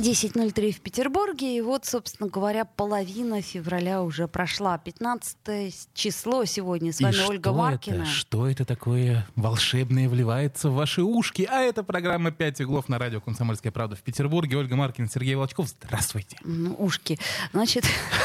10.03 0.00 0.72
в 0.72 0.80
Петербурге. 0.80 1.56
И 1.56 1.60
вот, 1.60 1.84
собственно 1.84 2.28
говоря, 2.28 2.64
половина 2.64 3.42
февраля 3.42 4.02
уже 4.02 4.26
прошла. 4.28 4.78
15 4.78 5.92
число 5.94 6.44
сегодня. 6.46 6.92
С 6.92 7.00
вами 7.00 7.14
И 7.14 7.20
Ольга 7.20 7.50
что 7.50 7.54
Маркина. 7.54 8.02
Это? 8.02 8.06
Что 8.06 8.48
это 8.48 8.64
такое 8.64 9.26
волшебное 9.36 10.08
вливается 10.08 10.70
в 10.70 10.74
ваши 10.74 11.02
ушки? 11.02 11.46
А 11.50 11.60
это 11.60 11.82
программа 11.82 12.30
«Пять 12.30 12.60
углов» 12.60 12.88
на 12.88 12.98
радио 12.98 13.20
«Комсомольская 13.20 13.72
правда» 13.72 13.96
в 13.96 14.00
Петербурге. 14.00 14.56
Ольга 14.56 14.74
Маркина, 14.74 15.08
Сергей 15.08 15.34
Волчков. 15.34 15.68
Здравствуйте. 15.68 16.38
Ну, 16.44 16.74
ушки. 16.78 17.18
Значит, 17.52 17.84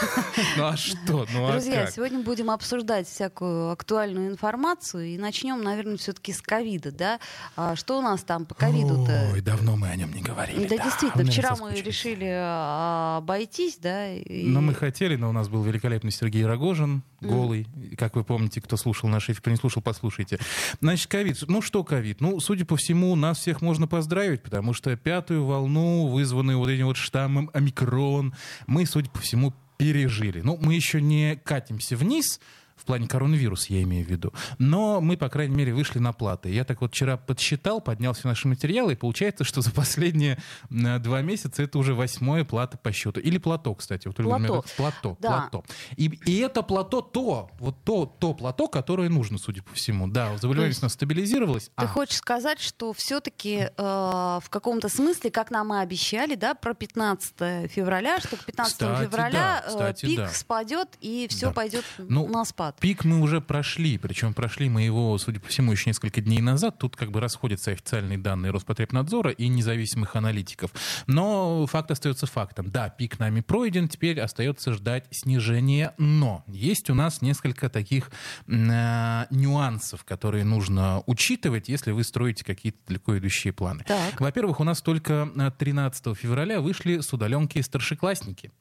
Ну 0.58 0.66
а 0.66 0.78
что? 0.78 1.26
Ну 1.34 1.48
а 1.48 1.52
друзья, 1.53 1.86
как? 1.86 1.94
сегодня 1.94 2.20
будем 2.20 2.52
обсуждать 2.52 3.08
всякую 3.08 3.72
актуальную 3.72 4.30
информацию. 4.30 5.08
И 5.08 5.17
начнем, 5.17 5.62
наверное, 5.62 5.98
все-таки 5.98 6.31
с 6.31 6.42
ковида, 6.42 6.92
да? 6.92 7.20
А 7.55 7.76
что 7.76 7.98
у 8.00 8.02
нас 8.02 8.23
там 8.23 8.45
по 8.45 8.55
ковиду-то? 8.55 9.31
Ой, 9.34 9.42
давно 9.42 9.76
мы 9.76 9.89
о 9.89 9.95
нем 9.95 10.14
не 10.14 10.22
говорили. 10.22 10.67
Да, 10.67 10.78
действительно, 10.78 11.26
вчера 11.30 11.55
мы 11.55 11.65
соскучились. 11.72 11.86
решили 11.96 12.30
а, 12.32 13.18
обойтись, 13.18 13.78
да? 13.78 14.14
и- 14.14 14.46
Но 14.48 14.62
мы 14.62 14.73
хотели, 14.73 15.16
но 15.16 15.30
у 15.30 15.32
нас 15.32 15.48
был 15.50 15.64
великолепный 15.64 16.12
Сергей 16.12 16.46
Рогожин, 16.46 17.04
голый. 17.22 17.68
Как 17.98 18.16
вы 18.16 18.23
помните, 18.23 18.62
кто 18.62 18.78
слушал 18.78 19.10
наш 19.10 19.26
эфир, 19.26 19.38
кто 19.42 19.50
не 19.52 19.58
слушал, 19.58 19.82
послушайте. 19.82 20.40
Значит, 20.82 21.08
ковид. 21.08 21.38
Ну 21.48 21.62
что 21.62 21.84
ковид? 21.84 22.22
Ну, 22.22 22.40
судя 22.40 22.66
по 22.66 22.76
всему, 22.78 23.16
нас 23.16 23.40
всех 23.40 23.62
можно 23.62 23.88
поздравить, 23.88 24.42
потому 24.44 24.73
что 24.73 24.96
пятую 24.96 25.46
волну, 25.46 26.08
вызванную 26.08 26.58
вот 26.58 26.70
этим 26.70 26.86
вот 26.86 26.98
штаммом 26.98 27.50
омикрон, 27.54 28.34
мы, 28.68 28.86
судя 28.86 29.09
по 29.09 29.20
всему, 29.20 29.54
пережили. 29.78 30.42
Ну, 30.42 30.58
мы 30.61 30.73
еще 30.76 31.02
не 31.02 31.36
катимся 31.44 31.98
вниз, 31.98 32.39
в 32.76 32.84
плане 32.86 33.08
коронавируса 33.08 33.73
я 33.73 33.81
имею 33.84 34.06
в 34.06 34.09
виду. 34.09 34.34
Но 34.59 35.00
мы, 35.02 35.18
по 35.18 35.30
крайней 35.30 35.56
мере, 35.56 35.73
вышли 35.73 36.00
на 36.00 36.12
платы. 36.14 36.50
Я 36.50 36.66
так 36.66 36.82
вот 36.82 36.92
вчера 36.92 37.17
подсчитал, 37.17 37.82
поднял 37.82 38.14
все 38.14 38.28
наши 38.28 38.48
материалы, 38.48 38.94
и 38.94 38.95
получается, 38.95 39.44
что 39.44 39.62
за 39.62 39.72
последние 39.72 40.38
э, 40.70 41.00
два 41.00 41.22
месяца 41.22 41.64
это 41.64 41.78
уже 41.80 41.94
восьмое 41.95 42.44
плата 42.44 42.78
по 42.78 42.92
счету. 42.92 43.20
Или 43.22 43.38
плато, 43.38 43.73
кстати. 43.76 44.08
Вот 44.08 44.17
Плато. 44.17 44.44
Мирон- 44.44 44.64
Плато, 44.78 45.17
Да. 45.22 45.48
плато. 45.52 45.64
И, 45.95 46.06
и 46.26 46.38
это 46.40 46.62
плато 46.64 47.02
то, 47.02 47.50
вот 47.59 47.76
то, 47.84 48.06
то 48.20 48.34
плато, 48.34 48.67
которое 48.67 49.10
нужно, 49.10 49.38
судя 49.38 49.64
по 49.64 49.73
всему. 49.73 50.08
Да, 50.08 50.38
заболеваемость 50.38 50.82
у 50.84 50.86
нас 50.86 50.94
стабилизировалась. 50.94 51.66
Ты 51.66 51.72
а, 51.86 51.88
хочешь 51.88 52.17
сказать, 52.17 52.60
что 52.60 52.92
все-таки 52.94 53.70
в 53.78 54.44
каком-то 54.50 54.89
смысле, 54.89 55.32
как 55.32 55.50
нам 55.52 55.73
и 55.73 55.78
обещали, 55.78 56.36
да, 56.36 56.54
про 56.56 56.73
15 56.73 57.72
февраля, 57.72 58.20
что 58.20 58.36
к 58.38 58.45
15 58.45 58.73
Кстати, 58.73 59.04
февраля 59.06 59.32
да, 59.32 59.64
э, 59.66 59.70
кстати, 59.70 60.06
пик 60.06 60.17
да. 60.17 60.28
спадет 60.30 60.89
и 61.02 61.28
все 61.30 61.48
Да. 61.48 61.52
пойдет 61.54 61.86
Ну, 61.98 62.28
на 62.28 62.44
спад. 62.45 62.64
Пик 62.80 63.05
мы 63.05 63.19
уже 63.19 63.41
прошли, 63.41 63.97
причем 63.97 64.33
прошли 64.33 64.69
мы 64.69 64.83
его, 64.83 65.17
судя 65.17 65.39
по 65.39 65.47
всему, 65.47 65.71
еще 65.71 65.89
несколько 65.89 66.21
дней 66.21 66.41
назад. 66.41 66.77
Тут 66.77 66.95
как 66.95 67.11
бы 67.11 67.19
расходятся 67.19 67.71
официальные 67.71 68.17
данные 68.17 68.52
Роспотребнадзора 68.52 69.31
и 69.31 69.47
независимых 69.47 70.16
аналитиков. 70.16 70.71
Но 71.08 71.66
факт 71.67 71.91
остается 71.91 72.25
фактом. 72.25 72.69
Да, 72.69 72.89
пик 72.89 73.19
нами 73.19 73.41
пройден, 73.41 73.88
теперь 73.88 74.19
остается 74.19 74.73
ждать 74.73 75.05
снижения. 75.11 75.93
Но 75.97 76.43
есть 76.47 76.89
у 76.89 76.93
нас 76.93 77.21
несколько 77.21 77.69
таких 77.69 78.11
э, 78.47 79.25
нюансов, 79.30 80.03
которые 80.03 80.43
нужно 80.43 81.03
учитывать, 81.05 81.69
если 81.69 81.91
вы 81.91 82.03
строите 82.03 82.43
какие-то 82.43 82.80
далеко 82.88 83.17
идущие 83.17 83.53
планы. 83.53 83.83
Во-первых, 84.19 84.59
у 84.59 84.63
нас 84.63 84.81
только 84.81 85.30
э, 85.36 85.52
13 85.58 86.17
февраля 86.17 86.61
вышли 86.61 86.99
с 86.99 87.11
удаленки 87.13 87.61
старшеклассники. 87.61 88.52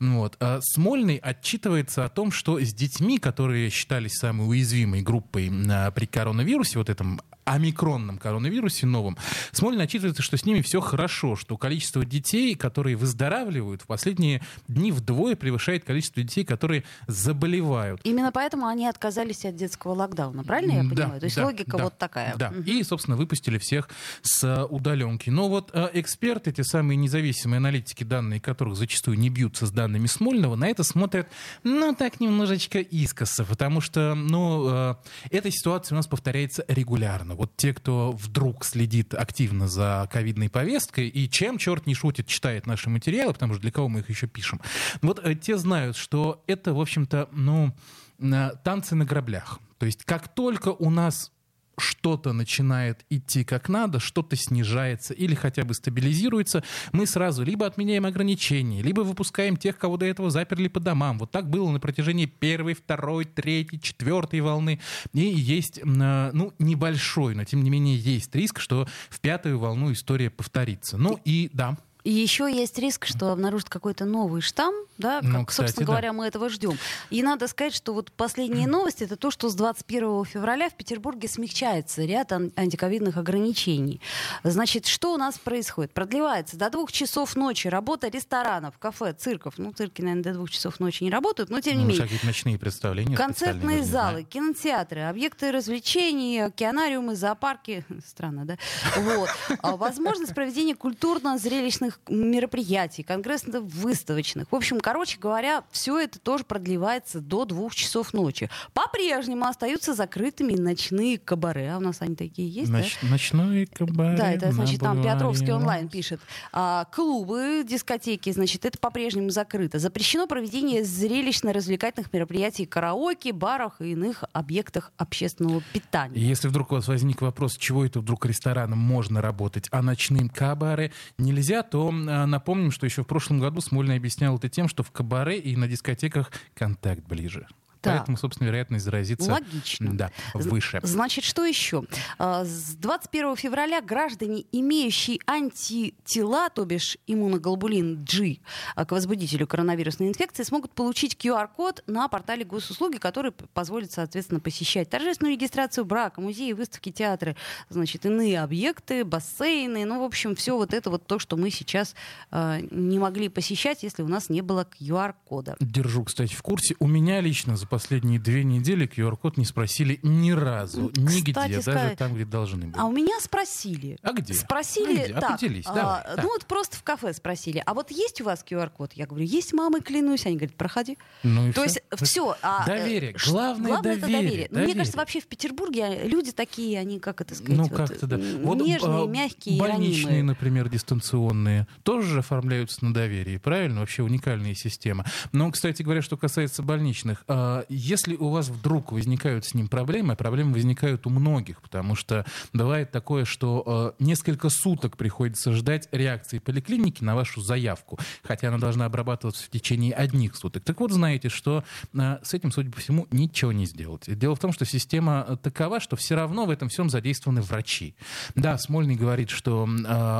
Вот. 0.00 0.36
А 0.40 0.60
Смольный 0.62 1.16
отчитывается 1.16 2.04
о 2.04 2.08
том, 2.08 2.30
что 2.30 2.60
с 2.60 2.72
детьми, 2.72 3.18
которые 3.18 3.70
считались 3.70 4.14
самой 4.14 4.48
уязвимой 4.48 5.02
группой 5.02 5.50
а, 5.70 5.90
при 5.90 6.06
коронавирусе, 6.06 6.78
вот 6.78 6.88
этом 6.88 7.20
омикронном 7.46 8.18
коронавирусе 8.18 8.86
новом, 8.86 9.16
Смольный 9.52 9.84
отчитывается, 9.84 10.22
что 10.22 10.36
с 10.36 10.44
ними 10.44 10.60
все 10.60 10.80
хорошо, 10.80 11.36
что 11.36 11.56
количество 11.56 12.04
детей, 12.04 12.54
которые 12.54 12.96
выздоравливают, 12.96 13.82
в 13.82 13.86
последние 13.86 14.42
дни 14.68 14.92
вдвое 14.92 15.36
превышает 15.36 15.84
количество 15.84 16.22
детей, 16.22 16.44
которые 16.44 16.84
заболевают. 17.06 18.00
Именно 18.04 18.32
поэтому 18.32 18.66
они 18.66 18.86
отказались 18.86 19.44
от 19.44 19.56
детского 19.56 19.92
локдауна, 19.92 20.44
правильно 20.44 20.72
я 20.72 20.80
М, 20.80 20.88
да, 20.90 20.94
понимаю? 20.94 21.20
То 21.20 21.26
есть 21.26 21.36
да, 21.36 21.44
логика 21.44 21.76
да, 21.76 21.84
вот 21.84 21.98
такая. 21.98 22.34
Да. 22.36 22.50
Мгм. 22.50 22.62
И, 22.62 22.82
собственно, 22.82 23.16
выпустили 23.16 23.58
всех 23.58 23.88
с 24.22 24.42
э, 24.44 24.64
удаленки. 24.64 25.30
Но 25.30 25.48
вот 25.48 25.70
э, 25.72 25.88
эксперты, 25.94 26.52
те 26.52 26.64
самые 26.64 26.96
независимые 26.96 27.58
аналитики, 27.58 28.02
данные 28.04 28.40
которых 28.40 28.76
зачастую 28.76 29.18
не 29.18 29.30
бьются 29.30 29.66
с 29.66 29.70
данными 29.70 30.06
Смольного, 30.06 30.56
на 30.56 30.68
это 30.68 30.82
смотрят, 30.82 31.28
ну, 31.62 31.94
так 31.94 32.18
немножечко 32.20 32.80
искоса, 32.80 33.44
потому 33.44 33.80
что, 33.80 34.14
ну, 34.14 34.68
э, 34.68 34.94
эта 35.30 35.50
ситуация 35.50 35.94
у 35.94 35.96
нас 35.96 36.06
повторяется 36.08 36.64
регулярно. 36.66 37.35
Вот 37.36 37.56
те, 37.56 37.72
кто 37.72 38.12
вдруг 38.12 38.64
следит 38.64 39.14
активно 39.14 39.68
за 39.68 40.08
ковидной 40.10 40.48
повесткой, 40.48 41.08
и 41.08 41.28
чем 41.28 41.58
черт 41.58 41.86
не 41.86 41.94
шутит, 41.94 42.26
читает 42.26 42.66
наши 42.66 42.90
материалы, 42.90 43.32
потому 43.32 43.54
что 43.54 43.62
для 43.62 43.70
кого 43.70 43.88
мы 43.88 44.00
их 44.00 44.10
еще 44.10 44.26
пишем, 44.26 44.60
вот 45.02 45.20
э, 45.24 45.34
те 45.34 45.56
знают, 45.56 45.96
что 45.96 46.42
это, 46.46 46.74
в 46.74 46.80
общем-то, 46.80 47.28
ну, 47.32 47.74
э, 48.18 48.50
танцы 48.64 48.94
на 48.94 49.04
граблях. 49.04 49.60
То 49.78 49.86
есть 49.86 50.04
как 50.04 50.28
только 50.28 50.70
у 50.70 50.90
нас 50.90 51.32
что-то 51.78 52.32
начинает 52.32 53.04
идти 53.10 53.44
как 53.44 53.68
надо, 53.68 54.00
что-то 54.00 54.36
снижается 54.36 55.14
или 55.14 55.34
хотя 55.34 55.64
бы 55.64 55.74
стабилизируется, 55.74 56.62
мы 56.92 57.06
сразу 57.06 57.44
либо 57.44 57.66
отменяем 57.66 58.06
ограничения, 58.06 58.82
либо 58.82 59.00
выпускаем 59.00 59.56
тех, 59.56 59.78
кого 59.78 59.96
до 59.96 60.06
этого 60.06 60.30
заперли 60.30 60.68
по 60.68 60.80
домам. 60.80 61.18
Вот 61.18 61.30
так 61.30 61.48
было 61.50 61.70
на 61.70 61.80
протяжении 61.80 62.26
первой, 62.26 62.74
второй, 62.74 63.24
третьей, 63.24 63.80
четвертой 63.80 64.40
волны. 64.40 64.80
И 65.12 65.20
есть, 65.20 65.78
э, 65.78 66.30
ну, 66.32 66.52
небольшой, 66.58 67.34
но 67.34 67.44
тем 67.44 67.62
не 67.62 67.70
менее 67.70 67.96
есть 67.96 68.34
риск, 68.34 68.60
что 68.60 68.86
в 69.08 69.20
пятую 69.20 69.58
волну 69.58 69.92
история 69.92 70.30
повторится. 70.30 70.96
Ну 70.96 71.18
и 71.24 71.50
да, 71.52 71.76
И 72.06 72.12
еще 72.12 72.48
есть 72.48 72.78
риск, 72.78 73.04
что 73.04 73.32
обнаружат 73.32 73.68
какой-то 73.68 74.04
новый 74.04 74.40
штамм, 74.40 74.72
да, 74.96 75.20
как, 75.22 75.24
Ну, 75.28 75.44
кстати, 75.44 75.66
собственно 75.66 75.86
да. 75.88 75.92
говоря, 75.92 76.12
мы 76.12 76.26
этого 76.26 76.48
ждем. 76.48 76.78
И 77.10 77.20
надо 77.20 77.48
сказать, 77.48 77.74
что 77.74 77.92
вот 77.94 78.12
последние 78.12 78.66
новости 78.68 79.02
это 79.02 79.16
то, 79.16 79.32
что 79.32 79.48
с 79.48 79.56
21 79.56 80.24
февраля 80.24 80.70
в 80.70 80.74
Петербурге 80.76 81.26
смягчается 81.26 82.04
ряд 82.04 82.30
ан- 82.30 82.52
антиковидных 82.54 83.16
ограничений. 83.16 84.00
Значит, 84.44 84.86
что 84.86 85.14
у 85.14 85.16
нас 85.16 85.36
происходит? 85.36 85.92
Продлевается 85.94 86.56
до 86.56 86.70
двух 86.70 86.92
часов 86.92 87.34
ночи 87.34 87.66
работа 87.66 88.06
ресторанов, 88.06 88.78
кафе, 88.78 89.12
цирков. 89.12 89.54
Ну, 89.56 89.72
цирки, 89.72 90.00
наверное, 90.00 90.22
до 90.22 90.34
двух 90.34 90.50
часов 90.50 90.78
ночи 90.78 91.02
не 91.02 91.10
работают, 91.10 91.50
но 91.50 91.60
тем 91.60 91.74
не 91.76 91.82
ну, 91.82 91.88
менее. 91.88 92.04
какие-то 92.04 92.24
ночные 92.26 92.56
представления. 92.56 93.16
Концертные 93.16 93.82
залы, 93.82 94.22
кинотеатры, 94.22 95.00
объекты 95.00 95.50
развлечений, 95.50 96.38
океанариумы, 96.38 97.16
зоопарки. 97.16 97.84
Странно, 98.06 98.44
да? 98.44 98.58
Вот. 98.96 99.28
А 99.60 99.76
Возможность 99.76 100.36
проведения 100.36 100.76
культурно-зрелищных 100.76 101.95
мероприятий, 102.08 103.02
конгрессно-выставочных. 103.02 104.46
В 104.50 104.54
общем, 104.54 104.80
короче 104.80 105.18
говоря, 105.18 105.64
все 105.70 105.98
это 105.98 106.18
тоже 106.18 106.44
продлевается 106.44 107.20
до 107.20 107.44
двух 107.44 107.74
часов 107.74 108.12
ночи. 108.12 108.48
По-прежнему 108.72 109.44
остаются 109.46 109.94
закрытыми 109.94 110.54
ночные 110.54 111.18
кабаре. 111.18 111.72
А 111.72 111.78
у 111.78 111.80
нас 111.80 112.00
они 112.00 112.14
такие 112.16 112.48
есть, 112.48 112.70
да? 112.70 112.78
Ноч- 112.80 112.98
Ночной 113.02 113.66
кабарет 113.66 114.18
Да, 114.18 114.32
это 114.32 114.46
на 114.46 114.52
значит 114.52 114.80
там. 114.80 115.02
Петровский 115.02 115.52
онлайн 115.52 115.88
пишет. 115.88 116.20
А, 116.52 116.84
клубы, 116.86 117.64
дискотеки, 117.68 118.30
значит, 118.32 118.64
это 118.64 118.78
по-прежнему 118.78 119.30
закрыто. 119.30 119.78
Запрещено 119.78 120.26
проведение 120.26 120.84
зрелищно-развлекательных 120.84 122.12
мероприятий, 122.12 122.66
караоке, 122.66 123.32
барах 123.32 123.80
и 123.80 123.92
иных 123.92 124.24
объектах 124.32 124.92
общественного 124.96 125.62
питания. 125.72 126.18
Если 126.20 126.48
вдруг 126.48 126.72
у 126.72 126.76
вас 126.76 126.88
возник 126.88 127.22
вопрос, 127.22 127.56
чего 127.56 127.84
это 127.84 128.00
вдруг 128.00 128.26
ресторанам 128.26 128.78
можно 128.78 129.20
работать, 129.22 129.68
а 129.70 129.82
ночным 129.82 130.28
кабаре 130.28 130.92
нельзя, 131.18 131.62
то 131.62 131.85
а, 131.90 132.26
напомним, 132.26 132.70
что 132.70 132.86
еще 132.86 133.02
в 133.02 133.06
прошлом 133.06 133.40
году 133.40 133.60
Смольный 133.60 133.96
объяснял 133.96 134.36
это 134.36 134.48
тем, 134.48 134.68
что 134.68 134.82
в 134.82 134.90
кабаре 134.90 135.38
и 135.38 135.56
на 135.56 135.68
дискотеках 135.68 136.30
контакт 136.54 137.02
ближе. 137.06 137.46
Поэтому, 137.90 138.16
собственно, 138.16 138.48
вероятность 138.48 138.84
заразиться 138.84 139.30
Логично. 139.30 139.96
Да, 139.96 140.10
выше. 140.34 140.80
Значит, 140.82 141.24
что 141.24 141.44
еще? 141.44 141.84
А, 142.18 142.44
С 142.44 142.74
21 142.76 143.36
февраля 143.36 143.80
граждане, 143.80 144.44
имеющие 144.52 145.18
антитела, 145.26 146.48
то 146.50 146.64
бишь 146.64 146.98
иммуноглобулин 147.06 148.04
G, 148.04 148.38
а, 148.74 148.84
к 148.84 148.92
возбудителю 148.92 149.46
коронавирусной 149.46 150.08
инфекции, 150.08 150.42
смогут 150.42 150.72
получить 150.72 151.16
QR-код 151.16 151.84
на 151.86 152.08
портале 152.08 152.44
госуслуги, 152.44 152.98
который 152.98 153.32
позволит, 153.32 153.92
соответственно, 153.92 154.40
посещать 154.40 154.90
торжественную 154.90 155.34
регистрацию 155.34 155.84
брака, 155.84 156.20
музеи, 156.20 156.52
выставки, 156.52 156.90
театры, 156.90 157.36
значит, 157.68 158.06
иные 158.06 158.40
объекты, 158.40 159.04
бассейны, 159.04 159.84
ну, 159.84 160.00
в 160.00 160.04
общем, 160.04 160.34
все 160.34 160.56
вот 160.56 160.74
это 160.74 160.90
вот 160.90 161.06
то, 161.06 161.18
что 161.18 161.36
мы 161.36 161.50
сейчас 161.50 161.94
а, 162.30 162.60
не 162.70 162.98
могли 162.98 163.28
посещать, 163.28 163.82
если 163.82 164.02
у 164.02 164.08
нас 164.08 164.28
не 164.28 164.40
было 164.40 164.66
QR-кода. 164.80 165.56
Держу, 165.60 166.04
кстати, 166.04 166.34
в 166.34 166.42
курсе. 166.42 166.76
У 166.78 166.86
меня 166.86 167.20
лично 167.20 167.56
за 167.56 167.66
последние 167.76 168.18
две 168.18 168.42
недели 168.44 168.86
QR-код 168.88 169.36
не 169.36 169.44
спросили 169.44 170.00
ни 170.02 170.30
разу, 170.30 170.90
нигде, 170.96 171.32
Кстати 171.32 171.50
даже 171.50 171.62
сказать, 171.62 171.98
там, 171.98 172.14
где 172.14 172.24
должны 172.24 172.66
были. 172.68 172.78
А 172.80 172.84
у 172.86 172.92
меня 172.92 173.18
спросили. 173.20 173.98
А 174.02 174.12
где? 174.12 174.32
Спросили, 174.34 175.00
А 175.00 175.04
где? 175.04 175.12
так, 175.14 175.30
Определись, 175.32 175.64
а, 175.66 175.74
давай, 175.74 176.02
ну 176.10 176.16
так. 176.16 176.24
вот 176.24 176.46
просто 176.46 176.76
в 176.78 176.82
кафе 176.82 177.12
спросили, 177.12 177.62
а 177.66 177.74
вот 177.74 177.90
есть 177.90 178.20
у 178.20 178.24
вас 178.24 178.44
QR-код? 178.48 178.92
Я 178.94 179.06
говорю, 179.06 179.24
есть, 179.26 179.52
мамой 179.52 179.82
клянусь. 179.82 180.24
Они 180.26 180.36
говорят, 180.36 180.56
проходи. 180.56 180.96
Ну 181.22 181.48
и 181.48 181.52
То 181.52 181.64
всё. 181.66 181.80
есть 181.98 182.10
все. 182.10 182.36
Доверие. 182.66 183.16
ш- 183.18 183.30
Главное 183.30 183.68
главное 183.72 183.92
это 183.92 184.00
доверие. 184.02 184.22
доверие. 184.22 184.48
Ну, 184.50 184.56
Мне 184.56 184.60
Доверие. 184.62 184.74
кажется, 184.78 184.98
вообще 184.98 185.20
в 185.20 185.26
Петербурге 185.26 186.00
люди 186.04 186.32
такие, 186.32 186.78
они, 186.78 186.98
как 186.98 187.20
это 187.20 187.34
сказать, 187.34 187.56
Ну, 187.56 187.64
вот, 187.64 187.72
как-то 187.76 188.06
да. 188.06 188.16
Вот, 188.42 188.58
нежные, 188.62 189.04
а, 189.04 189.06
мягкие, 189.06 189.58
Больничные, 189.60 190.04
ранимые. 190.06 190.22
например, 190.22 190.68
дистанционные, 190.70 191.66
тоже 191.82 192.08
же 192.08 192.18
оформляются 192.20 192.84
на 192.84 192.92
доверии, 192.94 193.36
правильно? 193.36 193.80
Вообще 193.80 194.02
уникальная 194.02 194.54
система. 194.54 195.04
Но, 195.32 195.50
кстати 195.50 195.82
говоря, 195.82 196.02
что 196.02 196.16
касается 196.16 196.62
больничных, 196.62 197.24
а, 197.28 197.55
если 197.68 198.16
у 198.16 198.28
вас 198.28 198.48
вдруг 198.48 198.92
возникают 198.92 199.44
с 199.44 199.54
ним 199.54 199.68
проблемы, 199.68 200.14
а 200.14 200.16
проблемы 200.16 200.52
возникают 200.52 201.06
у 201.06 201.10
многих, 201.10 201.62
потому 201.62 201.94
что 201.94 202.26
бывает 202.52 202.90
такое, 202.90 203.24
что 203.24 203.62
а, 203.66 203.94
несколько 203.98 204.48
суток 204.48 204.96
приходится 204.96 205.52
ждать 205.52 205.88
реакции 205.92 206.38
поликлиники 206.38 207.02
на 207.02 207.14
вашу 207.14 207.40
заявку, 207.40 207.98
хотя 208.22 208.48
она 208.48 208.58
должна 208.58 208.86
обрабатываться 208.86 209.44
в 209.44 209.48
течение 209.48 209.92
одних 209.94 210.36
суток. 210.36 210.64
Так 210.64 210.80
вот, 210.80 210.92
знаете, 210.92 211.28
что 211.28 211.64
а, 211.96 212.20
с 212.22 212.34
этим, 212.34 212.50
судя 212.50 212.70
по 212.70 212.80
всему, 212.80 213.06
ничего 213.10 213.52
не 213.52 213.66
сделать. 213.66 214.04
Дело 214.06 214.34
в 214.34 214.38
том, 214.38 214.52
что 214.52 214.64
система 214.64 215.38
такова, 215.42 215.80
что 215.80 215.96
все 215.96 216.14
равно 216.14 216.46
в 216.46 216.50
этом 216.50 216.68
всем 216.68 216.90
задействованы 216.90 217.42
врачи. 217.42 217.94
Да, 218.34 218.58
Смольный 218.58 218.96
говорит, 218.96 219.30
что 219.30 219.68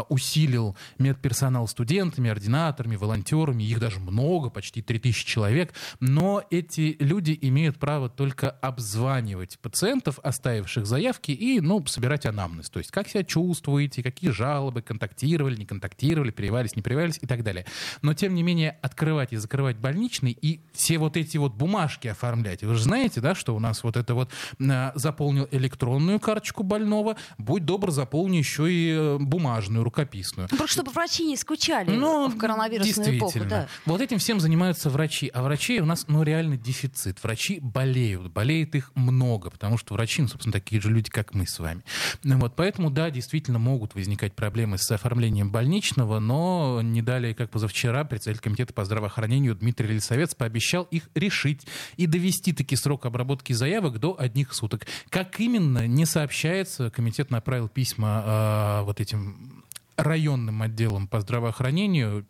усилил 0.08 0.76
медперсонал 0.98 1.68
студентами, 1.68 2.30
ординаторами, 2.30 2.96
волонтерами, 2.96 3.62
их 3.62 3.80
даже 3.80 4.00
много, 4.00 4.50
почти 4.50 4.82
3000 4.82 5.26
человек, 5.26 5.74
но 6.00 6.42
эти 6.50 6.96
люди 7.00 7.25
имеют 7.32 7.78
право 7.78 8.08
только 8.08 8.50
обзванивать 8.50 9.58
пациентов, 9.60 10.18
оставивших 10.22 10.86
заявки, 10.86 11.30
и, 11.32 11.60
ну, 11.60 11.84
собирать 11.86 12.26
анамнез. 12.26 12.70
То 12.70 12.78
есть, 12.78 12.90
как 12.90 13.08
себя 13.08 13.24
чувствуете, 13.24 14.02
какие 14.02 14.30
жалобы, 14.30 14.82
контактировали, 14.82 15.56
не 15.56 15.66
контактировали, 15.66 16.30
прививались, 16.30 16.76
не 16.76 16.82
прививались 16.82 17.18
и 17.20 17.26
так 17.26 17.42
далее. 17.42 17.66
Но, 18.02 18.14
тем 18.14 18.34
не 18.34 18.42
менее, 18.42 18.78
открывать 18.82 19.32
и 19.32 19.36
закрывать 19.36 19.76
больничный 19.76 20.32
и 20.32 20.60
все 20.72 20.98
вот 20.98 21.16
эти 21.16 21.36
вот 21.36 21.54
бумажки 21.54 22.08
оформлять. 22.08 22.62
Вы 22.62 22.74
же 22.74 22.82
знаете, 22.82 23.20
да, 23.20 23.34
что 23.34 23.54
у 23.54 23.58
нас 23.58 23.82
вот 23.82 23.96
это 23.96 24.14
вот 24.14 24.30
э, 24.58 24.92
заполнил 24.94 25.48
электронную 25.50 26.20
карточку 26.20 26.62
больного, 26.62 27.16
будь 27.38 27.64
добр, 27.64 27.90
заполни 27.90 28.36
еще 28.36 28.72
и 28.72 28.90
э, 28.90 29.18
бумажную, 29.18 29.84
рукописную. 29.84 30.48
Ну, 30.50 30.56
Просто 30.56 30.76
чтобы 30.76 30.90
врачи 30.92 31.24
не 31.24 31.36
скучали 31.36 31.90
Ну, 31.90 32.28
в 32.28 32.36
коронавирусную 32.36 33.16
эпоху. 33.16 33.32
действительно. 33.32 33.48
Да. 33.48 33.68
Вот 33.86 34.00
этим 34.00 34.18
всем 34.18 34.40
занимаются 34.40 34.90
врачи. 34.90 35.30
А 35.32 35.42
врачей 35.42 35.80
у 35.80 35.86
нас, 35.86 36.06
ну, 36.08 36.22
реально 36.22 36.56
дефицит. 36.56 37.15
Врачи 37.22 37.60
болеют. 37.60 38.32
Болеет 38.32 38.74
их 38.74 38.92
много, 38.94 39.50
потому 39.50 39.78
что 39.78 39.94
врачи, 39.94 40.22
ну, 40.22 40.28
собственно, 40.28 40.52
такие 40.52 40.80
же 40.80 40.90
люди, 40.90 41.10
как 41.10 41.34
мы 41.34 41.46
с 41.46 41.58
вами. 41.58 41.82
Ну, 42.22 42.38
вот, 42.38 42.56
поэтому, 42.56 42.90
да, 42.90 43.10
действительно 43.10 43.58
могут 43.58 43.94
возникать 43.94 44.34
проблемы 44.34 44.78
с 44.78 44.90
оформлением 44.90 45.50
больничного, 45.50 46.18
но 46.18 46.80
не 46.82 47.02
далее, 47.02 47.34
как 47.34 47.50
позавчера, 47.50 48.04
председатель 48.04 48.42
комитета 48.42 48.72
по 48.72 48.84
здравоохранению 48.84 49.54
Дмитрий 49.54 49.88
Лисовец 49.88 50.34
пообещал 50.34 50.84
их 50.84 51.08
решить 51.14 51.66
и 51.96 52.06
довести 52.06 52.52
таки 52.52 52.76
срок 52.76 53.06
обработки 53.06 53.52
заявок 53.52 53.98
до 53.98 54.18
одних 54.18 54.54
суток. 54.54 54.86
Как 55.08 55.40
именно, 55.40 55.86
не 55.86 56.06
сообщается. 56.06 56.90
Комитет 56.90 57.30
направил 57.30 57.68
письма 57.68 58.80
э, 58.80 58.84
вот 58.84 59.00
этим 59.00 59.64
районным 59.96 60.62
отделам 60.62 61.08
по 61.08 61.20
здравоохранению. 61.20 62.26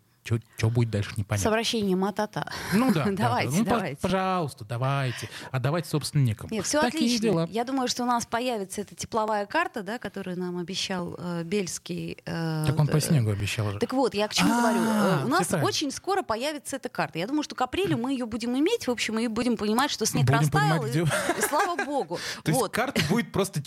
Что 0.57 0.69
будет 0.69 0.89
дальше, 0.89 1.11
непонятно. 1.17 1.49
обращением 1.49 2.03
а-та-та. 2.05 2.51
Ну 2.73 2.91
да. 2.93 3.05
да, 3.05 3.11
Давайте, 3.11 3.51
да. 3.51 3.57
Ну, 3.57 3.65
давайте. 3.65 4.01
Пожалуйста, 4.01 4.65
давайте. 4.65 5.29
А 5.51 5.59
давайте, 5.59 5.89
собственно, 5.89 6.21
некому. 6.23 6.49
Нет, 6.51 6.65
все 6.65 6.79
отлично. 6.79 7.19
дела. 7.21 7.47
Я 7.51 7.63
думаю, 7.63 7.87
что 7.87 8.03
у 8.03 8.05
нас 8.05 8.25
появится 8.25 8.81
эта 8.81 8.95
тепловая 8.95 9.45
карта, 9.45 9.83
да, 9.83 9.97
которую 9.99 10.37
нам 10.39 10.57
обещал 10.57 11.15
э, 11.17 11.43
Бельский. 11.43 12.17
э, 12.25 12.63
Так 12.67 12.77
он 12.79 12.87
по 12.87 12.97
э, 12.97 13.01
снегу 13.01 13.29
обещал 13.31 13.71
же. 13.71 13.79
Так 13.79 13.93
вот, 13.93 14.13
я 14.13 14.27
к 14.27 14.33
чему 14.33 14.53
А, 14.53 14.61
говорю. 14.61 15.25
У 15.27 15.29
нас 15.29 15.53
очень 15.53 15.91
скоро 15.91 16.21
появится 16.23 16.75
эта 16.75 16.89
карта. 16.89 17.19
Я 17.19 17.27
думаю, 17.27 17.43
что 17.43 17.55
к 17.55 17.61
апрелю 17.61 17.97
мы 17.97 18.11
ее 18.11 18.25
будем 18.25 18.57
иметь, 18.57 18.87
в 18.87 18.91
общем, 18.91 19.19
и 19.19 19.27
будем 19.27 19.57
понимать, 19.57 19.91
что 19.91 20.05
снег 20.05 20.29
растаял, 20.29 20.85
и, 20.85 21.05
слава 21.47 21.83
богу. 21.83 22.19
То 22.43 22.51
есть 22.51 22.71
карта 22.71 23.01
будет 23.09 23.31
просто 23.31 23.61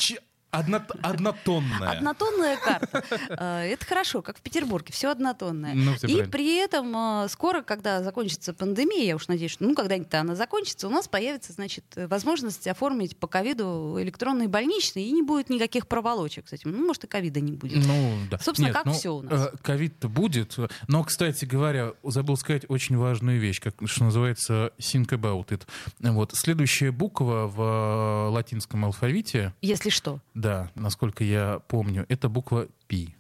одно- 0.51 0.83
однотонная. 1.03 1.91
Однотонная 1.91 2.57
карта. 2.57 3.05
Э, 3.29 3.61
Это 3.73 3.85
хорошо, 3.87 4.23
как 4.23 4.39
в 4.39 4.41
Петербурге, 4.41 4.93
все 4.93 5.11
однотонное. 5.11 5.75
Ну, 5.75 5.95
всё 5.95 6.07
И 6.07 6.11
правильно. 6.13 6.31
при 6.33 6.57
этом 6.57 6.97
э, 7.25 7.29
скоро, 7.29 7.63
когда 7.63 8.03
закончится 8.03 8.53
пандемия, 8.55 9.05
я 9.05 9.17
уж 9.17 9.29
надеюсь, 9.29 9.53
что 9.53 9.65
ну 9.65 9.75
когда-нибудь 9.75 10.13
она 10.15 10.35
закончится, 10.35 10.89
у 10.89 10.91
нас 10.91 11.09
появится, 11.09 11.53
значит, 11.53 11.85
возможность 11.97 12.67
оформить 12.67 13.17
по 13.17 13.27
ковиду 13.27 13.97
электронные 14.01 14.49
больничные, 14.49 15.07
и 15.07 15.13
не 15.13 15.23
будет 15.23 15.51
никаких 15.51 15.87
проволочек 15.87 16.49
с 16.49 16.53
этим. 16.53 16.73
Ну, 16.73 16.87
может, 16.87 17.05
и 17.05 17.07
ковида 17.07 17.41
не 17.41 17.53
будет. 17.53 17.85
Ну, 17.87 18.15
да. 18.31 18.39
Собственно, 18.39 18.69
Нет, 18.69 18.77
как 18.77 18.87
ну, 18.87 18.93
всё 18.93 19.15
у 19.17 19.23
нас. 19.23 19.47
э, 19.53 19.57
Ковид-то 19.63 20.09
будет. 20.09 20.57
Но, 20.89 21.05
кстати 21.05 21.45
говоря, 21.45 21.93
забыл 22.03 22.37
сказать 22.37 22.65
очень 22.69 22.97
важную 22.97 23.39
вещь, 23.41 23.61
как, 23.61 23.75
что 23.87 24.05
называется 24.05 24.73
think 24.79 25.09
about 25.09 25.49
it. 25.49 25.63
Вот. 26.01 26.33
Следующая 26.35 26.91
буква 26.91 27.47
в 27.47 28.31
латинском 28.31 28.85
алфавите, 28.85 29.55
Если 29.63 29.91
что. 29.91 30.21
Да, 30.41 30.71
насколько 30.75 31.25
я 31.25 31.61
помню, 31.69 32.07
это 32.09 32.29
буква 32.29 32.69
пи 32.87 33.15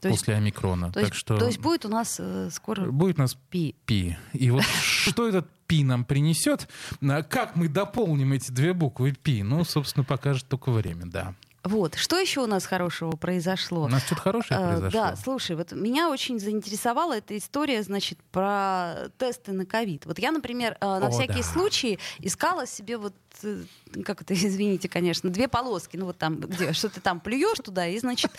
То 0.00 0.08
есть, 0.08 0.20
после 0.20 0.34
омикрона. 0.34 0.88
то, 0.88 0.94
так 0.94 1.04
есть, 1.04 1.14
что 1.14 1.38
то 1.38 1.46
есть 1.46 1.58
будет 1.58 1.84
у 1.84 1.88
нас 1.88 2.16
э, 2.18 2.50
скоро 2.50 2.90
будет 2.90 3.18
у 3.18 3.22
нас 3.22 3.36
пи. 3.50 3.74
пи. 3.86 4.16
И 4.32 4.50
вот 4.50 4.62
что 4.82 5.28
этот 5.28 5.48
пи 5.66 5.84
нам 5.84 6.04
принесет, 6.04 6.68
а 7.00 7.22
как 7.22 7.56
мы 7.56 7.68
дополним 7.68 8.32
эти 8.32 8.50
две 8.50 8.72
буквы 8.72 9.12
пи, 9.12 9.42
ну, 9.42 9.64
собственно, 9.64 10.04
покажет 10.04 10.46
только 10.48 10.70
время, 10.70 11.06
да. 11.06 11.34
Вот. 11.62 11.94
Что 11.96 12.18
еще 12.18 12.40
у 12.40 12.46
нас 12.46 12.64
хорошего 12.64 13.12
произошло? 13.12 13.82
У 13.82 13.88
нас 13.88 14.02
что-то 14.04 14.22
хорошее 14.22 14.60
Э, 14.60 14.68
произошло. 14.72 15.00
Да, 15.00 15.16
слушай, 15.16 15.56
вот 15.56 15.72
меня 15.72 16.08
очень 16.08 16.40
заинтересовала 16.40 17.18
эта 17.18 17.36
история, 17.36 17.82
значит, 17.82 18.18
про 18.32 19.10
тесты 19.18 19.52
на 19.52 19.66
ковид. 19.66 20.06
Вот 20.06 20.18
я, 20.18 20.32
например, 20.32 20.76
э, 20.80 20.86
на 20.86 21.08
О, 21.08 21.10
всякий 21.10 21.42
да. 21.42 21.42
случай 21.42 21.98
искала 22.18 22.66
себе 22.66 22.96
вот, 22.96 23.14
э, 23.42 23.62
как 24.04 24.22
это, 24.22 24.32
извините, 24.48 24.88
конечно, 24.88 25.28
две 25.28 25.48
полоски, 25.48 25.98
ну 25.98 26.06
вот 26.06 26.16
там, 26.16 26.36
где 26.40 26.72
что 26.72 26.88
ты 26.88 27.00
там 27.00 27.20
плюешь 27.20 27.58
туда, 27.58 27.86
и, 27.86 27.98
значит, 27.98 28.30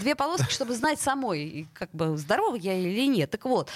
две 0.00 0.14
полоски, 0.14 0.52
чтобы 0.52 0.74
знать 0.74 1.00
самой, 1.00 1.68
как 1.72 1.90
бы 1.92 2.18
здорова 2.18 2.56
я 2.56 2.74
или 2.74 3.06
нет. 3.06 3.30
Так 3.30 3.44
вот, 3.44 3.70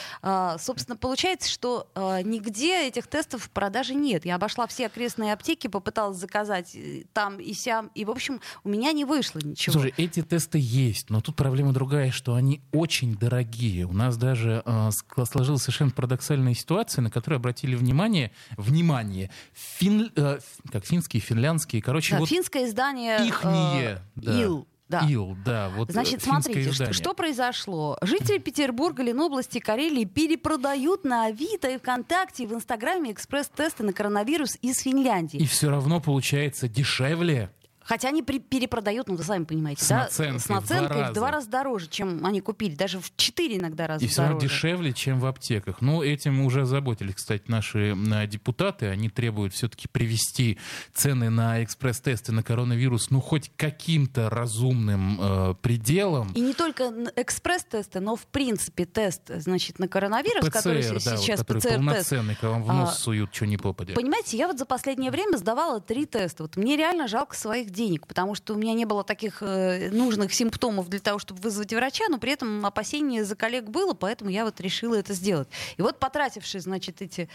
собственно, 0.60 0.96
получается, 0.96 1.48
что 1.48 1.88
нигде 2.24 2.88
этих 2.88 3.06
тестов 3.06 3.44
в 3.44 3.50
продаже 3.50 3.94
нет. 3.94 4.24
Я 4.24 4.34
обошла 4.34 4.66
все 4.66 4.86
окрестные 4.86 5.32
аптеки, 5.32 5.68
попыталась 5.68 6.18
заказать 6.18 6.76
там 7.12 7.38
и 7.38 7.52
сям, 7.54 7.90
и, 7.94 8.04
в 8.04 8.10
общем, 8.10 8.40
у 8.64 8.68
меня 8.68 8.81
не 8.90 9.04
вышло 9.04 9.38
ничего. 9.38 9.74
Слушай, 9.74 9.94
эти 9.96 10.22
тесты 10.22 10.58
есть, 10.60 11.08
но 11.10 11.20
тут 11.20 11.36
проблема 11.36 11.72
другая, 11.72 12.10
что 12.10 12.34
они 12.34 12.60
очень 12.72 13.14
дорогие. 13.14 13.84
У 13.84 13.92
нас 13.92 14.16
даже 14.16 14.64
э, 14.66 14.90
сложилась 15.24 15.62
совершенно 15.62 15.92
парадоксальная 15.92 16.54
ситуация, 16.54 17.02
на 17.02 17.10
которую 17.10 17.36
обратили 17.36 17.76
внимание, 17.76 18.32
внимание, 18.56 19.30
фин, 19.52 20.10
э, 20.16 20.38
как 20.72 20.84
финские, 20.84 21.20
финляндские, 21.20 21.80
короче, 21.82 22.14
Да, 22.14 22.20
вот 22.20 22.28
финское 22.28 22.66
издание 22.66 23.24
ихние, 23.24 23.94
э, 23.94 23.98
да. 24.16 24.42
Ил. 24.42 24.66
Да. 24.92 25.06
ил, 25.08 25.38
да, 25.42 25.70
вот 25.70 25.88
э, 25.88 25.92
Значит, 25.94 26.22
смотрите, 26.22 26.70
что, 26.70 26.92
что 26.92 27.14
произошло. 27.14 27.96
Жители 28.02 28.36
Петербурга, 28.36 29.02
Ленобласти, 29.02 29.58
Карелии 29.58 30.04
перепродают 30.04 31.04
на 31.04 31.26
Авито 31.26 31.68
и 31.70 31.78
ВКонтакте 31.78 32.42
и 32.42 32.46
в 32.46 32.52
Инстаграме 32.52 33.12
экспресс-тесты 33.12 33.84
на 33.84 33.94
коронавирус 33.94 34.58
из 34.60 34.80
Финляндии. 34.80 35.38
И 35.38 35.46
все 35.46 35.70
равно 35.70 35.98
получается 36.00 36.68
дешевле. 36.68 37.50
Хотя 37.84 38.08
они 38.08 38.22
при- 38.22 38.38
перепродают, 38.38 39.08
ну 39.08 39.16
вы 39.16 39.22
сами 39.24 39.44
понимаете, 39.44 39.84
С 39.84 39.88
да, 39.88 39.98
наценкой 40.04 40.38
с 40.40 40.44
в 40.44 40.46
два 40.46 40.60
наценкой 40.60 41.10
в 41.10 41.12
два 41.14 41.30
раза. 41.30 41.48
дороже, 41.50 41.88
чем 41.88 42.24
они 42.24 42.40
купили, 42.40 42.74
даже 42.74 43.00
в 43.00 43.12
четыре 43.16 43.58
иногда 43.58 43.86
раза 43.86 44.04
И 44.04 44.08
все 44.08 44.22
равно 44.22 44.40
дешевле, 44.40 44.92
чем 44.92 45.18
в 45.20 45.26
аптеках. 45.26 45.80
Ну, 45.80 46.02
этим 46.02 46.40
уже 46.42 46.64
заботились, 46.64 47.14
кстати, 47.14 47.44
наши 47.48 47.90
м, 47.92 48.28
депутаты. 48.28 48.86
Они 48.86 49.08
требуют 49.08 49.52
все-таки 49.54 49.88
привести 49.88 50.58
цены 50.94 51.30
на 51.30 51.62
экспресс-тесты 51.64 52.32
на 52.32 52.42
коронавирус, 52.42 53.10
ну, 53.10 53.20
хоть 53.20 53.50
каким-то 53.56 54.30
разумным 54.30 55.18
э, 55.20 55.54
пределом. 55.60 56.32
И 56.34 56.40
не 56.40 56.54
только 56.54 56.92
экспресс-тесты, 57.16 58.00
но 58.00 58.16
в 58.16 58.26
принципе 58.26 58.84
тест, 58.84 59.22
значит, 59.28 59.78
на 59.78 59.88
коронавирус, 59.88 60.48
который 60.50 60.82
ПЦР, 60.82 61.00
се- 61.00 61.04
да, 61.10 61.16
вот, 61.16 61.24
сейчас 61.24 61.40
который 61.40 61.58
ПЦР-тест. 61.60 61.76
полноценный, 61.76 62.34
когда 62.36 62.50
вам 62.50 62.62
в 62.62 62.68
нос 62.68 62.90
А, 62.90 62.92
суют, 62.94 63.34
что 63.34 63.46
не 63.46 63.56
попадет. 63.56 63.96
Понимаете, 63.96 64.36
я 64.36 64.46
вот 64.46 64.58
за 64.58 64.66
последнее 64.66 65.10
время 65.10 65.36
сдавала 65.36 65.80
три 65.80 66.06
теста. 66.06 66.44
Вот 66.44 66.56
мне 66.56 66.76
реально 66.76 67.08
жалко 67.08 67.34
своих 67.36 67.70
денег, 67.72 68.06
потому 68.06 68.34
что 68.34 68.54
у 68.54 68.56
меня 68.56 68.74
не 68.74 68.84
было 68.84 69.02
таких 69.02 69.42
э, 69.42 69.90
нужных 69.90 70.32
симптомов 70.32 70.88
для 70.88 71.00
того, 71.00 71.18
чтобы 71.18 71.40
вызвать 71.40 71.72
врача, 71.72 72.04
но 72.08 72.18
при 72.18 72.32
этом 72.32 72.64
опасение 72.64 73.24
за 73.24 73.34
коллег 73.34 73.64
было, 73.64 73.94
поэтому 73.94 74.30
я 74.30 74.44
вот 74.44 74.60
решила 74.60 74.94
это 74.94 75.14
сделать. 75.14 75.48
И 75.76 75.82
вот 75.82 75.98
потративши, 75.98 76.60
значит, 76.60 77.02
эти 77.02 77.28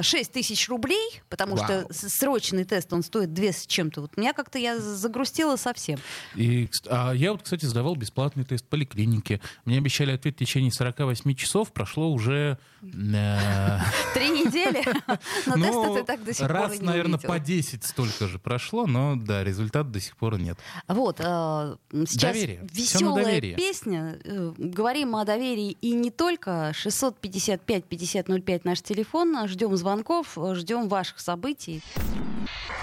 6 0.00 0.32
тысяч 0.32 0.68
рублей, 0.68 1.22
потому 1.28 1.56
Вау. 1.56 1.66
что 1.66 2.08
срочный 2.08 2.64
тест, 2.64 2.92
он 2.92 3.02
стоит 3.02 3.34
2 3.34 3.44
с 3.52 3.66
чем-то. 3.66 4.02
Вот 4.02 4.16
меня 4.16 4.32
как-то 4.32 4.58
я 4.58 4.78
загрустила 4.78 5.56
совсем. 5.56 5.98
И, 6.34 6.70
а 6.88 7.12
я 7.12 7.32
вот, 7.32 7.42
кстати, 7.42 7.66
сдавал 7.66 7.96
бесплатный 7.96 8.44
тест 8.44 8.64
в 8.64 8.68
поликлинике. 8.68 9.40
Мне 9.64 9.78
обещали 9.78 10.12
ответ 10.12 10.36
в 10.36 10.38
течение 10.38 10.72
48 10.72 11.34
часов. 11.34 11.72
Прошло 11.72 12.10
уже... 12.10 12.58
э, 12.82 13.78
Три 14.14 14.30
недели, 14.30 14.82
но 15.46 15.56
ну, 15.56 15.64
теста 15.64 15.94
ты 15.94 16.04
так 16.04 16.24
до 16.24 16.32
сих 16.32 16.46
пор 16.46 16.56
раз, 16.56 16.80
наверное, 16.80 17.18
по 17.18 17.38
10 17.38 17.84
столько 17.84 18.28
же 18.28 18.38
прошло, 18.38 18.86
но, 18.86 19.16
да, 19.16 19.44
результата 19.44 19.88
до 19.88 20.00
сих 20.00 20.16
пор 20.16 20.38
нет. 20.38 20.58
Вот, 20.88 21.20
э, 21.20 21.76
сейчас 22.06 22.36
веселая 22.36 23.40
песня. 23.40 24.18
Э, 24.24 24.52
Говорим 24.56 25.16
о 25.16 25.24
доверии 25.24 25.76
и 25.80 25.92
не 25.92 26.10
только. 26.10 26.72
655-5005 26.74 28.60
наш 28.64 28.80
телефон. 28.80 29.48
Ждем 29.48 29.74
звонков, 29.82 30.38
э, 30.38 30.54
ждем 30.54 30.88
ваших 30.88 31.18
событий. 31.18 31.82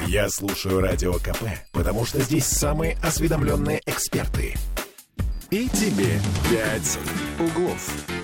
Я 0.05 0.29
слушаю 0.29 0.81
Радио 0.81 1.13
КП, 1.13 1.43
потому 1.71 2.05
что 2.05 2.21
здесь 2.21 2.45
самые 2.45 2.97
осведомленные 3.01 3.81
эксперты. 3.85 4.55
И 5.49 5.67
тебе 5.69 6.19
пять 6.49 6.99
углов. 7.39 8.18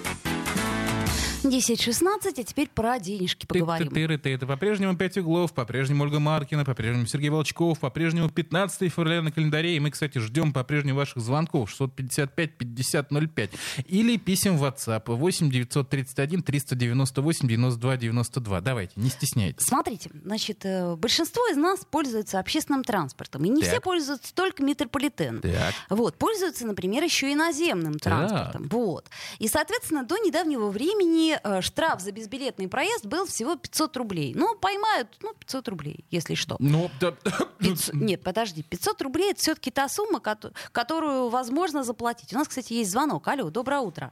10-16, 1.50 2.40
а 2.40 2.44
теперь 2.44 2.70
про 2.70 3.00
денежки 3.00 3.46
поговорим. 3.46 3.90
Ты, 3.90 4.08
ты, 4.08 4.18
ты, 4.18 4.34
это 4.34 4.46
по-прежнему 4.48 4.96
5 4.96 5.18
углов, 5.20 5.54
по-прежнему 5.54 6.04
Ольга 6.04 6.20
Маркина, 6.20 6.66
по-прежнему 6.66 7.06
Сергей 7.08 7.30
Волчков, 7.30 7.80
по-прежнему 7.80 8.30
15 8.30 8.92
февраля 8.92 9.22
на 9.22 9.32
календаре. 9.32 9.76
И 9.76 9.80
мы, 9.80 9.92
кстати, 9.92 10.18
ждем 10.20 10.54
по-прежнему 10.54 10.98
ваших 10.98 11.22
звонков 11.22 11.74
655-5005 11.80 13.50
или 13.88 14.18
писем 14.18 14.58
в 14.58 14.64
WhatsApp 14.64 15.04
8 15.06 15.50
931 15.50 16.44
398 16.44 17.48
92 17.48 17.98
92. 17.98 18.62
Давайте, 18.62 18.94
не 18.96 19.10
стесняйтесь. 19.10 19.66
Смотрите, 19.66 20.10
значит, 20.24 20.66
э, 20.66 20.96
большинство 20.96 21.42
из 21.52 21.58
нас 21.58 21.86
пользуются 21.90 22.40
общественным 22.40 22.84
транспортом. 22.84 23.46
И 23.46 23.50
не 23.50 23.62
Так. 23.62 23.70
все 23.72 23.82
пользуются 23.82 24.34
только 24.34 24.64
метрополитеном. 24.64 25.42
Так. 25.42 25.74
Вот, 25.90 26.18
пользуются, 26.18 26.66
например, 26.66 27.04
еще 27.04 27.32
и 27.32 27.36
наземным 27.36 28.00
транспортом. 28.00 28.68
Вот. 28.70 29.10
И, 29.40 29.48
соответственно, 29.48 30.04
до 30.04 30.18
недавнего 30.18 30.70
времени 30.70 31.35
э, 31.44 31.62
штраф 31.62 32.02
за 32.02 32.12
безбилетный 32.12 32.68
проезд 32.68 33.06
был 33.06 33.26
всего 33.26 33.56
500 33.56 33.98
рублей. 33.98 34.34
Ну, 34.36 34.56
поймают, 34.56 35.08
ну, 35.22 35.34
500 35.34 35.68
рублей, 35.70 36.06
если 36.12 36.36
что. 36.36 36.56
Ну, 36.60 36.90
да, 37.00 37.12
Пятьсот- 37.60 37.94
Нет, 37.96 38.24
подожди, 38.24 38.64
500 38.64 39.02
рублей 39.02 39.32
это 39.32 39.40
все-таки 39.42 39.72
та 39.72 39.88
сумма, 39.90 40.20
кото- 40.20 40.54
которую 40.72 41.30
возможно 41.30 41.84
заплатить. 41.84 42.34
У 42.34 42.38
нас, 42.38 42.48
кстати, 42.48 42.74
есть 42.74 42.92
звонок. 42.92 43.28
Алло, 43.28 43.50
доброе 43.50 43.80
утро. 43.80 44.12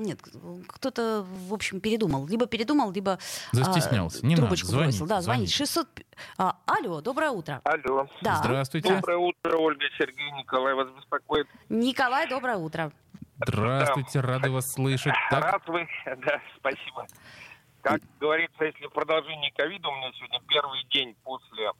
Нет, 0.00 0.18
кто-то, 0.68 1.24
в 1.48 1.54
общем, 1.54 1.80
передумал. 1.80 2.26
Либо 2.26 2.46
передумал, 2.46 2.90
либо 2.90 3.12
а, 3.52 3.56
Застеснялся. 3.56 4.24
Не 4.24 4.30
надо, 4.34 4.42
трубочку 4.46 4.68
звоните, 4.68 4.98
бросил. 4.98 5.06
Да, 5.06 5.20
звонить. 5.20 5.50
звоните. 5.54 5.72
600... 5.72 5.88
а, 6.38 6.56
алло, 6.66 7.00
доброе 7.02 7.30
утро. 7.30 7.60
Алло. 7.62 8.08
Да. 8.22 8.36
Здравствуйте. 8.42 8.94
Доброе 8.94 9.18
утро, 9.18 9.56
Ольга, 9.58 9.84
Сергей, 9.98 10.30
Николай 10.32 10.74
вас 10.74 10.88
беспокоит. 10.96 11.46
Николай, 11.68 12.28
доброе 12.28 12.56
утро. 12.56 12.90
Здравствуйте, 13.46 14.20
рады 14.20 14.50
вас 14.50 14.72
слышать. 14.72 15.14
Так, 15.30 15.44
Рад 15.44 15.68
вы, 15.68 15.86
да, 16.04 16.40
спасибо. 16.56 17.06
Как 17.82 18.00
говорится, 18.20 18.64
если 18.64 18.86
в 18.86 18.90
продолжении 18.90 19.50
ковида, 19.50 19.88
у 19.88 19.96
меня 19.96 20.12
сегодня 20.12 20.40
первый 20.48 20.84
день 20.90 21.16
после 21.24 21.72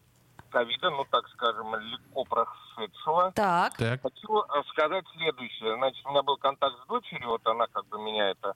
ковида, 0.50 0.90
ну, 0.90 1.04
так 1.10 1.26
скажем, 1.28 1.74
легко 1.76 2.24
прошедшего. 2.24 3.32
Так, 3.34 3.76
так. 3.76 4.02
Хочу 4.02 4.40
э, 4.40 4.62
сказать 4.70 5.04
следующее. 5.16 5.76
Значит, 5.76 6.04
у 6.04 6.10
меня 6.10 6.22
был 6.22 6.36
контакт 6.36 6.74
с 6.84 6.86
дочерью, 6.88 7.28
вот 7.28 7.46
она 7.46 7.66
как 7.68 7.86
бы 7.86 7.98
меня 7.98 8.30
это... 8.30 8.54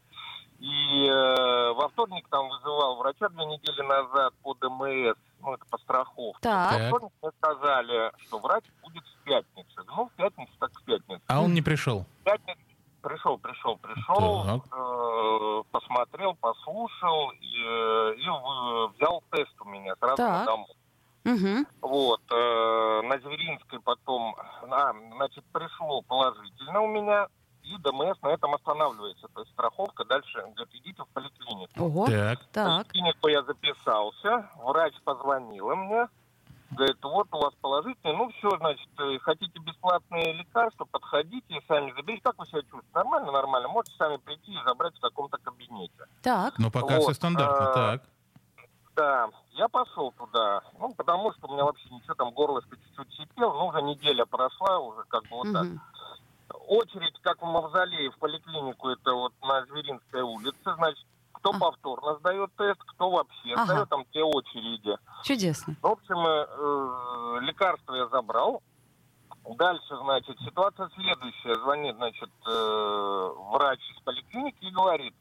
И 0.58 1.06
э, 1.06 1.72
во 1.74 1.88
вторник 1.90 2.26
там 2.30 2.48
вызывал 2.48 2.96
врача 2.96 3.28
две 3.28 3.44
недели 3.44 3.82
назад 3.82 4.32
по 4.42 4.54
ДМС, 4.54 5.16
ну, 5.42 5.52
это 5.52 5.64
по 5.70 5.76
страховке. 5.78 6.40
так. 6.40 6.72
Во 6.72 6.86
вторник 6.88 7.12
мне 7.22 7.30
сказали, 7.38 8.12
что 8.22 8.38
врач 8.38 8.64
будет 8.82 9.04
в 9.04 9.24
пятницу. 9.24 9.84
Ну, 9.86 10.06
в 10.06 10.12
пятницу 10.12 10.50
так 10.58 10.70
в 10.72 10.82
пятницу. 10.84 11.22
А 11.26 11.42
он 11.42 11.52
не 11.52 11.60
пришел. 11.60 12.06
пятницу 12.24 12.58
пришел, 13.06 13.38
пришел, 13.38 13.76
пришел, 13.76 14.62
э, 14.72 15.62
посмотрел, 15.70 16.34
послушал 16.34 17.30
и, 17.40 17.62
э, 17.64 18.14
и 18.16 18.96
взял 18.96 19.22
тест 19.30 19.54
у 19.60 19.68
меня 19.68 19.94
сразу 20.00 20.16
Так. 20.16 20.46
домой. 20.46 20.74
Мгм. 21.24 21.66
Вот, 21.82 22.20
э, 22.30 23.02
на 23.04 23.18
Зверинской 23.18 23.80
потом, 23.80 24.36
а, 24.70 24.92
значит, 25.16 25.44
пришло 25.52 26.02
положительно 26.02 26.80
у 26.80 26.88
меня, 26.88 27.28
и 27.62 27.76
ДМС 27.78 28.20
на 28.22 28.28
этом 28.28 28.54
останавливается. 28.54 29.28
То 29.34 29.40
есть 29.40 29.52
страховка 29.52 30.04
дальше, 30.04 30.38
говорит, 30.54 30.74
идите 30.74 31.02
в 31.02 31.08
поликлинику. 31.08 31.84
Ого. 31.84 32.06
Так. 32.52 32.84
В 32.84 32.88
поликлинику 32.88 33.28
я 33.28 33.42
записался, 33.42 34.50
врач 34.62 34.94
позвонила 35.04 35.74
мне, 35.74 36.08
говорит, 36.76 36.96
вот 37.02 37.26
у 37.32 37.38
вас 37.38 37.54
положительный, 37.60 38.16
ну 38.16 38.30
все, 38.38 38.50
значит, 38.58 38.88
э, 38.98 39.18
хотите 39.20 39.58
бесплатные 39.58 40.32
лекарства, 40.34 40.84
подходите, 40.84 41.60
сами 41.66 41.92
заберите. 41.92 42.22
Как 42.22 42.38
вы 42.38 42.46
себя 42.46 42.60
чувствуете? 42.62 42.88
Нормально, 42.94 43.32
нормально. 43.32 43.68
Можете 43.68 43.96
сами 43.96 44.16
прийти 44.18 44.52
и 44.52 44.64
забрать 44.64 44.96
в 44.96 45.00
каком-то 45.00 45.38
кабинете. 45.38 46.06
Так. 46.22 46.54
Ну, 46.58 46.70
пока 46.70 46.94
Вот, 46.96 47.02
все 47.04 47.14
стандартно. 47.14 47.70
а, 47.70 47.74
Так. 47.74 48.02
Да, 48.94 49.28
я 49.52 49.68
пошел 49.68 50.10
туда, 50.12 50.62
ну, 50.78 50.94
потому 50.94 51.30
что 51.32 51.48
у 51.48 51.52
меня 51.52 51.64
вообще 51.64 51.86
ничего 51.90 52.14
там, 52.14 52.30
горлышко 52.30 52.76
чуть-чуть 52.76 53.12
сипел, 53.14 53.52
ну, 53.52 53.66
уже 53.66 53.82
неделя 53.82 54.24
прошла, 54.24 54.78
уже 54.78 55.02
как 55.08 55.22
бы 55.24 55.36
вот 55.36 55.52
так. 55.52 55.66
Очередь, 56.68 57.18
как 57.20 57.42
в 57.42 57.44
Мавзолее, 57.44 58.10
в 58.10 58.18
поликлинику, 58.18 58.88
это 58.88 59.12
вот 59.12 59.32
на 59.42 59.64
Зверинской 59.66 60.22
улице, 60.22 60.74
значит, 60.76 61.05
кто 61.46 61.56
А. 61.56 61.58
повторно 61.58 62.16
сдает 62.18 62.50
тест, 62.56 62.80
кто 62.94 63.10
вообще 63.10 63.52
Ага. 63.54 63.64
сдает, 63.66 63.88
там 63.88 64.04
те 64.12 64.22
очереди. 64.22 64.96
Чудесно. 65.24 65.76
В 65.80 65.86
общем, 65.86 66.18
э, 66.18 66.46
э, 66.48 67.38
лекарство 67.42 67.94
я 67.94 68.08
забрал. 68.08 68.62
Дальше, 69.56 69.96
значит, 70.02 70.36
ситуация 70.40 70.88
следующая. 70.96 71.54
Звонит, 71.62 71.94
значит, 71.96 72.30
э, 72.48 73.30
врач 73.52 73.78
из 73.94 74.02
поликлиники 74.02 74.64
и 74.64 74.70
говорит, 74.72 75.14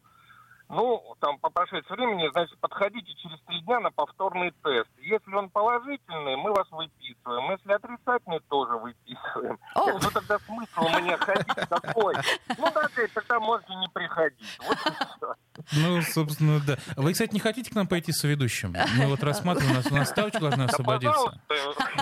ну, 0.69 1.15
там, 1.19 1.37
по 1.39 1.49
прошествии 1.49 1.93
времени, 1.93 2.29
значит, 2.31 2.57
подходите 2.59 3.13
через 3.21 3.39
три 3.41 3.61
дня 3.61 3.79
на 3.79 3.91
повторный 3.91 4.51
тест. 4.63 4.89
Если 4.97 5.33
он 5.33 5.49
положительный, 5.49 6.35
мы 6.37 6.51
вас 6.51 6.67
выписываем. 6.71 7.51
Если 7.51 7.71
отрицательный, 7.71 8.39
тоже 8.49 8.77
выписываем. 8.77 9.59
О. 9.75 9.87
Я 9.87 9.93
ну, 9.93 10.09
тогда 10.11 10.39
смысл 10.39 10.81
мне 11.01 11.17
ходить 11.17 11.69
какой? 11.69 12.15
Ну, 12.57 12.71
да, 12.73 12.87
тогда 13.13 13.39
можете 13.39 13.75
не 13.75 13.87
приходить. 13.89 14.59
Вот. 14.65 15.37
Ну, 15.71 16.01
собственно, 16.01 16.59
да. 16.59 16.77
Вы, 16.95 17.13
кстати, 17.13 17.33
не 17.33 17.39
хотите 17.39 17.71
к 17.71 17.75
нам 17.75 17.87
пойти 17.87 18.11
со 18.11 18.27
ведущим? 18.27 18.75
Мы 18.97 19.07
вот 19.07 19.23
рассматриваем, 19.23 19.71
у 19.71 19.75
нас, 19.75 19.91
у 19.91 19.95
нас 19.95 20.09
ставочка 20.09 20.39
должна 20.39 20.65
освободиться. 20.65 21.39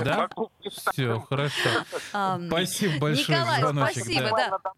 Да? 0.04 0.30
Все, 0.92 1.20
хорошо. 1.20 1.70
Спасибо 2.48 3.00
большое 3.00 3.38
Николай, 3.38 3.62
за 3.62 3.68
звоночек. 3.68 4.04
спасибо, 4.04 4.30
да. 4.32 4.74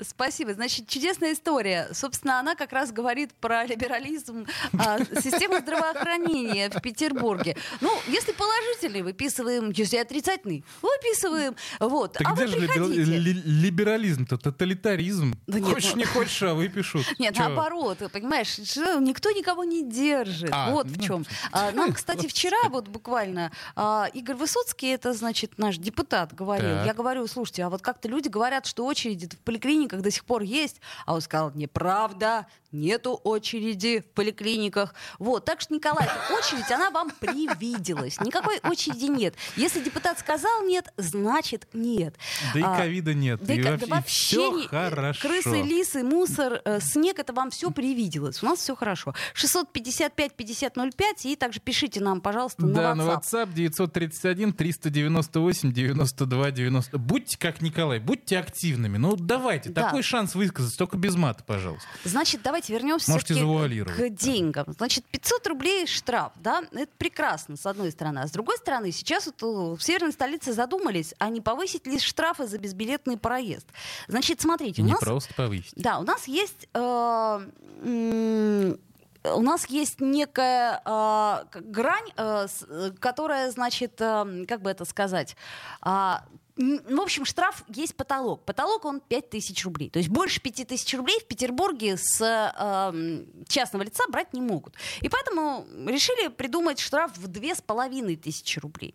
Спасибо. 0.00 0.54
Значит, 0.54 0.88
чудесная 0.88 1.32
история. 1.32 1.88
Собственно, 1.92 2.38
она 2.38 2.54
как 2.54 2.72
раз 2.72 2.92
говорит 2.92 3.34
про 3.34 3.64
либерализм 3.64 4.46
а, 4.78 4.98
системы 5.20 5.58
здравоохранения 5.60 6.70
в 6.70 6.80
Петербурге. 6.80 7.56
Ну, 7.80 7.90
если 8.06 8.32
положительный, 8.32 9.02
выписываем. 9.02 9.70
Если 9.70 9.96
отрицательный, 9.96 10.64
выписываем. 10.82 11.56
Вот. 11.80 12.12
Так 12.12 12.28
а 12.28 12.32
где 12.34 12.46
вы 12.46 12.50
же 12.52 12.58
либер- 12.58 13.42
либерализм-то? 13.44 14.38
Тоталитаризм. 14.38 15.34
Да 15.46 15.58
нет, 15.58 15.74
хочешь, 15.74 15.92
ну- 15.92 15.98
не 15.98 16.04
хочешь, 16.04 16.42
а 16.42 16.54
выпишут. 16.54 17.04
Нет, 17.18 17.34
Чё? 17.34 17.48
наоборот, 17.48 17.98
понимаешь, 18.12 18.58
никто 18.58 19.30
никого 19.32 19.64
не 19.64 19.82
держит. 19.88 20.50
А, 20.52 20.70
вот 20.70 20.86
в 20.86 20.96
ну, 20.96 21.02
чем. 21.02 21.26
нам, 21.74 21.92
кстати, 21.92 22.26
вчера 22.26 22.68
вот 22.68 22.88
буквально 22.88 23.50
а, 23.74 24.08
Игорь 24.14 24.36
Высоцкий, 24.36 24.88
это 24.88 25.12
значит 25.12 25.58
наш 25.58 25.76
депутат, 25.78 26.34
говорил. 26.34 26.76
Так. 26.76 26.86
Я 26.86 26.94
говорю, 26.94 27.26
слушайте, 27.26 27.64
а 27.64 27.70
вот 27.70 27.82
как-то 27.82 28.08
люди 28.08 28.28
говорят, 28.28 28.66
что 28.66 28.84
очереди 28.86 29.28
в 29.28 29.38
поликлиниках 29.88 30.02
до 30.02 30.10
сих 30.10 30.24
пор 30.24 30.42
есть, 30.42 30.80
а 31.06 31.14
он 31.14 31.20
сказал, 31.20 31.52
неправда, 31.54 32.46
нету 32.72 33.18
очереди 33.24 34.00
в 34.00 34.06
поликлиниках. 34.14 34.94
Вот, 35.18 35.44
так 35.46 35.60
что, 35.62 35.72
Николай, 35.74 36.06
очередь, 36.38 36.70
она 36.70 36.90
вам 36.90 37.10
привиделась. 37.10 38.20
Никакой 38.20 38.58
очереди 38.62 39.06
нет. 39.06 39.34
Если 39.56 39.80
депутат 39.82 40.18
сказал 40.18 40.62
нет, 40.64 40.92
значит 40.98 41.66
нет. 41.72 42.14
Да 42.52 42.60
и 42.60 42.62
А, 42.62 42.76
ковида 42.76 43.14
нет. 43.14 43.40
да 43.42 43.54
и 43.54 43.58
и 43.58 43.62
да 43.62 43.74
и 43.74 43.90
вообще 43.90 44.12
все 44.36 44.52
не- 44.56 44.66
хорошо. 44.66 45.20
крысы, 45.28 45.62
лисы, 45.62 46.02
мусор, 46.02 46.60
э, 46.64 46.80
снег, 46.80 47.18
это 47.18 47.32
вам 47.32 47.50
все 47.50 47.70
привиделось. 47.70 48.42
У 48.42 48.46
нас 48.46 48.58
все 48.58 48.76
хорошо. 48.76 49.14
655-5005 49.34 51.24
и 51.24 51.36
также 51.36 51.60
пишите 51.60 52.00
нам, 52.00 52.20
пожалуйста, 52.20 52.62
Да, 52.66 52.94
на 52.94 53.04
на 53.04 53.10
WhatsApp. 53.12 53.46
WhatsApp 53.48 53.52
931 53.54 54.52
398 54.52 55.72
92 55.72 56.50
90. 56.50 56.98
Будьте 56.98 57.38
как 57.38 57.60
Николай, 57.62 57.98
будьте 57.98 58.38
активными. 58.38 58.98
Ну, 58.98 59.16
давайте, 59.16 59.70
Да. 59.70 59.77
Такой 59.86 60.02
шанс 60.02 60.34
высказаться, 60.34 60.76
только 60.78 60.96
без 60.96 61.16
мата, 61.16 61.44
пожалуйста. 61.44 61.86
Значит, 62.04 62.42
давайте 62.42 62.72
вернемся 62.72 63.10
Можете 63.10 63.34
к 63.34 64.08
деньгам. 64.10 64.66
Значит, 64.76 65.04
500 65.06 65.46
рублей 65.46 65.86
штраф, 65.86 66.32
да, 66.36 66.62
это 66.72 66.90
прекрасно, 66.98 67.56
с 67.56 67.66
одной 67.66 67.90
стороны. 67.90 68.20
А 68.20 68.26
с 68.26 68.30
другой 68.30 68.56
стороны, 68.58 68.92
сейчас 68.92 69.26
вот 69.26 69.42
э, 69.42 69.76
в 69.76 69.82
северной 69.82 70.12
столице 70.12 70.52
задумались, 70.52 71.14
а 71.18 71.28
не 71.28 71.40
повысить 71.40 71.86
ли 71.86 71.98
штрафы 71.98 72.46
за 72.46 72.58
безбилетный 72.58 73.16
проезд. 73.16 73.66
Значит, 74.08 74.40
смотрите, 74.40 74.82
у 74.82 74.84
не 74.84 74.92
нас... 74.92 75.00
просто 75.00 75.34
повысить. 75.34 75.72
Да, 75.76 75.98
у 75.98 76.02
нас 76.02 76.28
есть 76.28 76.68
э, 76.74 77.46
у 79.24 79.42
нас 79.42 79.66
есть 79.66 80.00
некая 80.00 80.80
э, 80.84 81.60
грань, 81.60 82.10
э, 82.16 82.46
с, 82.48 82.66
которая, 82.98 83.50
значит, 83.50 84.00
э, 84.00 84.44
как 84.46 84.62
бы 84.62 84.70
это 84.70 84.84
сказать, 84.84 85.36
э, 85.84 86.14
в 86.58 87.00
общем, 87.00 87.24
штраф 87.24 87.64
есть 87.68 87.94
потолок. 87.94 88.44
Потолок 88.44 88.84
он 88.84 89.00
5 89.00 89.30
тысяч 89.30 89.64
рублей. 89.64 89.90
То 89.90 90.00
есть 90.00 90.08
больше 90.08 90.40
5 90.40 90.66
тысяч 90.66 90.92
рублей 90.94 91.20
в 91.20 91.26
Петербурге 91.26 91.96
с 91.96 92.20
э, 92.20 93.24
частного 93.46 93.84
лица 93.84 94.04
брать 94.08 94.32
не 94.32 94.40
могут. 94.40 94.74
И 95.00 95.08
поэтому 95.08 95.66
решили 95.86 96.28
придумать 96.28 96.80
штраф 96.80 97.16
в 97.16 97.28
2,5 97.28 98.16
тысячи 98.16 98.58
рублей. 98.58 98.94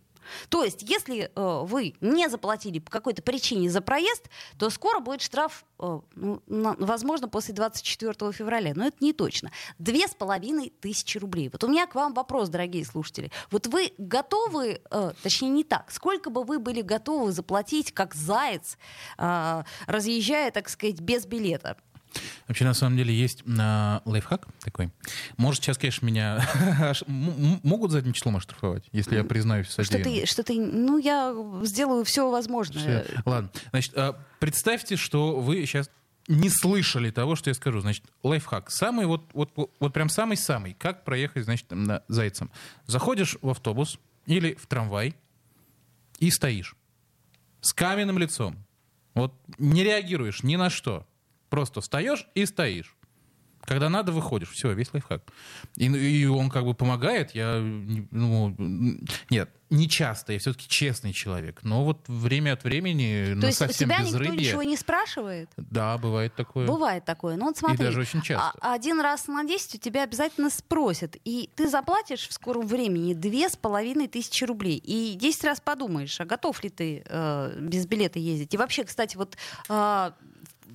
То 0.49 0.63
есть, 0.63 0.81
если 0.81 1.31
э, 1.33 1.61
вы 1.65 1.95
не 2.01 2.29
заплатили 2.29 2.79
по 2.79 2.91
какой-то 2.91 3.21
причине 3.21 3.69
за 3.69 3.81
проезд, 3.81 4.29
то 4.57 4.69
скоро 4.69 4.99
будет 4.99 5.21
штраф, 5.21 5.65
э, 5.79 5.99
ну, 6.15 6.41
возможно, 6.47 7.27
после 7.27 7.53
24 7.53 8.31
февраля. 8.31 8.73
Но 8.75 8.87
это 8.87 8.97
не 8.99 9.13
точно. 9.13 9.51
Две 9.79 10.07
с 10.07 10.15
половиной 10.15 10.71
тысячи 10.81 11.17
рублей. 11.17 11.49
Вот 11.51 11.63
у 11.63 11.67
меня 11.67 11.87
к 11.87 11.95
вам 11.95 12.13
вопрос, 12.13 12.49
дорогие 12.49 12.85
слушатели. 12.85 13.31
Вот 13.51 13.67
вы 13.67 13.93
готовы, 13.97 14.81
э, 14.89 15.11
точнее 15.21 15.49
не 15.49 15.63
так, 15.63 15.91
сколько 15.91 16.29
бы 16.29 16.43
вы 16.43 16.59
были 16.59 16.81
готовы 16.81 17.31
заплатить 17.31 17.91
как 17.91 18.15
заяц, 18.15 18.77
э, 19.17 19.63
разъезжая, 19.87 20.51
так 20.51 20.69
сказать, 20.69 20.99
без 20.99 21.25
билета? 21.25 21.77
Вообще, 22.47 22.65
на 22.65 22.73
самом 22.73 22.97
деле, 22.97 23.13
есть 23.13 23.43
э, 23.45 23.99
лайфхак 24.05 24.47
такой. 24.61 24.91
Может, 25.37 25.63
сейчас, 25.63 25.77
конечно, 25.77 26.05
меня 26.05 26.45
могут 27.07 27.91
задним 27.91 28.13
числом 28.13 28.37
оштрафовать, 28.37 28.83
если 28.91 29.15
я 29.15 29.23
признаюсь 29.23 29.67
в 29.67 29.71
Что 29.71 29.99
ты, 29.99 30.25
что 30.25 30.43
ты, 30.43 30.59
ну, 30.59 30.97
я 30.97 31.35
сделаю 31.63 32.05
все 32.05 32.29
возможное. 32.29 33.03
Все. 33.03 33.21
Ладно. 33.25 33.49
Значит, 33.71 33.93
э, 33.95 34.13
представьте, 34.39 34.95
что 34.95 35.39
вы 35.39 35.65
сейчас 35.65 35.89
не 36.27 36.49
слышали 36.49 37.11
того, 37.11 37.35
что 37.35 37.49
я 37.49 37.53
скажу. 37.53 37.79
Значит, 37.81 38.05
лайфхак. 38.23 38.71
Самый 38.71 39.05
вот, 39.05 39.29
вот, 39.33 39.51
вот 39.55 39.93
прям 39.93 40.09
самый-самый. 40.09 40.73
Как 40.73 41.03
проехать, 41.03 41.45
значит, 41.45 41.69
на 41.71 42.03
зайцем. 42.07 42.51
Заходишь 42.85 43.37
в 43.41 43.49
автобус 43.49 43.99
или 44.25 44.53
в 44.55 44.67
трамвай 44.67 45.15
и 46.19 46.31
стоишь 46.31 46.75
с 47.61 47.73
каменным 47.73 48.17
лицом. 48.17 48.57
Вот 49.13 49.33
не 49.57 49.83
реагируешь 49.83 50.43
ни 50.43 50.55
на 50.55 50.69
что. 50.69 51.05
Просто 51.53 51.81
встаешь 51.81 52.25
и 52.33 52.47
стоишь. 52.47 52.95
Когда 53.61 53.87
надо, 53.87 54.11
выходишь. 54.11 54.49
Все, 54.49 54.73
весь 54.73 54.91
лайфхак. 54.91 55.21
И, 55.75 55.85
и 55.85 56.25
он 56.25 56.49
как 56.49 56.65
бы 56.65 56.73
помогает. 56.73 57.35
Я, 57.35 57.59
ну, 57.59 58.55
нет, 59.29 59.51
не 59.69 59.87
часто, 59.87 60.33
я 60.33 60.39
все-таки 60.39 60.67
честный 60.67 61.13
человек. 61.13 61.59
Но 61.61 61.85
вот 61.85 61.99
время 62.07 62.53
от 62.53 62.63
времени, 62.63 63.35
То 63.35 63.35
ну, 63.35 63.45
есть 63.45 63.59
совсем 63.59 63.87
у 63.87 63.91
тебя 63.91 63.99
без 63.99 64.07
никто 64.07 64.17
рыбья. 64.17 64.47
ничего 64.47 64.63
не 64.63 64.75
спрашивает? 64.75 65.47
Да, 65.57 65.95
бывает 65.99 66.33
такое. 66.33 66.65
Бывает 66.65 67.05
такое. 67.05 67.35
Ну 67.35 67.45
вот 67.45 67.57
смотри. 67.57 67.75
И 67.75 67.87
даже 67.87 68.01
очень 68.01 68.23
часто. 68.23 68.57
А, 68.59 68.73
один 68.73 68.99
раз 68.99 69.27
на 69.27 69.43
10 69.43 69.75
у 69.75 69.77
тебя 69.77 70.01
обязательно 70.01 70.49
спросят. 70.49 71.17
И 71.23 71.51
ты 71.55 71.69
заплатишь 71.69 72.27
в 72.27 72.33
скором 72.33 72.65
времени 72.65 73.13
две 73.13 73.47
с 73.47 73.55
половиной 73.55 74.07
тысячи 74.07 74.43
рублей. 74.43 74.81
И 74.83 75.13
10 75.13 75.43
раз 75.43 75.61
подумаешь, 75.61 76.19
а 76.19 76.25
готов 76.25 76.63
ли 76.63 76.71
ты 76.71 77.03
э, 77.05 77.59
без 77.59 77.85
билета 77.85 78.17
ездить. 78.17 78.55
И 78.55 78.57
вообще, 78.57 78.85
кстати, 78.85 79.17
вот 79.17 79.37
э, 79.69 80.11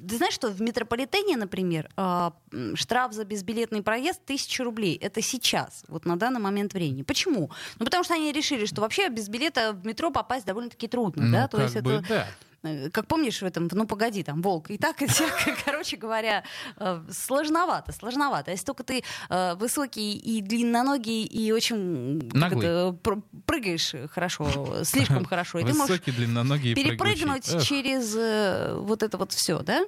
ты 0.06 0.16
знаешь, 0.16 0.34
что 0.34 0.48
в 0.48 0.60
метрополитене, 0.60 1.36
например, 1.36 1.88
а, 1.96 2.32
штраф 2.74 3.12
за 3.12 3.24
безбилетный 3.24 3.82
проезд 3.82 4.24
тысяча 4.24 4.64
рублей. 4.64 4.96
Это 4.96 5.22
сейчас, 5.22 5.84
вот 5.88 6.04
на 6.04 6.16
данный 6.16 6.40
момент 6.40 6.74
времени. 6.74 7.02
Почему? 7.02 7.50
Ну, 7.78 7.84
потому 7.84 8.04
что 8.04 8.14
они 8.14 8.32
решили, 8.32 8.66
что 8.66 8.80
вообще 8.80 9.08
без 9.08 9.28
билета 9.28 9.72
в 9.72 9.86
метро 9.86 10.10
попасть 10.10 10.46
довольно-таки 10.46 10.88
трудно. 10.88 11.24
Ну, 11.24 11.32
да? 11.32 11.48
То 11.48 11.62
есть 11.62 11.80
бы, 11.80 11.92
это... 11.92 12.08
да. 12.08 12.26
Э, 12.62 12.90
как 12.90 13.06
помнишь 13.06 13.40
в 13.40 13.44
этом, 13.44 13.68
ну 13.72 13.86
погоди, 13.86 14.22
там 14.22 14.42
волк 14.42 14.70
и 14.70 14.78
так, 14.78 15.02
и 15.02 15.06
так, 15.06 15.58
короче 15.64 15.96
говоря, 15.96 16.42
э, 16.76 17.02
сложновато, 17.10 17.92
сложновато. 17.92 18.50
Если 18.50 18.64
только 18.64 18.82
ты 18.82 19.04
э, 19.28 19.54
высокий 19.54 20.16
и 20.16 20.40
длинноногий 20.42 21.24
и 21.24 21.52
очень 21.52 22.30
это, 22.32 22.96
прыгаешь 23.46 23.94
хорошо, 24.10 24.82
слишком 24.84 25.24
хорошо, 25.24 25.58
и 25.58 25.64
ты 25.64 25.74
можешь 25.74 26.00
перепрыгнуть 26.00 27.64
через 27.64 28.14
вот 28.78 29.02
это 29.02 29.18
вот 29.18 29.32
все, 29.32 29.60
да? 29.60 29.84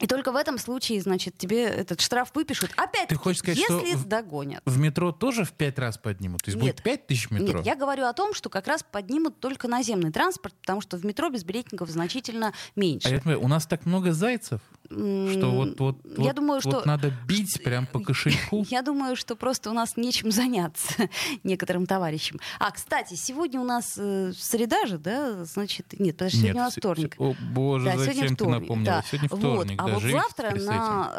И 0.00 0.06
только 0.06 0.32
в 0.32 0.36
этом 0.36 0.58
случае, 0.58 1.00
значит, 1.02 1.36
тебе 1.36 1.64
этот 1.64 2.00
штраф 2.00 2.30
выпишут. 2.34 2.70
Опять, 2.76 3.08
Ты 3.08 3.16
хочешь 3.16 3.40
сказать, 3.40 3.58
если 3.58 3.96
что 3.96 4.06
догонят. 4.06 4.62
В 4.64 4.78
метро 4.78 5.12
тоже 5.12 5.44
в 5.44 5.52
пять 5.52 5.78
раз 5.78 5.98
поднимут? 5.98 6.42
То 6.42 6.50
есть 6.50 6.60
нет, 6.60 6.76
будет 6.76 6.82
пять 6.82 7.06
тысяч 7.06 7.30
метро? 7.30 7.58
Нет, 7.58 7.66
я 7.66 7.76
говорю 7.76 8.06
о 8.06 8.12
том, 8.14 8.32
что 8.34 8.48
как 8.48 8.66
раз 8.66 8.82
поднимут 8.82 9.40
только 9.40 9.68
наземный 9.68 10.10
транспорт, 10.10 10.54
потому 10.60 10.80
что 10.80 10.96
в 10.96 11.04
метро 11.04 11.28
безбилетников 11.28 11.90
значительно 11.90 12.54
меньше. 12.76 13.08
А 13.08 13.10
я 13.10 13.20
понимаю, 13.20 13.42
у 13.42 13.48
нас 13.48 13.66
так 13.66 13.84
много 13.84 14.12
зайцев? 14.12 14.60
Что 14.90 15.50
вот, 15.52 15.78
вот, 15.78 15.96
я 16.18 16.24
вот, 16.24 16.34
думаю, 16.34 16.60
вот 16.64 16.74
что... 16.78 16.86
надо 16.86 17.12
бить 17.28 17.62
прям 17.62 17.86
по 17.86 18.00
кошельку? 18.04 18.66
Я 18.68 18.82
думаю, 18.82 19.14
что 19.14 19.36
просто 19.36 19.70
у 19.70 19.72
нас 19.72 19.96
нечем 19.96 20.32
заняться 20.32 21.08
некоторым 21.44 21.86
товарищам. 21.86 22.40
А, 22.58 22.72
кстати, 22.72 23.14
сегодня 23.14 23.60
у 23.60 23.64
нас 23.64 23.94
э, 23.96 24.32
среда 24.36 24.86
же, 24.86 24.98
да? 24.98 25.44
Значит, 25.44 25.94
нет, 26.00 26.16
подожди, 26.16 26.38
сегодня 26.38 26.54
нет, 26.54 26.60
у 26.60 26.64
нас 26.64 26.74
вторник. 26.76 27.14
О, 27.18 27.34
боже, 27.52 27.84
да, 27.84 27.98
зачем 27.98 28.34
ты 28.34 28.48
напомнила? 28.48 28.96
Да. 28.96 29.04
Сегодня 29.08 29.28
вторник, 29.28 29.80
вот. 29.80 29.86
да, 29.86 29.92
А 29.92 29.94
вот 29.94 30.02
завтра 30.02 30.54
на 30.60 31.12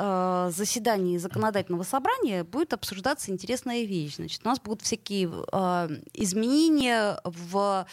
э, 0.49 0.51
заседании 0.53 1.17
законодательного 1.17 1.83
собрания 1.83 2.43
будет 2.43 2.73
обсуждаться 2.73 3.31
интересная 3.31 3.83
вещь. 3.83 4.17
Значит, 4.17 4.41
у 4.43 4.49
нас 4.49 4.59
будут 4.59 4.81
всякие 4.81 5.31
э, 5.51 5.89
изменения 6.13 7.21
в 7.23 7.85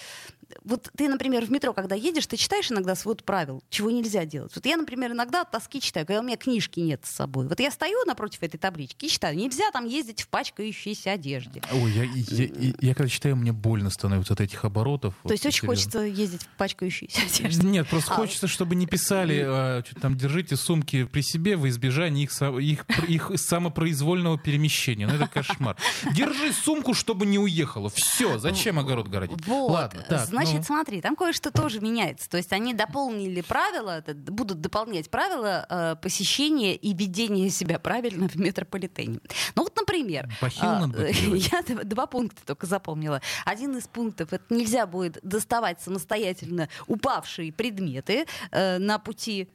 вот 0.64 0.90
ты, 0.96 1.08
например, 1.08 1.44
в 1.44 1.50
метро, 1.50 1.72
когда 1.72 1.94
едешь, 1.94 2.26
ты 2.26 2.36
читаешь 2.36 2.70
иногда 2.70 2.94
свод 2.94 3.24
правил, 3.24 3.62
чего 3.68 3.90
нельзя 3.90 4.24
делать. 4.24 4.52
Вот 4.54 4.64
я, 4.66 4.76
например, 4.76 5.12
иногда 5.12 5.42
от 5.42 5.50
тоски 5.50 5.80
читаю, 5.80 6.06
когда 6.06 6.20
у 6.20 6.24
меня 6.24 6.36
книжки 6.36 6.80
нет 6.80 7.04
с 7.04 7.10
собой. 7.10 7.48
Вот 7.48 7.60
я 7.60 7.70
стою 7.70 8.04
напротив 8.06 8.42
этой 8.42 8.58
таблички 8.58 9.06
и 9.06 9.08
читаю. 9.08 9.36
Нельзя 9.36 9.70
там 9.72 9.86
ездить 9.86 10.22
в 10.22 10.28
пачкающейся 10.28 11.12
одежде. 11.12 11.62
Ой, 11.72 11.90
я, 11.92 12.04
я, 12.04 12.44
я, 12.44 12.74
я 12.80 12.94
когда 12.94 13.08
читаю, 13.08 13.36
мне 13.36 13.52
больно 13.52 13.90
становится 13.90 14.34
от 14.34 14.40
этих 14.40 14.64
оборотов. 14.64 15.14
То 15.14 15.20
вот, 15.24 15.32
есть 15.32 15.46
очень 15.46 15.66
хочется 15.66 16.00
ездить 16.00 16.42
в 16.42 16.56
пачкающейся 16.56 17.20
одежде? 17.22 17.66
Нет, 17.66 17.88
просто 17.88 18.12
а, 18.12 18.16
хочется, 18.16 18.48
чтобы 18.48 18.74
не 18.74 18.86
писали, 18.86 19.42
а, 19.46 19.82
что 19.84 20.00
там, 20.00 20.16
держите 20.16 20.56
сумки 20.56 21.04
при 21.04 21.20
себе 21.22 21.56
в 21.56 21.68
избежание 21.68 22.24
их, 22.24 22.42
их, 22.60 22.86
их 23.08 23.32
самопроизвольного 23.36 24.38
перемещения. 24.38 25.06
Ну, 25.06 25.14
это 25.14 25.26
кошмар. 25.26 25.76
Держи 26.14 26.52
сумку, 26.52 26.94
чтобы 26.94 27.26
не 27.26 27.38
уехала. 27.38 27.90
Все, 27.90 28.38
зачем 28.38 28.78
огород 28.78 29.08
городить? 29.08 29.44
Вот. 29.46 29.70
Ладно, 29.70 30.04
так, 30.08 30.28
Значит, 30.38 30.60
ну... 30.60 30.64
смотри, 30.64 31.00
там 31.00 31.16
кое-что 31.16 31.50
тоже 31.50 31.80
меняется. 31.80 32.28
То 32.28 32.36
есть 32.36 32.52
они 32.52 32.74
дополнили 32.74 33.40
правила, 33.40 34.04
будут 34.06 34.60
дополнять 34.60 35.10
правила 35.10 35.66
э, 35.68 35.96
посещения 36.00 36.74
и 36.74 36.94
ведения 36.94 37.50
себя 37.50 37.78
правильно 37.78 38.28
в 38.28 38.36
метрополитене. 38.36 39.20
Ну 39.54 39.62
вот, 39.62 39.76
например, 39.76 40.28
э, 40.42 41.10
я 41.22 41.62
два 41.84 42.06
пункта 42.06 42.44
только 42.44 42.66
запомнила. 42.66 43.20
Один 43.44 43.76
из 43.76 43.86
пунктов 43.86 44.32
это 44.32 44.44
нельзя 44.54 44.86
будет 44.86 45.18
доставать 45.22 45.80
самостоятельно 45.80 46.68
упавшие 46.86 47.52
предметы 47.52 48.26
э, 48.50 48.78
на 48.78 48.98
пути 48.98 49.48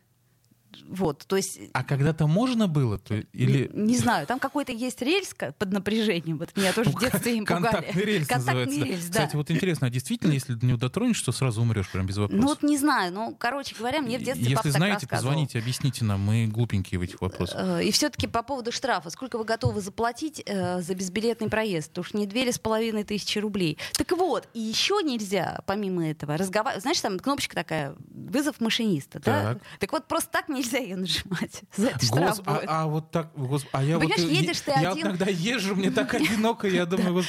вот, 0.87 1.25
то 1.27 1.35
есть... 1.35 1.59
А 1.73 1.83
когда-то 1.83 2.27
можно 2.27 2.67
было? 2.67 2.97
То, 2.99 3.15
или... 3.15 3.69
не, 3.73 3.93
не 3.93 3.97
знаю, 3.97 4.27
там 4.27 4.39
какой-то 4.39 4.71
есть 4.71 5.01
рельс 5.01 5.33
под 5.57 5.71
напряжением. 5.71 6.37
Вот 6.37 6.55
меня 6.55 6.73
тоже 6.73 6.91
в 6.91 6.99
детстве 6.99 7.37
им 7.37 7.45
пугали. 7.45 7.63
Контактный 7.63 8.03
рельс 8.03 8.27
Контактный 8.27 8.65
называется. 8.65 8.85
Рельс, 8.85 9.05
да. 9.05 9.11
Кстати, 9.11 9.35
вот 9.35 9.51
интересно, 9.51 9.87
а 9.87 9.89
действительно, 9.89 10.31
если 10.31 10.53
до 10.53 10.65
него 10.65 10.77
дотронешься, 10.77 11.25
то 11.25 11.31
сразу 11.31 11.61
умрешь 11.61 11.89
прям 11.89 12.05
без 12.05 12.17
вопросов? 12.17 12.41
Ну 12.41 12.47
вот 12.47 12.63
не 12.63 12.77
знаю, 12.77 13.13
ну, 13.13 13.35
короче 13.37 13.75
говоря, 13.75 14.01
мне 14.01 14.17
в 14.17 14.23
детстве 14.23 14.49
Если 14.49 14.69
знаете, 14.69 15.07
позвоните, 15.07 15.59
объясните 15.59 16.05
нам, 16.05 16.21
мы 16.21 16.47
глупенькие 16.47 16.99
в 16.99 17.01
этих 17.01 17.21
вопросах. 17.21 17.55
Э, 17.59 17.83
и 17.83 17.91
все-таки 17.91 18.27
по 18.27 18.43
поводу 18.43 18.71
штрафа. 18.71 19.09
Сколько 19.09 19.37
вы 19.37 19.45
готовы 19.45 19.81
заплатить 19.81 20.41
э, 20.45 20.81
за 20.81 20.95
безбилетный 20.95 21.49
проезд? 21.49 21.89
Потому 21.89 22.05
что 22.05 22.17
не 22.17 22.27
две 22.27 22.43
с 22.51 22.59
половиной 22.59 23.03
тысячи 23.03 23.39
рублей. 23.39 23.77
Так 23.93 24.11
вот, 24.11 24.47
и 24.53 24.59
еще 24.59 25.01
нельзя, 25.03 25.61
помимо 25.65 26.07
этого, 26.07 26.37
разговаривать. 26.37 26.81
Знаешь, 26.81 26.99
там 26.99 27.19
кнопочка 27.19 27.55
такая, 27.55 27.95
вызов 28.13 28.59
машиниста, 28.59 29.19
так. 29.19 29.55
да? 29.55 29.59
Так 29.79 29.91
вот, 29.93 30.07
просто 30.07 30.29
так 30.31 30.49
нельзя 30.63 30.79
ее 30.79 30.95
нажимать. 30.95 31.61
За 31.75 31.87
это 31.87 32.07
Гос. 32.07 32.41
А, 32.45 32.63
а 32.67 32.87
вот 32.87 33.11
так, 33.11 33.31
гос, 33.35 33.65
а 33.71 33.83
я 33.83 33.97
Понимаешь, 33.97 34.21
вот, 34.21 34.31
едешь 34.31 34.61
ты 34.61 34.71
я 34.71 34.91
один. 34.91 35.07
иногда 35.07 35.25
езжу, 35.25 35.75
мне 35.75 35.91
так 35.91 36.13
одиноко, 36.13 36.67
я 36.67 36.85
думаю, 36.85 37.13
вот... 37.13 37.25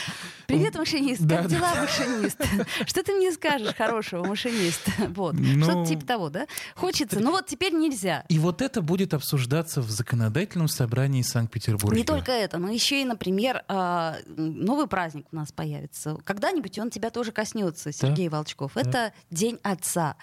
Привет, 0.46 0.74
машинист, 0.74 1.28
как 1.28 1.48
дела, 1.48 1.74
машинист? 1.74 2.38
Что 2.86 3.02
ты 3.02 3.12
мне 3.12 3.32
скажешь 3.32 3.74
хорошего, 3.74 4.24
машинист? 4.24 4.82
Вот, 5.08 5.34
Ну, 5.34 5.64
что-то 5.64 5.86
типа 5.86 6.04
того, 6.04 6.28
да? 6.30 6.46
Хочется, 6.74 7.20
ну 7.20 7.30
вот 7.30 7.46
теперь 7.46 7.72
нельзя. 7.72 8.24
И 8.28 8.38
вот 8.38 8.62
это 8.62 8.82
будет 8.82 9.14
обсуждаться 9.14 9.80
в 9.80 9.90
законодательном 9.90 10.68
собрании 10.68 11.22
Санкт-Петербурга. 11.22 11.96
Не 11.96 12.04
только 12.04 12.32
это, 12.32 12.58
но 12.58 12.70
еще 12.70 13.00
и, 13.00 13.04
например, 13.04 13.64
а, 13.68 14.16
новый 14.26 14.86
праздник 14.86 15.26
у 15.32 15.36
нас 15.36 15.52
появится. 15.52 16.18
Когда-нибудь 16.24 16.78
он 16.78 16.90
тебя 16.90 17.10
тоже 17.10 17.32
коснется, 17.32 17.92
Сергей 17.92 18.28
Волчков. 18.28 18.76
Это 18.76 19.12
День 19.30 19.58
Отца. 19.62 20.16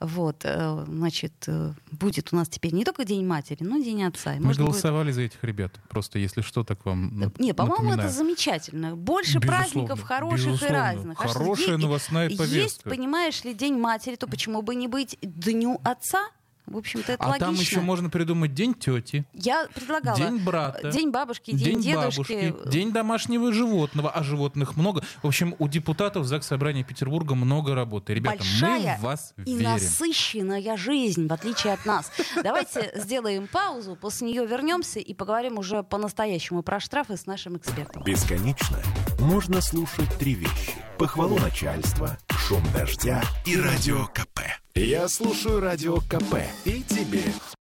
Вот, 0.00 0.44
э, 0.44 0.84
значит, 0.86 1.32
э, 1.46 1.72
будет 1.90 2.32
у 2.32 2.36
нас 2.36 2.48
теперь 2.54 2.72
не 2.74 2.84
только 2.84 3.04
День 3.04 3.26
матери, 3.26 3.62
но 3.62 3.76
и 3.76 3.82
День 3.84 4.04
Отца. 4.04 4.34
И 4.34 4.38
Мы 4.38 4.46
можно 4.46 4.64
будет- 4.64 4.72
голосовали 4.72 5.12
за 5.12 5.22
этих 5.22 5.42
ребят. 5.44 5.72
Просто 5.88 6.18
если 6.18 6.40
что, 6.40 6.64
так 6.64 6.84
вам 6.86 7.32
Не, 7.38 7.52
по-моему, 7.54 7.92
это 7.92 8.08
замечательно. 8.08 8.96
Больше 8.96 9.38
Безусловно, 9.38 9.58
праздников 9.58 10.02
хороших 10.02 10.46
безусловно. 10.46 10.74
и 10.74 10.76
разных. 10.76 11.20
А 11.20 11.28
Хорошая 11.28 11.66
день- 11.66 11.76
новостная 11.78 12.28
Есть, 12.28 12.38
повестка. 12.38 12.90
понимаешь 12.90 13.44
ли, 13.44 13.54
День 13.54 13.76
матери, 13.78 14.16
то 14.16 14.26
почему 14.26 14.62
бы 14.62 14.74
не 14.74 14.88
быть 14.88 15.18
Дню 15.22 15.80
Отца? 15.84 16.28
В 16.66 16.78
общем-то, 16.78 17.12
это 17.12 17.22
а 17.22 17.28
логично. 17.28 17.46
там 17.46 17.54
еще 17.56 17.80
можно 17.80 18.08
придумать 18.08 18.54
день 18.54 18.74
тети. 18.74 19.26
Я 19.34 19.66
предлагала. 19.74 20.16
День 20.16 20.38
брата. 20.38 20.90
День 20.90 21.10
бабушки, 21.10 21.50
день, 21.50 21.80
День 21.80 21.82
дедушки. 21.82 22.32
бабушки, 22.32 22.68
день 22.70 22.92
домашнего 22.92 23.52
животного, 23.52 24.10
а 24.10 24.22
животных 24.22 24.76
много. 24.76 25.02
В 25.22 25.26
общем, 25.26 25.54
у 25.58 25.68
депутатов 25.68 26.24
ЗАГС 26.24 26.46
Собрания 26.46 26.82
Петербурга 26.82 27.34
много 27.34 27.74
работы. 27.74 28.14
Ребята, 28.14 28.38
Большая 28.38 28.94
мы 28.94 28.98
в 28.98 29.02
вас 29.02 29.34
и 29.44 29.54
верим. 29.54 29.72
насыщенная 29.72 30.76
жизнь, 30.76 31.26
в 31.26 31.32
отличие 31.32 31.74
от 31.74 31.84
нас. 31.84 32.10
Давайте 32.42 32.92
сделаем 32.96 33.46
паузу, 33.46 33.96
после 34.00 34.28
нее 34.28 34.46
вернемся 34.46 35.00
и 35.00 35.12
поговорим 35.14 35.58
уже 35.58 35.82
по-настоящему 35.82 36.62
про 36.62 36.80
штрафы 36.80 37.16
с 37.16 37.26
нашим 37.26 37.58
экспертом. 37.58 38.02
Бесконечно 38.04 38.78
можно 39.20 39.60
слушать 39.60 40.08
три 40.18 40.34
вещи. 40.34 40.72
Похвалу 40.98 41.38
начальства, 41.38 42.16
шум 42.30 42.62
дождя 42.72 43.22
и 43.44 43.58
радио 43.58 44.06
КП. 44.06 44.33
Я 44.76 45.06
слушаю 45.06 45.60
радио 45.60 45.98
КП 45.98 46.42
и 46.64 46.82
тебе 46.82 47.22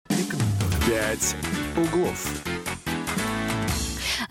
рекомендую. 0.07 0.71
«Пять 0.87 1.35
углов». 1.75 2.52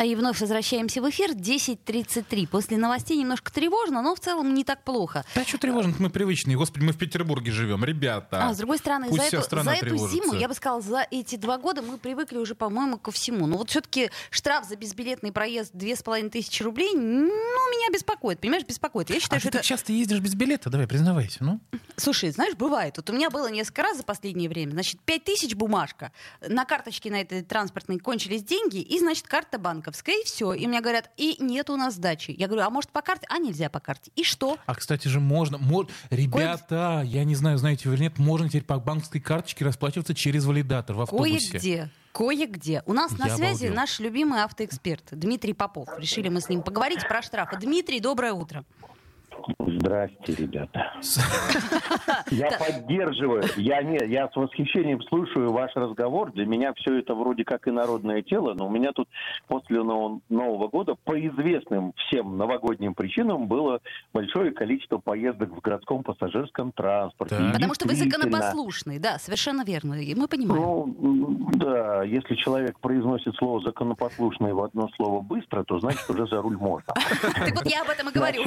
И 0.05 0.15
вновь 0.15 0.41
возвращаемся 0.41 1.01
в 1.01 1.09
эфир 1.09 1.31
10.33. 1.33 2.49
После 2.49 2.77
новостей 2.77 3.17
немножко 3.17 3.53
тревожно, 3.53 4.03
но 4.03 4.15
в 4.15 4.21
целом 4.21 4.53
не 4.53 4.65
так 4.65 4.83
плохо. 4.83 5.25
Да 5.35 5.45
что 5.45 5.59
тревожно, 5.59 5.95
мы 5.99 6.11
привычные. 6.11 6.57
Господи, 6.57 6.85
мы 6.85 6.93
в 6.93 6.99
Петербурге 6.99 7.53
живем, 7.53 7.85
ребята. 7.85 8.49
А 8.49 8.55
с 8.55 8.59
другой 8.59 8.79
стороны, 8.79 9.11
за, 9.11 9.23
эту, 9.23 9.63
за 9.63 9.71
эту 9.71 9.97
зиму, 10.09 10.35
я 10.35 10.49
бы 10.49 10.55
сказала, 10.55 10.81
за 10.83 11.07
эти 11.11 11.37
два 11.37 11.59
года 11.59 11.83
мы 11.83 11.99
привыкли 11.99 12.39
уже, 12.39 12.55
по-моему, 12.55 12.99
ко 12.99 13.13
всему. 13.13 13.47
Но 13.47 13.59
вот 13.59 13.71
все-таки 13.71 14.11
штраф 14.31 14.67
за 14.67 14.77
безбилетный 14.77 15.33
проезд 15.33 15.71
2500 15.75 16.61
рублей, 16.63 16.95
ну, 16.95 17.27
меня 17.27 17.93
беспокоит. 17.93 18.41
Понимаешь, 18.41 18.65
беспокоит. 18.65 19.11
Я 19.11 19.21
считаю, 19.21 19.39
А 19.39 19.41
что 19.41 19.51
ты 19.51 19.59
это... 19.59 19.67
часто 19.67 19.93
ездишь 19.93 20.21
без 20.21 20.35
билета? 20.35 20.71
Давай, 20.71 20.87
признавайся, 20.87 21.45
ну. 21.45 21.61
Слушай, 21.97 22.31
знаешь, 22.31 22.55
бывает. 22.55 22.97
Вот 22.97 23.09
у 23.11 23.13
меня 23.13 23.31
было 23.31 23.51
несколько 23.51 23.83
раз 23.83 23.99
за 23.99 24.03
последнее 24.03 24.49
время. 24.49 24.73
Значит, 24.73 25.01
5000 25.05 25.55
бумажка. 25.55 26.13
На 26.47 26.65
карточке 26.65 27.11
на 27.11 27.21
этой 27.21 27.43
транспортной 27.43 27.99
кончились 27.99 28.43
деньги, 28.43 28.79
и, 28.79 28.99
значит, 28.99 29.27
карта 29.27 29.59
банковская, 29.93 30.21
и 30.21 30.25
все. 30.25 30.53
И 30.55 30.67
мне 30.67 30.81
говорят, 30.81 31.11
и 31.17 31.37
нет 31.39 31.71
у 31.71 31.77
нас 31.77 31.95
сдачи. 31.95 32.35
Я 32.37 32.47
говорю, 32.49 32.65
а 32.67 32.71
может 32.71 32.91
по 32.91 33.03
карте? 33.03 33.27
А 33.29 33.39
нельзя 33.39 33.69
по 33.69 33.81
карте. 33.81 34.11
И 34.17 34.25
что? 34.25 34.59
А, 34.67 34.75
кстати 34.75 35.09
же, 35.09 35.21
можно... 35.21 35.59
мо- 35.59 35.87
Ребята, 36.11 37.03
я 37.05 37.25
не 37.25 37.35
знаю, 37.35 37.59
знаете 37.59 37.89
вы 37.89 37.95
или 37.97 38.03
нет, 38.03 38.19
можно 38.19 38.49
теперь 38.49 38.63
по 38.65 38.79
банковской 38.79 39.21
карточке 39.21 39.65
расплачиваться 39.65 40.15
через 40.15 40.45
валидатор 40.45 40.97
в 40.97 41.03
автобусе. 41.03 41.51
Кое-где. 41.51 41.91
Кое-где. 42.13 42.83
У 42.87 42.93
нас 42.93 43.13
на 43.19 43.27
Я 43.27 43.37
связи 43.37 43.65
обалдел. 43.67 43.75
наш 43.75 44.01
любимый 44.01 44.43
автоэксперт 44.43 45.05
Дмитрий 45.13 45.55
Попов. 45.55 45.89
Решили 45.99 46.29
мы 46.29 46.41
с 46.41 46.49
ним 46.49 46.63
поговорить 46.63 47.07
про 47.07 47.23
штрафы. 47.23 47.57
Дмитрий, 47.59 48.01
доброе 48.01 48.33
утро. 48.33 48.65
Здрасте, 49.59 50.35
ребята. 50.35 50.93
Я 52.31 52.51
поддерживаю. 52.59 53.45
Я 53.57 53.83
не, 53.83 53.99
я 54.07 54.29
с 54.29 54.37
восхищением 54.37 55.03
слушаю 55.03 55.53
ваш 55.53 55.75
разговор. 55.75 56.33
Для 56.33 56.47
меня 56.47 56.73
все 56.75 56.99
это 56.99 57.15
вроде 57.15 57.45
как 57.45 57.67
инородное 57.69 58.23
тело, 58.23 58.55
но 58.55 58.67
у 58.67 58.71
меня 58.71 58.93
тут 58.93 59.09
после 59.49 59.83
Нового, 59.83 60.21
Нового 60.29 60.69
года 60.69 60.95
по 61.05 61.19
известным 61.19 61.93
всем 61.97 62.37
новогодним 62.37 62.95
причинам 62.95 63.47
было 63.47 63.81
большое 64.13 64.53
количество 64.53 64.99
поездок 64.99 65.51
в 65.51 65.61
городском 65.61 66.03
пассажирском 66.03 66.73
транспорте. 66.73 67.37
И 67.37 67.53
Потому 67.53 67.75
что 67.75 67.89
вы 67.89 67.95
законопослушный. 67.95 68.99
Да, 68.99 69.19
совершенно 69.19 69.63
верно. 69.65 69.95
И 69.95 70.15
мы 70.15 70.29
понимаем. 70.29 70.63
Ну, 70.63 71.51
да, 71.55 72.03
если 72.05 72.35
человек 72.37 72.79
произносит 72.81 73.35
слово 73.37 73.61
законопослушный 73.63 74.53
в 74.53 74.63
одно 74.63 74.89
слово 74.97 75.21
быстро, 75.21 75.65
то 75.65 75.79
значит 75.81 76.09
уже 76.09 76.27
за 76.27 76.41
руль 76.41 76.57
можно. 76.57 76.95
Так 76.95 77.55
вот 77.55 77.67
я 77.67 77.83
об 77.83 77.91
этом 77.91 78.09
и 78.09 78.13
говорю. 78.13 78.45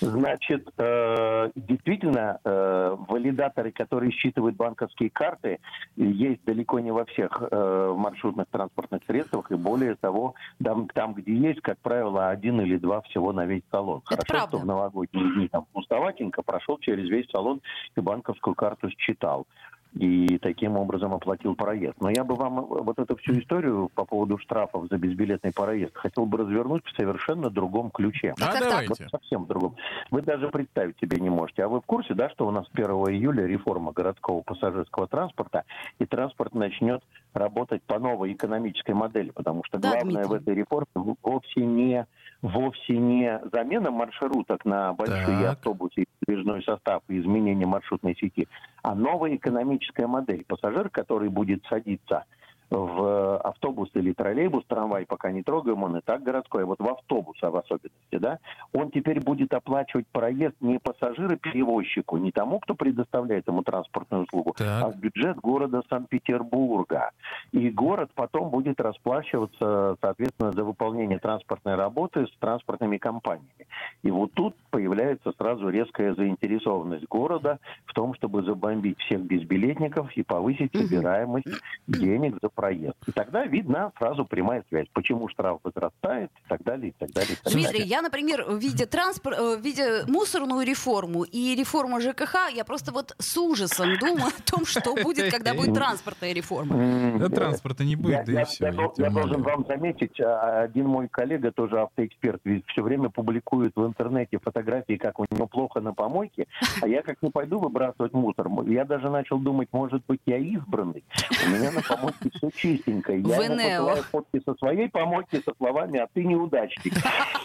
Значит, 0.00 0.68
э, 0.78 1.50
действительно, 1.54 2.40
э, 2.44 2.96
валидаторы, 3.08 3.70
которые 3.70 4.10
считывают 4.10 4.56
банковские 4.56 5.10
карты, 5.10 5.58
есть 5.96 6.44
далеко 6.44 6.80
не 6.80 6.90
во 6.90 7.04
всех 7.04 7.40
э, 7.40 7.94
маршрутных 7.96 8.46
транспортных 8.50 9.02
средствах, 9.06 9.50
и 9.52 9.54
более 9.54 9.94
того, 9.94 10.34
там, 10.62 10.88
там, 10.88 11.14
где 11.14 11.34
есть, 11.34 11.60
как 11.60 11.78
правило, 11.78 12.30
один 12.30 12.60
или 12.60 12.78
два 12.78 13.02
всего 13.02 13.32
на 13.32 13.46
весь 13.46 13.62
салон. 13.70 14.02
Это 14.10 14.16
Хорошо, 14.16 14.26
правда. 14.28 14.48
что 14.48 14.58
в 14.58 14.66
новогодние 14.66 15.34
дни 15.34 15.48
там 15.48 15.66
пустоватенько 15.72 16.42
прошел 16.42 16.78
через 16.78 17.08
весь 17.08 17.30
салон 17.30 17.60
и 17.94 18.00
банковскую 18.00 18.54
карту 18.54 18.90
считал. 18.98 19.46
И 19.94 20.38
таким 20.38 20.78
образом 20.78 21.12
оплатил 21.12 21.54
проезд. 21.54 22.00
Но 22.00 22.08
я 22.08 22.24
бы 22.24 22.34
вам 22.34 22.64
вот 22.64 22.98
эту 22.98 23.14
всю 23.16 23.38
историю 23.38 23.90
по 23.94 24.06
поводу 24.06 24.38
штрафов 24.38 24.86
за 24.90 24.96
безбилетный 24.96 25.52
проезд 25.52 25.94
хотел 25.94 26.24
бы 26.24 26.38
развернуть 26.38 26.82
в 26.86 26.96
совершенно 26.96 27.50
другом 27.50 27.90
ключе. 27.90 28.34
А 28.40 28.46
А 28.48 28.52
так? 28.52 28.60
давайте. 28.62 28.88
Вот 28.88 29.10
совсем 29.10 29.44
другом. 29.46 29.76
Вы 30.10 30.22
даже 30.22 30.48
представить 30.48 30.98
себе 30.98 31.18
не 31.20 31.28
можете. 31.28 31.64
А 31.64 31.68
вы 31.68 31.80
в 31.82 31.84
курсе, 31.84 32.14
да, 32.14 32.30
что 32.30 32.46
у 32.46 32.50
нас 32.50 32.66
1 32.72 32.86
июля 32.90 33.46
реформа 33.46 33.92
городского 33.92 34.40
пассажирского 34.40 35.06
транспорта, 35.08 35.64
и 35.98 36.06
транспорт 36.06 36.54
начнет 36.54 37.02
работать 37.34 37.82
по 37.82 37.98
новой 37.98 38.32
экономической 38.32 38.92
модели, 38.94 39.30
потому 39.30 39.62
что 39.64 39.78
Да, 39.78 39.90
главное 39.92 40.24
Дмитрий. 40.24 40.28
в 40.28 40.32
этой 40.32 40.54
реформе 40.54 40.86
вовсе 41.22 41.66
не 41.66 42.06
вовсе 42.42 42.96
не 42.96 43.40
замена 43.52 43.90
маршруток 43.90 44.64
на 44.64 44.92
большие 44.92 45.42
Так. 45.42 45.52
автобусы 45.52 46.02
и 46.02 46.06
подвижной 46.20 46.62
состав 46.64 47.02
и 47.08 47.18
изменение 47.20 47.66
маршрутной 47.66 48.16
сети, 48.16 48.48
а 48.82 48.94
новая 48.94 49.36
экономическая 49.36 50.06
модель. 50.06 50.44
Пассажир, 50.46 50.90
который 50.90 51.28
будет 51.28 51.64
садиться 51.66 52.24
в 52.72 53.38
автобус 53.38 53.90
или 53.94 54.12
троллейбус, 54.12 54.64
трамвай 54.66 55.04
пока 55.06 55.30
не 55.30 55.42
трогаем, 55.42 55.82
он 55.82 55.98
и 55.98 56.00
так 56.00 56.22
городской, 56.22 56.62
а 56.62 56.66
вот 56.66 56.80
в 56.80 56.88
автобус 56.88 57.36
а 57.42 57.50
в 57.50 57.56
особенности, 57.56 58.16
да, 58.18 58.38
он 58.72 58.90
теперь 58.90 59.20
будет 59.20 59.52
оплачивать 59.52 60.06
проезд 60.08 60.54
не 60.60 60.78
пассажиру-перевозчику, 60.78 62.16
не 62.16 62.32
тому, 62.32 62.60
кто 62.60 62.74
предоставляет 62.74 63.46
ему 63.46 63.62
транспортную 63.62 64.24
услугу, 64.24 64.54
Так. 64.56 64.84
а 64.84 64.88
в 64.90 64.96
бюджет 64.96 65.38
города 65.38 65.82
Санкт-Петербурга. 65.88 67.10
И 67.52 67.68
город 67.70 68.10
потом 68.14 68.50
будет 68.50 68.80
расплачиваться, 68.80 69.96
соответственно, 70.00 70.52
за 70.52 70.64
выполнение 70.64 71.18
транспортной 71.18 71.74
работы 71.74 72.26
с 72.26 72.38
транспортными 72.38 72.98
компаниями. 72.98 73.66
И 74.02 74.10
вот 74.10 74.32
тут 74.32 74.54
появляется 74.70 75.32
сразу 75.36 75.68
резкая 75.68 76.14
заинтересованность 76.14 77.06
города 77.08 77.58
в 77.84 77.92
том, 77.92 78.14
чтобы 78.14 78.42
забомбить 78.42 78.98
всех 79.00 79.20
безбилетников 79.22 80.10
и 80.16 80.22
повысить 80.22 80.74
собираемость 80.74 81.48
денег 81.86 82.38
за 82.40 82.48
проезд. 82.62 82.94
И 83.08 83.10
тогда 83.12 83.44
видна 83.44 83.90
сразу 83.98 84.24
прямая 84.24 84.62
связь, 84.68 84.86
почему 84.92 85.28
штраф 85.28 85.58
возрастает 85.64 86.30
и 86.44 86.48
так 86.48 86.62
далее, 86.62 86.90
и 86.90 86.94
так 86.96 87.10
далее. 87.10 87.32
И 87.32 87.36
так 87.42 87.52
Дмитрий, 87.52 87.72
далее. 87.72 87.86
я, 87.88 88.02
например, 88.02 88.46
видя 88.56 88.86
транспорт, 88.86 89.36
э, 89.36 89.56
видя 89.60 90.04
муссорную 90.06 90.64
реформу 90.64 91.24
и 91.24 91.56
реформу 91.56 92.00
ЖКХ, 92.00 92.50
я 92.54 92.64
просто 92.64 92.92
вот 92.92 93.16
с 93.18 93.36
ужасом 93.36 93.98
думаю 93.98 94.28
о 94.28 94.42
том, 94.50 94.64
что 94.64 94.94
будет, 94.94 95.32
когда 95.32 95.54
будет 95.60 95.74
транспортная 95.74 96.32
реформа. 96.32 97.18
Да 97.18 97.28
транспорта 97.30 97.82
не 97.84 97.96
будет, 97.96 98.26
да 98.26 98.42
и 98.42 98.44
все. 98.44 98.66
я 98.66 98.72
дол- 98.72 98.94
я 98.96 99.10
должен 99.10 99.42
вам 99.42 99.66
заметить, 99.66 100.20
а, 100.20 100.62
один 100.62 100.86
мой 100.86 101.08
коллега, 101.08 101.50
тоже 101.50 101.80
автоэксперт, 101.80 102.42
ведь 102.44 102.64
все 102.68 102.82
время 102.82 103.08
публикует 103.08 103.72
в 103.74 103.84
интернете 103.84 104.38
фотографии, 104.38 104.96
как 104.98 105.18
у 105.18 105.26
него 105.28 105.48
плохо 105.48 105.80
на 105.80 105.92
помойке, 105.94 106.46
а 106.80 106.86
я 106.86 107.02
как 107.02 107.20
не 107.22 107.30
пойду 107.30 107.58
выбрасывать 107.58 108.12
мусор. 108.12 108.46
Я 108.68 108.84
даже 108.84 109.10
начал 109.10 109.38
думать, 109.40 109.68
может 109.72 110.04
быть, 110.06 110.20
я 110.26 110.38
избранный. 110.38 111.02
У 111.44 111.50
меня 111.50 111.72
на 111.72 111.82
помойке 111.82 112.30
все 112.34 112.51
чистенько. 112.56 113.12
Я 113.12 113.36
ему 113.44 113.56
посылаю 113.56 114.02
фотки 114.04 114.42
со 114.44 114.54
своей 114.54 114.88
помойки 114.88 115.42
со 115.44 115.52
словами 115.56 115.98
«а 116.00 116.08
ты 116.12 116.24
неудачник». 116.24 116.94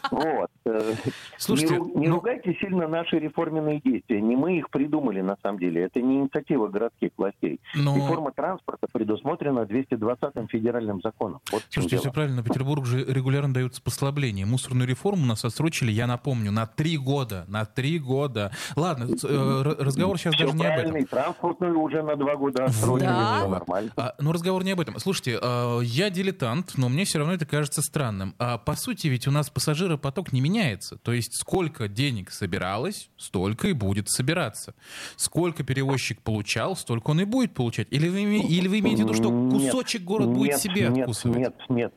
Вот. 0.10 0.50
Э, 0.65 0.93
Слушайте, 1.38 1.76
не, 1.80 2.02
не 2.02 2.08
ну- 2.08 2.15
ругайте 2.15 2.56
сильно 2.62 2.88
наши 2.88 3.20
реформенные 3.20 3.82
действия. 3.82 4.22
Не 4.22 4.38
мы 4.38 4.58
их 4.58 4.70
придумали, 4.70 5.20
на 5.20 5.36
самом 5.43 5.60
деле. 5.60 5.84
Это 5.84 6.02
не 6.02 6.15
инициатива 6.20 6.67
городских 6.67 7.10
властей. 7.17 7.60
Но... 7.76 7.93
Реформа 7.93 8.32
транспорта 8.32 8.88
предусмотрена 8.91 9.62
220-м 9.62 10.48
федеральным 10.48 11.02
законом. 11.02 11.41
Вот 11.52 11.63
Слушайте, 11.70 11.98
все 11.98 12.12
правильно, 12.12 12.41
Петербург 12.41 12.86
же 12.86 13.04
регулярно 13.04 13.54
даются 13.54 13.82
послабления. 13.82 14.46
Мусорную 14.46 14.88
реформу 14.88 15.24
у 15.24 15.26
нас 15.26 15.43
отсрочили, 15.43 15.91
я 15.91 16.08
напомню, 16.08 16.52
на 16.52 16.65
три 16.67 16.98
года. 16.98 17.43
На 17.50 17.65
три 17.65 18.00
года. 18.00 18.52
Ладно, 18.78 19.06
э, 19.06 19.62
разговор 19.80 20.17
сейчас 20.17 20.36
Всё 20.36 20.46
даже 20.46 20.58
не 20.58 20.65
об 20.65 20.80
этом. 20.80 21.06
транспортную 21.06 21.80
уже 21.80 22.02
на 22.02 22.15
два 22.15 22.36
года 22.36 22.65
отсрочили, 22.65 23.08
Да. 23.10 23.48
нормально. 23.48 23.91
А, 23.98 24.13
ну, 24.20 24.32
разговор 24.32 24.63
не 24.63 24.72
об 24.72 24.80
этом. 24.80 24.97
Слушайте, 24.98 25.40
э, 25.42 25.80
я 25.84 26.10
дилетант, 26.10 26.78
но 26.78 26.90
мне 26.90 27.06
все 27.06 27.20
равно 27.20 27.34
это 27.34 27.46
кажется 27.46 27.82
странным. 27.82 28.36
А, 28.40 28.58
по 28.58 28.76
сути, 28.76 29.08
ведь 29.08 29.28
у 29.28 29.32
нас 29.32 29.50
пассажиропоток 29.50 30.34
не 30.34 30.42
меняется. 30.42 30.98
То 30.98 31.14
есть 31.14 31.36
сколько 31.36 31.88
денег 31.88 32.32
собиралось, 32.32 33.10
столько 33.18 33.68
и 33.68 33.74
будет 33.74 34.10
собираться. 34.10 34.74
Сколько 35.16 35.64
перевозчик 35.64 36.22
получал, 36.22 36.76
столько 36.76 37.12
он 37.12 37.22
и 37.22 37.26
будет 37.26 37.54
получать. 37.54 37.88
Или 37.92 38.10
вы, 38.10 38.40
или 38.40 38.68
вы 38.68 38.80
имеете 38.80 39.04
в 39.04 39.08
виду, 39.08 39.14
что 39.14 39.30
кусочек 39.30 40.04
город 40.04 40.30
будет 40.30 40.52
нет, 40.52 40.60
себе 40.60 40.82
нет, 40.90 41.00
откусывать? 41.00 41.38
Нет, 41.38 41.56
нет. 41.70 41.94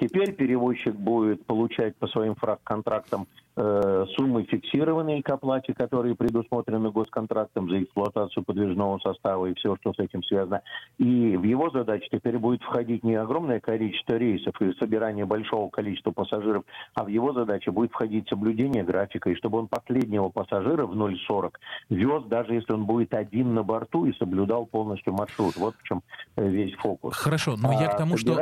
Теперь 0.00 0.32
перевозчик 0.32 0.94
будет 0.94 1.44
получать 1.44 1.94
по 1.96 2.06
своим 2.06 2.34
контрактам 2.64 3.26
э, 3.54 4.06
суммы 4.16 4.44
фиксированные 4.44 5.22
к 5.22 5.28
оплате, 5.28 5.74
которые 5.74 6.14
предусмотрены 6.14 6.90
госконтрактом 6.90 7.68
за 7.68 7.82
эксплуатацию 7.82 8.42
подвижного 8.42 8.98
состава 9.00 9.44
и 9.46 9.54
все, 9.54 9.76
что 9.76 9.92
с 9.92 9.98
этим 9.98 10.22
связано. 10.22 10.62
И 10.96 11.36
в 11.36 11.42
его 11.42 11.68
задачу 11.68 12.06
теперь 12.10 12.38
будет 12.38 12.62
входить 12.62 13.04
не 13.04 13.14
огромное 13.14 13.60
количество 13.60 14.14
рейсов 14.14 14.58
и 14.62 14.72
собирание 14.78 15.26
большого 15.26 15.68
количества 15.68 16.12
пассажиров, 16.12 16.64
а 16.94 17.04
в 17.04 17.08
его 17.08 17.34
задачу 17.34 17.70
будет 17.70 17.92
входить 17.92 18.26
соблюдение 18.30 18.82
графика, 18.82 19.28
и 19.28 19.34
чтобы 19.34 19.58
он 19.58 19.68
последнего 19.68 20.30
пассажира 20.30 20.86
в 20.86 20.94
0,40 20.96 21.52
вез, 21.90 22.24
даже 22.24 22.54
если 22.54 22.72
он 22.72 22.86
будет 22.86 23.12
один 23.12 23.52
на 23.52 23.62
борту 23.62 24.06
и 24.06 24.14
соблюдал 24.14 24.64
полностью 24.64 25.12
маршрут. 25.12 25.56
Вот 25.56 25.74
в 25.76 25.82
чем 25.82 26.02
э, 26.36 26.48
весь 26.48 26.74
фокус. 26.76 27.16
Хорошо, 27.16 27.56
но 27.58 27.70
я 27.72 27.88
к 27.88 27.98
тому, 27.98 28.14
а, 28.14 28.16
что... 28.16 28.32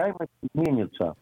изменится 0.54 1.16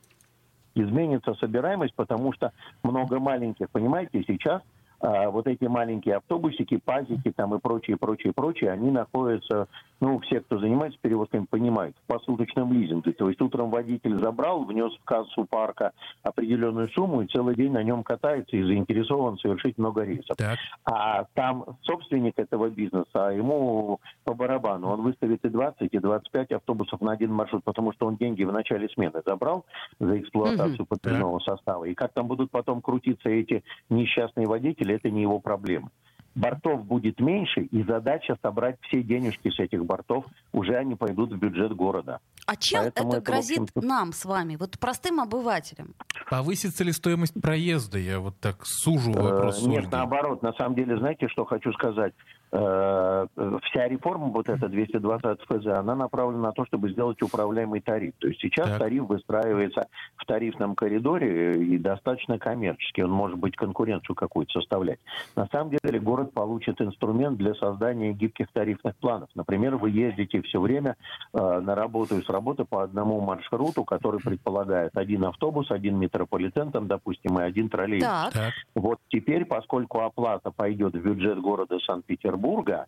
изменится 0.77 1.35
собираемость, 1.35 1.95
потому 1.95 2.33
что 2.33 2.53
много 2.83 3.19
маленьких, 3.19 3.69
понимаете, 3.71 4.23
сейчас 4.27 4.63
а, 5.01 5.31
вот 5.31 5.47
эти 5.47 5.65
маленькие 5.65 6.17
автобусики, 6.17 6.79
пазики 6.79 7.33
там 7.33 7.55
и 7.55 7.59
прочее, 7.59 7.97
прочее, 7.97 8.33
прочее, 8.33 8.71
они 8.71 8.91
находятся, 8.91 9.69
ну, 10.01 10.19
все, 10.21 10.41
кто 10.41 10.59
занимается 10.59 10.99
перевозками, 11.01 11.47
понимают, 11.49 11.97
в 11.97 12.07
посуточном 12.07 12.73
лизинге. 12.73 13.13
То 13.13 13.29
есть 13.29 13.41
утром 13.41 13.71
водитель 13.71 14.19
забрал, 14.19 14.65
внес 14.65 14.93
в 14.97 15.05
кассу 15.05 15.45
парка 15.45 15.93
определенную 16.23 16.89
сумму 16.89 17.23
и 17.23 17.27
целый 17.27 17.55
день 17.55 17.73
на 17.73 17.83
нем 17.83 18.03
катается 18.03 18.57
и 18.57 18.63
заинтересован 18.63 19.39
совершить 19.39 19.79
много 19.79 20.05
рейсов. 20.05 20.37
Так. 20.37 20.59
А 20.85 21.25
там 21.35 21.65
собственник 21.83 22.39
этого 22.39 22.69
бизнеса, 22.71 23.31
ему 23.35 24.01
по 24.25 24.35
барабану, 24.35 24.89
он 24.89 25.03
выставит 25.03 25.45
и 25.45 25.49
20, 25.49 25.93
и 25.93 25.99
25 25.99 26.53
автобусов 26.53 27.01
на 27.01 27.13
один 27.13 27.33
маршрут, 27.33 27.65
потому 27.65 27.93
что 27.93 28.07
он 28.07 28.17
деньги 28.17 28.45
в 28.45 28.53
начале 28.53 28.89
смены 28.89 29.23
забрал 29.25 29.65
за 29.99 30.19
эксплуатацию 30.19 30.83
угу. 30.83 30.87
подвижного 30.87 31.39
состава. 31.41 31.85
И 31.85 31.95
как 31.95 32.13
там 32.13 32.27
будут 32.27 32.51
потом 32.51 32.81
крутиться 32.81 33.29
эти 33.29 33.63
несчастные 33.89 34.47
водители, 34.47 34.86
это 34.95 35.11
не 35.11 35.23
его 35.23 35.39
проблема. 35.41 35.91
Бортов 36.35 36.85
будет 36.85 37.19
меньше, 37.19 37.63
и 37.63 37.83
задача 37.83 38.37
собрать 38.43 38.77
все 38.83 39.03
денежки 39.03 39.49
с 39.49 39.59
этих 39.59 39.87
бортов, 39.87 40.27
уже 40.53 40.77
они 40.77 40.95
пойдут 40.95 41.33
в 41.33 41.39
бюджет 41.39 41.75
города. 41.75 42.21
А 42.47 42.57
чем 42.57 42.83
Поэтому 42.83 43.09
это, 43.09 43.17
это 43.19 43.27
грозит 43.27 43.75
нам 43.75 44.13
с 44.13 44.27
вами, 44.27 44.57
вот 44.57 44.79
простым 44.79 45.21
обывателям? 45.21 45.95
Повысится 46.29 46.85
ли 46.85 46.93
стоимость 46.93 47.41
проезда? 47.41 47.99
Я 47.99 48.21
вот 48.21 48.39
так 48.39 48.67
сужу 48.67 49.13
э, 49.13 49.21
вопрос. 49.21 49.67
Нет, 49.67 49.91
наоборот. 49.91 50.43
На 50.43 50.53
самом 50.53 50.75
деле, 50.75 50.99
знаете, 50.99 51.27
что 51.29 51.47
хочу 51.47 51.73
сказать? 51.73 52.13
Э, 52.59 53.27
вся 53.65 53.89
реформа, 53.89 54.27
вот 54.29 54.49
эта 54.49 54.69
220 54.69 55.41
ФЗ, 55.43 55.67
она 55.67 55.95
направлена 55.95 56.43
на 56.49 56.53
то, 56.53 56.65
чтобы 56.65 56.91
сделать 56.91 57.21
управляемый 57.21 57.81
тариф. 57.81 58.15
То 58.19 58.29
есть 58.29 58.41
сейчас 58.41 58.69
так. 58.69 58.79
тариф 58.79 59.07
выстраивается 59.07 59.89
в 60.17 60.25
тарифном 60.25 60.75
коридоре 60.75 61.63
и 61.63 61.77
достаточно 61.77 62.39
коммерческий. 62.39 63.03
Он 63.03 63.11
может 63.11 63.39
быть 63.39 63.57
конкуренцию 63.57 64.17
какую-то 64.17 64.61
составлять. 64.61 64.99
На 65.35 65.47
самом 65.49 65.71
деле 65.71 66.01
город 66.01 66.33
получит 66.33 66.81
инструмент 66.81 67.37
для 67.37 67.55
создания 67.55 68.13
гибких 68.13 68.47
тарифных 68.53 68.97
планов. 68.97 69.29
Например, 69.35 69.77
вы 69.77 69.91
ездите 69.91 70.41
все 70.43 70.61
время 70.61 70.97
э, 71.35 71.61
на 71.61 71.75
работу 71.75 72.17
и 72.17 72.23
с 72.23 72.29
работы 72.29 72.65
по 72.65 72.83
одному 72.83 73.21
маршруту, 73.21 73.85
который 73.85 74.21
предполагает 74.21 74.97
один 74.97 75.25
автобус, 75.25 75.71
один 75.71 75.99
метрополитен, 75.99 76.73
там, 76.73 76.87
допустим, 76.87 77.39
и 77.39 77.43
один 77.43 77.69
троллейбус. 77.69 78.33
Так. 78.33 78.53
Вот 78.75 78.99
теперь, 79.09 79.45
поскольку 79.45 80.01
оплата 80.01 80.51
пойдет 80.51 80.95
в 80.95 81.03
бюджет 81.03 81.39
города 81.39 81.79
Санкт-Петербург, 81.81 82.46
Петербурга, 82.47 82.87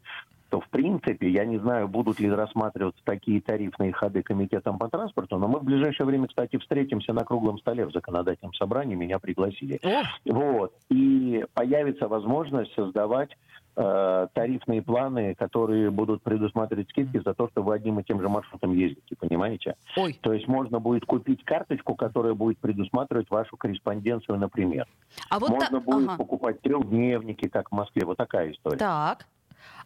то, 0.51 0.61
в 0.61 0.69
принципе, 0.71 1.29
я 1.29 1.45
не 1.45 1.59
знаю, 1.59 1.89
будут 1.89 2.21
ли 2.21 2.31
рассматриваться 2.31 3.03
такие 3.05 3.43
тарифные 3.43 3.93
ходы 3.93 4.23
комитетом 4.23 4.79
по 4.79 4.89
транспорту, 4.89 5.37
но 5.37 5.47
мы 5.47 5.59
в 5.59 5.65
ближайшее 5.65 6.07
время, 6.07 6.27
кстати, 6.27 6.57
встретимся 6.57 7.13
на 7.13 7.25
круглом 7.25 7.59
столе 7.59 7.85
в 7.85 7.93
законодательном 7.93 8.55
собрании, 8.55 8.95
меня 8.95 9.19
пригласили. 9.19 9.79
Вот. 10.25 10.73
И 10.89 11.45
появится 11.53 12.09
возможность 12.09 12.73
создавать 12.75 13.37
э, 13.77 14.27
тарифные 14.33 14.81
планы, 14.81 15.35
которые 15.35 15.91
будут 15.91 16.23
предусматривать 16.23 16.89
скидки 16.89 17.21
за 17.23 17.35
то, 17.35 17.49
что 17.51 17.63
вы 17.63 17.75
одним 17.75 18.01
и 18.01 18.05
тем 18.05 18.23
же 18.23 18.31
маршрутом 18.31 18.73
ездите, 18.73 19.17
понимаете? 19.17 19.77
Ой. 19.99 20.19
То 20.23 20.33
есть 20.33 20.49
можно 20.49 20.81
будет 20.81 21.05
купить 21.05 21.45
карточку, 21.45 21.95
которая 21.95 22.33
будет 22.33 22.59
предусматривать 22.59 23.29
вашу 23.29 23.59
корреспонденцию, 23.59 24.39
например. 24.39 24.87
А 25.29 25.39
вот 25.39 25.51
можно 25.51 25.79
та... 25.79 25.85
будет 25.85 26.09
ага. 26.09 26.17
покупать 26.17 26.63
трехдневники, 26.63 27.51
как 27.51 27.69
в 27.69 27.73
Москве, 27.73 28.07
вот 28.07 28.17
такая 28.17 28.53
история. 28.53 28.79
Так. 28.79 29.27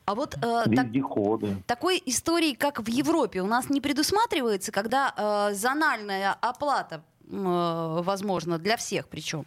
А 0.04 0.14
вот 0.14 0.36
э, 0.36 0.40
так, 0.40 0.86
такой 1.66 2.02
истории, 2.06 2.54
как 2.54 2.80
в 2.80 2.88
Европе, 2.88 3.40
у 3.40 3.46
нас 3.46 3.70
не 3.70 3.80
предусматривается, 3.80 4.72
когда 4.72 5.14
э, 5.16 5.54
зональная 5.54 6.32
оплата 6.40 7.02
э, 7.28 8.00
возможно 8.02 8.58
для 8.58 8.76
всех 8.76 9.08
причем. 9.08 9.46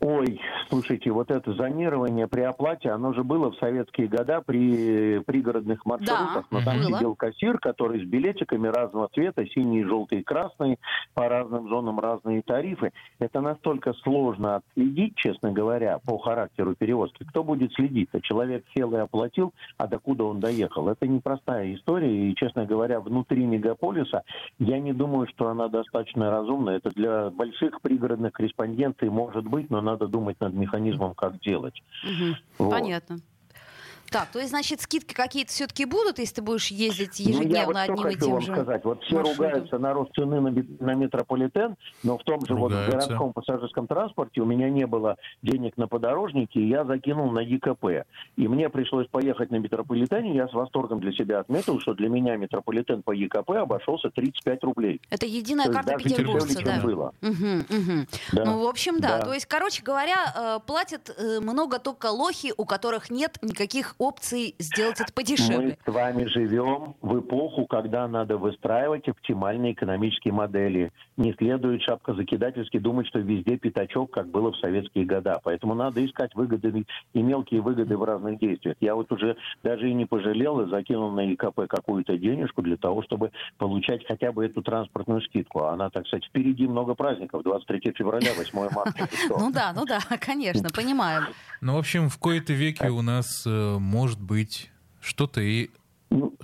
Ой, 0.00 0.40
слушайте, 0.68 1.10
вот 1.10 1.30
это 1.30 1.54
зонирование 1.54 2.26
при 2.26 2.42
оплате, 2.42 2.90
оно 2.90 3.12
же 3.14 3.24
было 3.24 3.50
в 3.50 3.56
советские 3.56 4.08
года 4.08 4.42
при 4.44 5.20
пригородных 5.20 5.86
маршрутах. 5.86 6.46
Да, 6.50 6.58
но 6.58 6.64
там 6.64 6.78
было. 6.78 6.86
сидел 6.86 7.14
кассир, 7.14 7.58
который 7.58 8.04
с 8.04 8.08
билетиками 8.08 8.68
разного 8.68 9.08
цвета, 9.14 9.46
синий, 9.46 9.84
желтый, 9.84 10.22
красный, 10.22 10.78
по 11.14 11.28
разным 11.28 11.68
зонам 11.68 12.00
разные 12.00 12.42
тарифы. 12.42 12.92
Это 13.18 13.40
настолько 13.40 13.92
сложно 13.94 14.56
отследить, 14.56 15.16
честно 15.16 15.52
говоря, 15.52 15.98
по 16.04 16.18
характеру 16.18 16.74
перевозки. 16.74 17.24
Кто 17.24 17.42
будет 17.42 17.72
следить? 17.72 18.10
-то? 18.12 18.20
Человек 18.20 18.64
сел 18.76 18.92
и 18.92 18.98
оплатил, 18.98 19.54
а 19.78 19.86
докуда 19.86 20.24
он 20.24 20.40
доехал? 20.40 20.88
Это 20.88 21.06
непростая 21.06 21.74
история, 21.74 22.28
и, 22.28 22.34
честно 22.34 22.66
говоря, 22.66 23.00
внутри 23.00 23.46
мегаполиса 23.46 24.22
я 24.58 24.78
не 24.80 24.92
думаю, 24.92 25.26
что 25.28 25.48
она 25.48 25.68
достаточно 25.68 26.30
разумна. 26.30 26.70
Это 26.70 26.90
для 26.90 27.30
больших 27.30 27.80
пригородных 27.80 28.32
корреспонденций 28.32 29.08
может 29.08 29.46
быть, 29.46 29.70
но 29.70 29.80
надо 29.84 30.08
думать 30.08 30.40
над 30.40 30.54
механизмом, 30.54 31.14
как 31.14 31.40
делать. 31.40 31.82
Угу. 32.02 32.36
Вот. 32.58 32.70
Понятно. 32.70 33.20
Так, 34.14 34.28
то 34.28 34.38
есть, 34.38 34.50
значит, 34.50 34.80
скидки 34.80 35.12
какие-то 35.12 35.50
все-таки 35.50 35.86
будут, 35.86 36.20
если 36.20 36.36
ты 36.36 36.42
будешь 36.42 36.68
ездить 36.68 37.18
ежедневно 37.18 37.72
ну, 37.72 37.72
я 37.72 37.82
одним 37.82 38.06
и 38.06 38.14
тем 38.14 38.30
вам 38.30 38.40
же 38.42 38.52
сказать. 38.52 38.84
Вот 38.84 39.02
все 39.02 39.16
маршрутом. 39.16 39.44
ругаются 39.44 39.78
на 39.78 39.92
рост 39.92 40.14
цены 40.14 40.40
на, 40.40 40.50
на 40.78 40.94
метрополитен, 40.94 41.74
но 42.04 42.16
в 42.16 42.22
том 42.22 42.40
же 42.46 42.54
ругаются. 42.54 42.92
вот 42.92 42.92
городском 42.92 43.32
пассажирском 43.32 43.88
транспорте 43.88 44.40
у 44.40 44.44
меня 44.44 44.70
не 44.70 44.86
было 44.86 45.16
денег 45.42 45.76
на 45.76 45.88
подорожники, 45.88 46.58
и 46.58 46.68
я 46.68 46.84
закинул 46.84 47.32
на 47.32 47.40
ЕКП. 47.40 48.06
И 48.36 48.46
мне 48.46 48.68
пришлось 48.68 49.08
поехать 49.08 49.50
на 49.50 49.56
метрополитене. 49.56 50.36
Я 50.36 50.46
с 50.46 50.52
восторгом 50.52 51.00
для 51.00 51.10
себя 51.10 51.40
отметил, 51.40 51.80
что 51.80 51.94
для 51.94 52.08
меня 52.08 52.36
метрополитен 52.36 53.02
по 53.02 53.10
ЕКП 53.10 53.50
обошелся 53.50 54.10
35 54.10 54.62
рублей. 54.62 55.00
Это 55.10 55.26
единая 55.26 55.72
карта 55.72 55.96
петербуржца, 55.96 56.62
да? 56.64 56.80
Было. 56.80 57.12
Угу, 57.20 57.30
угу. 57.30 58.06
Да. 58.32 58.44
Ну, 58.44 58.62
в 58.62 58.68
общем, 58.68 59.00
да. 59.00 59.18
да. 59.18 59.24
То 59.24 59.34
есть, 59.34 59.46
короче 59.46 59.82
говоря, 59.82 60.32
э, 60.36 60.58
платят 60.64 61.10
э, 61.18 61.40
много 61.40 61.80
только 61.80 62.12
лохи, 62.12 62.52
у 62.56 62.64
которых 62.64 63.10
нет 63.10 63.38
никаких 63.42 63.96
опций 64.04 64.54
сделать 64.58 65.00
это 65.00 65.12
подешевле. 65.12 65.78
Мы 65.86 65.92
с 65.92 65.94
вами 65.94 66.24
живем 66.26 66.94
в 67.00 67.20
эпоху, 67.20 67.66
когда 67.66 68.06
надо 68.08 68.36
выстраивать 68.36 69.08
оптимальные 69.08 69.72
экономические 69.72 70.32
модели. 70.32 70.92
Не 71.16 71.32
следует 71.34 71.82
шапкозакидательски 71.82 72.78
думать, 72.78 73.06
что 73.06 73.20
везде 73.20 73.56
пятачок, 73.56 74.10
как 74.10 74.28
было 74.28 74.52
в 74.52 74.56
советские 74.58 75.04
годы. 75.04 75.32
Поэтому 75.42 75.74
надо 75.74 76.04
искать 76.04 76.34
выгоды 76.34 76.84
и 77.12 77.22
мелкие 77.22 77.60
выгоды 77.60 77.96
в 77.96 78.02
разных 78.02 78.38
действиях. 78.38 78.76
Я 78.80 78.94
вот 78.94 79.10
уже 79.12 79.36
даже 79.62 79.88
и 79.88 79.94
не 79.94 80.06
пожалел 80.06 80.60
и 80.60 80.70
закинул 80.70 81.10
на 81.10 81.32
ИКП 81.32 81.66
какую-то 81.68 82.16
денежку 82.18 82.62
для 82.62 82.76
того, 82.76 83.02
чтобы 83.02 83.30
получать 83.58 84.06
хотя 84.06 84.32
бы 84.32 84.44
эту 84.44 84.62
транспортную 84.62 85.22
скидку. 85.22 85.64
Она, 85.64 85.90
так 85.90 86.06
сказать, 86.06 86.24
впереди 86.26 86.66
много 86.66 86.94
праздников. 86.94 87.42
23 87.42 87.94
февраля, 87.96 88.30
8 88.36 88.74
марта. 88.74 89.08
Ну 89.38 89.50
да, 89.50 89.72
ну 89.74 89.84
да, 89.84 90.00
конечно, 90.20 90.68
понимаю. 90.70 91.26
Ну, 91.60 91.74
в 91.74 91.78
общем, 91.78 92.08
в 92.08 92.18
кои-то 92.18 92.52
веке 92.52 92.88
у 92.88 93.02
нас 93.02 93.46
э, 93.46 93.78
может 93.84 94.20
быть 94.20 94.70
что-то 95.00 95.40
и 95.40 95.70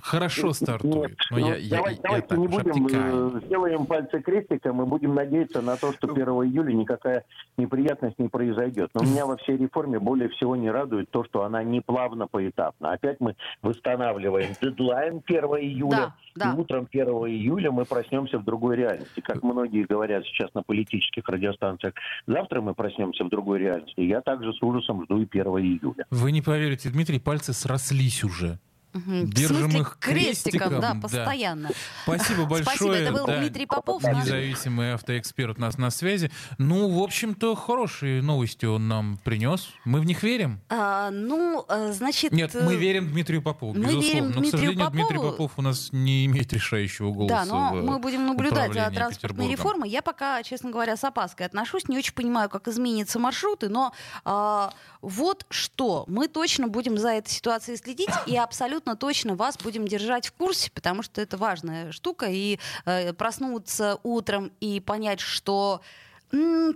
хорошо 0.01 0.53
стартует. 0.53 1.11
Нет, 1.11 1.17
но 1.31 1.39
ну, 1.39 1.47
я, 1.47 1.77
давай, 1.77 1.93
я, 1.95 2.01
давайте 2.01 2.27
я 2.29 2.37
не 2.37 2.47
будем, 2.47 2.71
обтекаю. 2.71 3.37
Э, 3.37 3.45
сделаем 3.45 3.85
пальцы 3.85 4.21
крестиком 4.21 4.81
и 4.81 4.85
будем 4.85 5.15
надеяться 5.15 5.61
на 5.61 5.77
то, 5.77 5.93
что 5.93 6.11
1 6.11 6.23
июля 6.23 6.73
никакая 6.73 7.25
неприятность 7.57 8.19
не 8.19 8.27
произойдет. 8.27 8.91
Но 8.93 9.03
меня 9.03 9.25
во 9.25 9.37
всей 9.37 9.57
реформе 9.57 9.99
более 9.99 10.29
всего 10.29 10.55
не 10.55 10.69
радует 10.69 11.09
то, 11.09 11.23
что 11.23 11.43
она 11.43 11.63
не 11.63 11.81
плавно 11.81 12.27
поэтапно. 12.27 12.91
Опять 12.91 13.19
мы 13.19 13.35
восстанавливаем 13.61 14.53
дедлайн 14.61 15.21
1 15.25 15.43
июля, 15.43 16.13
да, 16.35 16.51
да. 16.51 16.53
и 16.53 16.59
утром 16.59 16.87
1 16.91 17.07
июля 17.07 17.71
мы 17.71 17.85
проснемся 17.85 18.39
в 18.39 18.43
другой 18.43 18.77
реальности. 18.77 19.21
Как 19.21 19.43
многие 19.43 19.85
говорят 19.85 20.25
сейчас 20.25 20.53
на 20.53 20.63
политических 20.63 21.27
радиостанциях, 21.27 21.93
завтра 22.27 22.61
мы 22.61 22.73
проснемся 22.73 23.23
в 23.23 23.29
другой 23.29 23.59
реальности. 23.59 24.01
Я 24.01 24.21
также 24.21 24.53
с 24.53 24.61
ужасом 24.61 25.05
жду 25.05 25.21
и 25.21 25.27
1 25.29 25.45
июля. 25.45 26.05
Вы 26.09 26.31
не 26.31 26.41
поверите, 26.41 26.89
Дмитрий, 26.89 27.19
пальцы 27.19 27.53
срослись 27.53 28.23
уже. 28.23 28.59
Держим 28.93 29.71
смысле, 29.71 29.79
их 29.79 29.97
крестиком, 29.99 30.59
крестиком, 30.59 30.81
да, 30.81 30.93
да. 30.93 30.99
постоянно. 31.01 31.69
Спасибо 32.03 32.45
большое. 32.45 32.75
Спасибо, 32.75 32.95
это 32.95 33.11
был 33.13 33.25
да. 33.25 33.39
Дмитрий 33.39 33.65
Попов. 33.65 34.03
наш- 34.03 34.25
Независимый 34.25 34.93
автоэксперт 34.93 35.57
у 35.57 35.61
нас 35.61 35.77
на 35.77 35.91
связи. 35.91 36.31
Ну, 36.57 36.89
в 36.89 37.01
общем-то, 37.01 37.55
хорошие 37.55 38.21
новости 38.21 38.65
он 38.65 38.87
нам 38.87 39.17
принес. 39.23 39.69
Мы 39.85 40.01
в 40.01 40.05
них 40.05 40.23
верим. 40.23 40.59
А, 40.69 41.09
ну, 41.09 41.65
э, 41.69 41.93
значит... 41.93 42.31
Нет, 42.31 42.53
э, 42.55 42.63
мы 42.63 42.75
верим 42.75 43.09
Дмитрию 43.11 43.41
Попову, 43.41 43.73
мы 43.73 43.79
безусловно. 43.79 44.05
верим 44.05 44.31
Но, 44.31 44.41
к 44.41 44.45
сожалению, 44.45 44.89
Дмитрий 44.89 45.17
Попову. 45.17 45.31
Попов 45.31 45.51
у 45.57 45.61
нас 45.61 45.89
не 45.91 46.25
имеет 46.25 46.51
решающего 46.51 47.11
голоса. 47.11 47.35
Да, 47.35 47.45
но 47.45 47.71
в 47.71 47.83
мы 47.83 47.99
будем 47.99 48.25
наблюдать 48.25 48.73
за 48.73 48.89
транспортной 48.91 49.49
реформой. 49.49 49.89
Я 49.89 50.01
пока, 50.01 50.43
честно 50.43 50.69
говоря, 50.71 50.97
с 50.97 51.03
опаской 51.03 51.45
отношусь. 51.45 51.87
Не 51.87 51.97
очень 51.97 52.13
понимаю, 52.13 52.49
как 52.49 52.67
изменятся 52.67 53.19
маршруты, 53.19 53.69
но 53.69 53.93
а, 54.25 54.73
вот 55.01 55.45
что. 55.49 56.05
Мы 56.07 56.27
точно 56.27 56.67
будем 56.67 56.97
за 56.97 57.09
этой 57.09 57.29
ситуацией 57.29 57.77
следить 57.77 58.09
и 58.25 58.37
абсолютно 58.37 58.80
точно 58.99 59.35
вас 59.35 59.57
будем 59.57 59.87
держать 59.87 60.27
в 60.27 60.33
курсе, 60.33 60.71
потому 60.71 61.03
что 61.03 61.21
это 61.21 61.37
важная 61.37 61.91
штука. 61.91 62.27
И 62.27 62.59
э, 62.85 63.13
проснуться 63.13 63.99
утром 64.03 64.51
и 64.59 64.79
понять, 64.79 65.19
что 65.19 65.81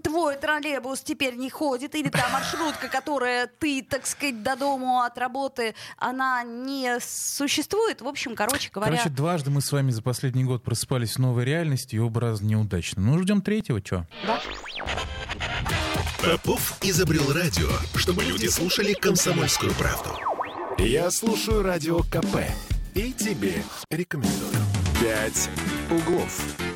твой 0.04 0.36
троллейбус 0.36 1.02
теперь 1.02 1.36
не 1.36 1.50
ходит, 1.50 1.96
или 1.96 2.10
та 2.10 2.28
маршрутка, 2.30 2.90
которая 2.90 3.48
ты, 3.48 3.82
так 3.82 4.06
сказать, 4.06 4.44
до 4.44 4.56
дому 4.56 5.02
от 5.02 5.18
работы, 5.18 5.76
она 5.98 6.44
не 6.44 7.00
существует. 7.00 8.02
В 8.02 8.08
общем, 8.08 8.36
короче 8.36 8.70
говоря... 8.72 8.98
Короче, 8.98 9.10
дважды 9.10 9.52
мы 9.52 9.62
с 9.62 9.72
вами 9.72 9.92
за 9.92 10.02
последний 10.02 10.44
год 10.44 10.64
просыпались 10.64 11.16
в 11.16 11.20
новой 11.20 11.46
реальности, 11.46 11.96
и 11.96 12.00
оба 12.00 12.22
раза 12.22 12.44
неудачно. 12.44 13.02
Ну, 13.02 13.22
ждем 13.22 13.42
третьего, 13.42 13.80
что? 13.84 14.06
да. 14.28 14.42
Попов 16.22 16.78
изобрел 16.82 17.32
радио, 17.32 17.70
чтобы 17.96 18.24
люди 18.24 18.48
слушали 18.48 18.94
комсомольскую 18.94 19.74
правду. 19.76 20.35
Я 20.78 21.10
слушаю 21.10 21.64
радио 21.64 22.00
КП 22.00 22.44
и 22.94 23.14
тебе 23.14 23.54
рекомендую. 23.90 24.52
«Пять 25.00 25.50
углов». 25.90 26.75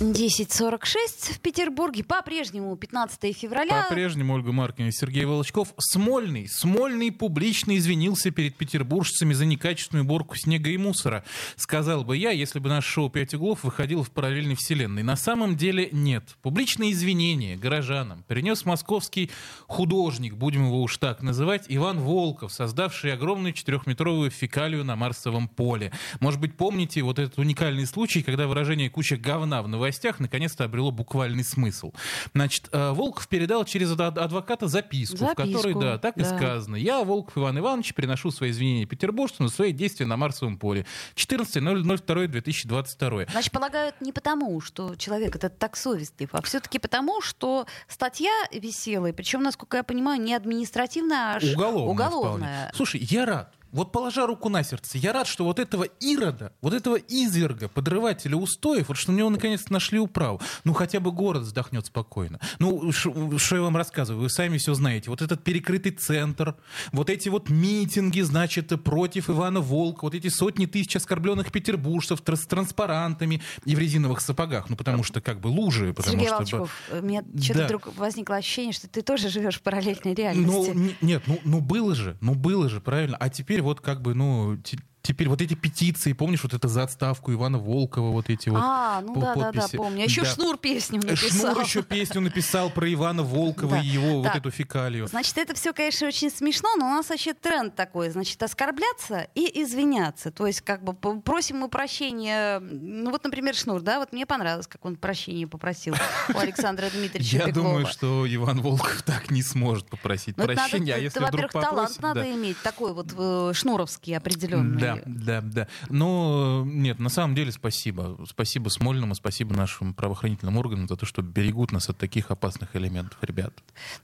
10.46 0.00 1.32
в 1.32 1.40
Петербурге. 1.40 2.04
По-прежнему 2.04 2.76
15 2.76 3.34
февраля. 3.34 3.86
По-прежнему 3.88 4.34
Ольга 4.34 4.52
Маркина 4.52 4.88
и 4.88 4.92
Сергей 4.92 5.24
Волочков. 5.24 5.72
Смольный. 5.78 6.48
Смольный 6.48 7.10
публично 7.10 7.74
извинился 7.78 8.30
перед 8.30 8.56
петербуржцами 8.56 9.32
за 9.32 9.46
некачественную 9.46 10.04
уборку 10.04 10.36
снега 10.36 10.68
и 10.68 10.76
мусора. 10.76 11.24
Сказал 11.56 12.04
бы 12.04 12.14
я, 12.14 12.30
если 12.30 12.58
бы 12.58 12.68
наше 12.68 12.90
шоу 12.90 13.08
«Пять 13.08 13.32
углов» 13.32 13.64
выходило 13.64 14.04
в 14.04 14.10
параллельной 14.10 14.54
вселенной. 14.54 15.02
На 15.02 15.16
самом 15.16 15.56
деле 15.56 15.88
нет. 15.92 16.36
Публичные 16.42 16.92
извинения 16.92 17.56
горожанам 17.56 18.22
принес 18.28 18.66
московский 18.66 19.30
художник, 19.66 20.34
будем 20.34 20.66
его 20.66 20.82
уж 20.82 20.98
так 20.98 21.22
называть, 21.22 21.64
Иван 21.68 22.00
Волков, 22.00 22.52
создавший 22.52 23.14
огромную 23.14 23.54
четырехметровую 23.54 24.30
фекалию 24.30 24.84
на 24.84 24.94
Марсовом 24.94 25.48
поле. 25.48 25.90
Может 26.20 26.38
быть, 26.38 26.54
помните 26.54 27.00
вот 27.00 27.18
этот 27.18 27.38
уникальный 27.38 27.86
случай, 27.86 28.22
когда 28.22 28.46
выражение 28.46 28.90
«куча 28.90 29.16
говна» 29.16 29.62
в 29.62 29.68
новостях 29.86 30.18
наконец-то 30.20 30.64
обрело 30.64 30.90
буквальный 30.90 31.44
смысл. 31.44 31.92
Значит, 32.34 32.68
э, 32.72 32.90
Волков 32.92 33.28
передал 33.28 33.64
через 33.64 33.92
ад- 33.92 34.18
адвоката 34.18 34.66
записку, 34.66 35.16
в 35.16 35.20
Записку, 35.20 35.52
которой, 35.52 35.74
да, 35.74 35.98
так 35.98 36.16
и 36.16 36.22
да. 36.22 36.36
сказано. 36.36 36.74
Я, 36.76 37.04
Волков 37.04 37.38
Иван 37.38 37.58
Иванович, 37.58 37.94
приношу 37.94 38.30
свои 38.32 38.50
извинения 38.50 38.86
петербуржцам 38.86 39.46
за 39.48 39.54
свои 39.54 39.72
действия 39.72 40.06
на 40.06 40.16
Марсовом 40.16 40.58
поле. 40.58 40.86
14.02.2022. 41.14 43.30
Значит, 43.30 43.52
полагают 43.52 43.94
не 44.00 44.12
потому, 44.12 44.60
что 44.60 44.96
человек 44.96 45.36
этот 45.36 45.58
так 45.58 45.76
совестлив, 45.76 46.30
а 46.32 46.42
все-таки 46.42 46.78
потому, 46.78 47.20
что 47.20 47.66
статья 47.88 48.32
висела, 48.52 49.06
и 49.06 49.12
причем, 49.12 49.42
насколько 49.42 49.76
я 49.76 49.82
понимаю, 49.84 50.20
не 50.20 50.34
административная, 50.34 51.36
а 51.36 51.40
Уголовная, 51.54 52.06
уголовная. 52.06 52.72
Слушай, 52.74 53.00
я 53.08 53.24
рад. 53.26 53.52
Вот 53.76 53.92
положа 53.92 54.26
руку 54.26 54.48
на 54.48 54.62
сердце, 54.62 54.96
я 54.96 55.12
рад, 55.12 55.26
что 55.26 55.44
вот 55.44 55.58
этого 55.58 55.84
Ирода, 55.84 56.54
вот 56.62 56.72
этого 56.72 56.96
изверга, 56.96 57.68
подрывателя 57.68 58.34
устоев, 58.34 58.88
вот 58.88 58.96
что 58.96 59.12
на 59.12 59.18
него 59.18 59.28
наконец-то 59.28 59.70
нашли 59.70 59.98
управу. 59.98 60.40
Ну, 60.64 60.72
хотя 60.72 60.98
бы 60.98 61.12
город 61.12 61.42
вздохнет 61.42 61.84
спокойно. 61.84 62.40
Ну, 62.58 62.90
что 62.90 63.56
я 63.56 63.60
вам 63.60 63.76
рассказываю, 63.76 64.22
вы 64.22 64.30
сами 64.30 64.56
все 64.56 64.72
знаете. 64.72 65.10
Вот 65.10 65.20
этот 65.20 65.44
перекрытый 65.44 65.92
центр, 65.92 66.56
вот 66.92 67.10
эти 67.10 67.28
вот 67.28 67.50
митинги, 67.50 68.22
значит, 68.22 68.72
против 68.82 69.28
Ивана 69.28 69.60
Волка, 69.60 70.04
вот 70.04 70.14
эти 70.14 70.28
сотни 70.28 70.64
тысяч 70.64 70.96
оскорбленных 70.96 71.52
петербуржцев 71.52 72.20
с 72.26 72.46
транспарантами 72.46 73.42
и 73.66 73.76
в 73.76 73.78
резиновых 73.78 74.22
сапогах. 74.22 74.70
Ну, 74.70 74.76
потому 74.76 75.02
что 75.02 75.20
как 75.20 75.40
бы 75.40 75.48
лужи, 75.48 75.92
потому 75.92 76.14
Сергей 76.14 76.28
что... 76.28 76.36
Волчков, 76.38 76.70
у 76.92 77.02
меня 77.04 77.22
что-то 77.42 77.64
вдруг 77.64 77.96
возникло 77.98 78.36
ощущение, 78.36 78.72
что 78.72 78.88
ты 78.88 79.02
тоже 79.02 79.28
живешь 79.28 79.56
в 79.56 79.62
параллельной 79.62 80.00
Ну, 80.04 80.14
реальности. 80.14 80.70
н- 80.70 80.94
нет, 81.02 81.22
ну, 81.26 81.38
ну 81.44 81.60
было 81.60 81.94
же, 81.94 82.16
ну 82.22 82.34
было 82.34 82.70
же, 82.70 82.80
правильно. 82.80 83.18
А 83.18 83.28
теперь 83.28 83.65
вот 83.66 83.80
как 83.80 84.00
бы, 84.00 84.14
ну, 84.14 84.56
теперь 85.06 85.28
вот 85.28 85.40
эти 85.40 85.54
петиции, 85.54 86.12
помнишь, 86.12 86.42
вот 86.42 86.52
это 86.54 86.68
за 86.68 86.82
отставку 86.82 87.32
Ивана 87.32 87.58
Волкова, 87.58 88.10
вот 88.10 88.28
эти 88.28 88.48
вот 88.48 88.60
а, 88.62 89.00
ну 89.00 89.14
да, 89.20 89.34
да, 89.34 89.52
да, 89.52 89.66
помню. 89.76 90.04
Еще 90.04 90.22
Да. 90.22 90.28
Шнур 90.28 90.56
песню 90.58 91.00
Э, 91.02 91.06
написал. 91.10 91.52
Шнур 91.54 91.64
еще 91.64 91.82
песню 91.82 92.20
написал 92.20 92.70
про 92.70 92.92
Ивана 92.92 93.22
Волкова 93.22 93.76
Да. 93.76 93.80
и 93.82 93.86
его 93.86 94.22
вот 94.22 94.34
эту 94.34 94.50
фекалию. 94.50 95.06
Значит, 95.06 95.38
это 95.38 95.54
все, 95.54 95.72
конечно, 95.72 96.06
очень 96.08 96.30
смешно, 96.30 96.68
но 96.76 96.86
у 96.86 96.90
нас 96.90 97.08
вообще 97.08 97.34
тренд 97.34 97.74
такой, 97.74 98.10
значит, 98.10 98.42
оскорбляться 98.42 99.28
и 99.34 99.62
извиняться. 99.62 100.30
То 100.30 100.46
есть, 100.46 100.60
как 100.62 100.82
бы 100.82 100.94
просим 100.94 101.58
мы 101.58 101.68
прощения. 101.68 102.58
Ну 102.60 103.10
вот, 103.10 103.24
например, 103.24 103.54
Шнур, 103.54 103.80
да, 103.82 103.98
вот 103.98 104.12
мне 104.12 104.26
понравилось, 104.26 104.66
как 104.66 104.84
он 104.84 104.96
прощения 104.96 105.46
попросил 105.46 105.94
у 106.34 106.38
Александра 106.38 106.86
Дмитриевича 106.90 107.38
Я 107.46 107.52
думаю, 107.52 107.86
что 107.86 108.26
Иван 108.28 108.60
Волков 108.60 109.02
так 109.02 109.30
не 109.30 109.42
сможет 109.42 109.86
попросить 109.88 110.36
Ну, 110.36 110.44
это 110.44 110.54
надо- 110.54 110.68
прощения, 110.70 110.92
а 110.94 110.96
это, 110.96 111.04
если 111.04 111.18
вдруг 111.24 111.54
во-первых, 111.54 111.68
талант 111.70 111.98
надо 112.00 112.32
иметь, 112.34 112.60
такой 112.62 112.92
вот 112.92 113.12
э, 113.16 113.52
шнуровский 113.54 114.16
определенный. 114.16 114.80
Да, 114.80 114.95
да, 115.04 115.40
да. 115.40 115.68
Но 115.88 116.62
нет, 116.66 116.98
на 116.98 117.08
самом 117.08 117.34
деле 117.34 117.52
спасибо. 117.52 118.18
Спасибо 118.28 118.68
Смольному, 118.68 119.14
спасибо 119.14 119.54
нашим 119.54 119.92
правоохранительным 119.94 120.56
органам 120.56 120.88
за 120.88 120.96
то, 120.96 121.04
что 121.06 121.22
берегут 121.22 121.72
нас 121.72 121.88
от 121.88 121.98
таких 121.98 122.30
опасных 122.30 122.74
элементов, 122.76 123.18
ребят. 123.22 123.52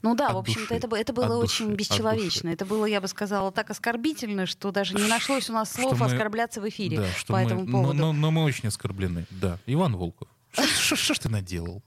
Ну 0.01 0.15
да, 0.15 0.27
От 0.27 0.33
в 0.35 0.37
общем-то, 0.37 0.75
это, 0.75 0.95
это 0.95 1.13
было 1.13 1.37
очень 1.37 1.65
души, 1.67 1.73
от 1.73 1.77
бесчеловечно. 1.79 2.49
Это 2.49 2.65
было, 2.65 2.85
я 2.85 3.01
бы 3.01 3.07
сказала, 3.07 3.51
так 3.51 3.69
оскорбительно, 3.69 4.45
что 4.45 4.71
даже 4.71 4.93
не 4.95 5.07
нашлось 5.07 5.49
у 5.49 5.53
нас 5.53 5.71
слов 5.71 5.99
мы- 5.99 6.05
оскорбляться 6.05 6.61
в 6.61 6.69
эфире 6.69 6.97
Да, 6.97 7.05
по 7.27 7.33
мы, 7.33 7.41
этому 7.41 7.65
но- 7.65 7.71
поводу. 7.71 7.97
Но, 7.99 8.13
но 8.13 8.31
мы 8.31 8.43
очень 8.43 8.67
оскорблены. 8.67 9.25
Да, 9.29 9.59
Иван 9.65 9.95
Волков. 9.95 10.27
Что 10.53 10.95
ж 11.13 11.19
ты 11.19 11.29
наделал? 11.29 11.81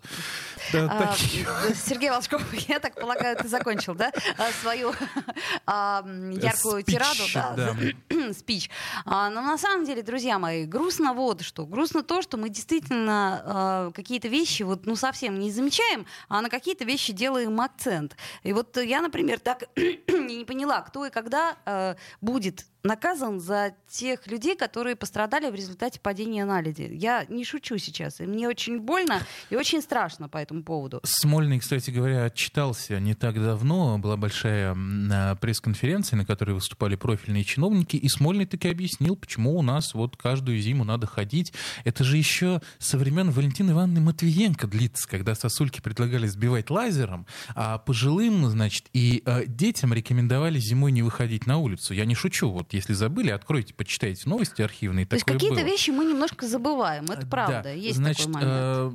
Да, 0.72 0.86
А, 0.90 0.98
так- 1.06 1.76
Сергей 1.76 2.10
Волчков, 2.10 2.42
я 2.68 2.80
так 2.80 2.94
полагаю, 2.98 3.36
ты 3.36 3.46
закончил, 3.46 3.94
да, 3.94 4.10
а, 4.36 4.50
свою 4.60 4.92
а, 5.66 6.04
яркую 6.32 6.82
Спич, 6.82 6.94
тираду, 6.94 7.22
да, 7.32 8.32
спич. 8.32 8.68
А, 9.04 9.30
Но 9.30 9.40
на 9.42 9.58
самом 9.58 9.84
деле, 9.84 10.02
друзья 10.02 10.38
мои, 10.40 10.64
грустно 10.64 11.12
вот 11.14 11.42
что. 11.42 11.64
Грустно 11.66 12.02
то, 12.02 12.22
что 12.22 12.36
мы 12.36 12.48
действительно 12.48 13.42
а, 13.44 13.90
какие-то 13.92 14.26
вещи 14.28 14.64
вот 14.64 14.86
ну 14.86 14.96
совсем 14.96 15.38
не 15.38 15.52
замечаем, 15.52 16.04
а 16.28 16.40
на 16.42 16.48
какие-то 16.50 16.84
вещи 16.84 17.12
делаем 17.12 17.60
акцент. 17.60 18.16
И 18.42 18.52
вот 18.52 18.76
я, 18.76 19.00
например, 19.00 19.38
так 19.38 19.64
не 19.76 20.44
поняла, 20.44 20.80
кто 20.80 21.06
и 21.06 21.10
когда 21.10 21.56
а, 21.64 21.96
будет 22.20 22.66
наказан 22.86 23.40
за 23.40 23.74
тех 23.88 24.26
людей, 24.26 24.56
которые 24.56 24.96
пострадали 24.96 25.50
в 25.50 25.54
результате 25.54 26.00
падения 26.00 26.44
наледи. 26.44 26.88
Я 26.92 27.26
не 27.28 27.44
шучу 27.44 27.78
сейчас. 27.78 28.20
И 28.20 28.24
мне 28.24 28.48
очень 28.48 28.80
больно 28.80 29.20
и 29.50 29.56
очень 29.56 29.82
страшно 29.82 30.28
по 30.28 30.38
этому 30.38 30.62
поводу. 30.62 31.00
Смольный, 31.04 31.58
кстати 31.58 31.90
говоря, 31.90 32.24
отчитался 32.24 32.98
не 33.00 33.14
так 33.14 33.34
давно. 33.34 33.98
Была 33.98 34.16
большая 34.16 34.74
а, 34.76 35.34
пресс-конференция, 35.36 36.16
на 36.16 36.24
которой 36.24 36.52
выступали 36.52 36.96
профильные 36.96 37.44
чиновники, 37.44 37.96
и 37.96 38.08
Смольный 38.08 38.46
таки 38.46 38.68
объяснил, 38.68 39.16
почему 39.16 39.58
у 39.58 39.62
нас 39.62 39.94
вот 39.94 40.16
каждую 40.16 40.58
зиму 40.60 40.84
надо 40.84 41.06
ходить. 41.06 41.52
Это 41.84 42.04
же 42.04 42.16
еще 42.16 42.60
со 42.78 42.98
времен 42.98 43.30
Валентины 43.30 43.72
Ивановны 43.72 44.00
Матвиенко 44.00 44.66
длится, 44.66 45.08
когда 45.08 45.34
сосульки 45.34 45.80
предлагали 45.80 46.26
сбивать 46.26 46.70
лазером, 46.70 47.26
а 47.54 47.78
пожилым, 47.78 48.48
значит, 48.48 48.86
и 48.92 49.22
э, 49.24 49.44
детям 49.46 49.92
рекомендовали 49.92 50.58
зимой 50.58 50.92
не 50.92 51.02
выходить 51.02 51.46
на 51.46 51.58
улицу. 51.58 51.94
Я 51.94 52.04
не 52.04 52.14
шучу. 52.14 52.50
Вот 52.50 52.72
если 52.76 52.92
забыли, 52.92 53.30
откройте, 53.30 53.74
почитайте 53.74 54.28
новости 54.28 54.62
архивные. 54.62 55.06
То 55.06 55.14
есть 55.16 55.24
какие-то 55.26 55.56
было. 55.56 55.64
вещи 55.64 55.90
мы 55.90 56.04
немножко 56.04 56.46
забываем. 56.46 57.04
Это 57.06 57.22
Да. 57.22 57.26
правда. 57.26 57.74
Есть 57.74 57.96
Значит, 57.96 58.26
такой 58.26 58.34
момент. 58.46 58.52
э, 58.52 58.92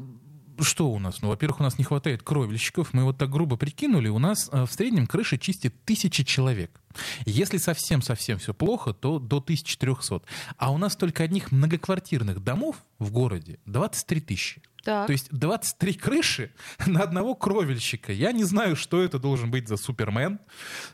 что 0.63 0.91
у 0.91 0.99
нас? 0.99 1.21
Ну, 1.21 1.29
во-первых, 1.29 1.59
у 1.59 1.63
нас 1.63 1.77
не 1.79 1.83
хватает 1.83 2.21
кровельщиков. 2.23 2.93
Мы 2.93 3.03
вот 3.03 3.17
так 3.17 3.29
грубо 3.31 3.57
прикинули. 3.57 4.09
У 4.09 4.19
нас 4.19 4.49
э, 4.51 4.65
в 4.65 4.71
среднем 4.71 5.07
крыши 5.07 5.37
чистит 5.37 5.73
тысячи 5.85 6.23
человек. 6.23 6.79
Если 7.25 7.57
совсем-совсем 7.57 8.37
все 8.37 8.53
плохо, 8.53 8.93
то 8.93 9.17
до 9.17 9.37
1300. 9.37 10.21
А 10.57 10.71
у 10.71 10.77
нас 10.77 10.95
только 10.95 11.23
одних 11.23 11.51
многоквартирных 11.51 12.43
домов 12.43 12.75
в 12.99 13.11
городе 13.11 13.59
23 13.65 14.21
тысячи. 14.21 14.61
Так. 14.83 15.07
То 15.07 15.13
есть 15.13 15.27
23 15.31 15.93
крыши 15.93 16.51
на 16.85 17.01
одного 17.01 17.35
кровельщика. 17.35 18.11
Я 18.11 18.31
не 18.31 18.43
знаю, 18.43 18.75
что 18.75 19.01
это 19.01 19.19
должен 19.19 19.51
быть 19.51 19.67
за 19.67 19.77
супермен, 19.77 20.39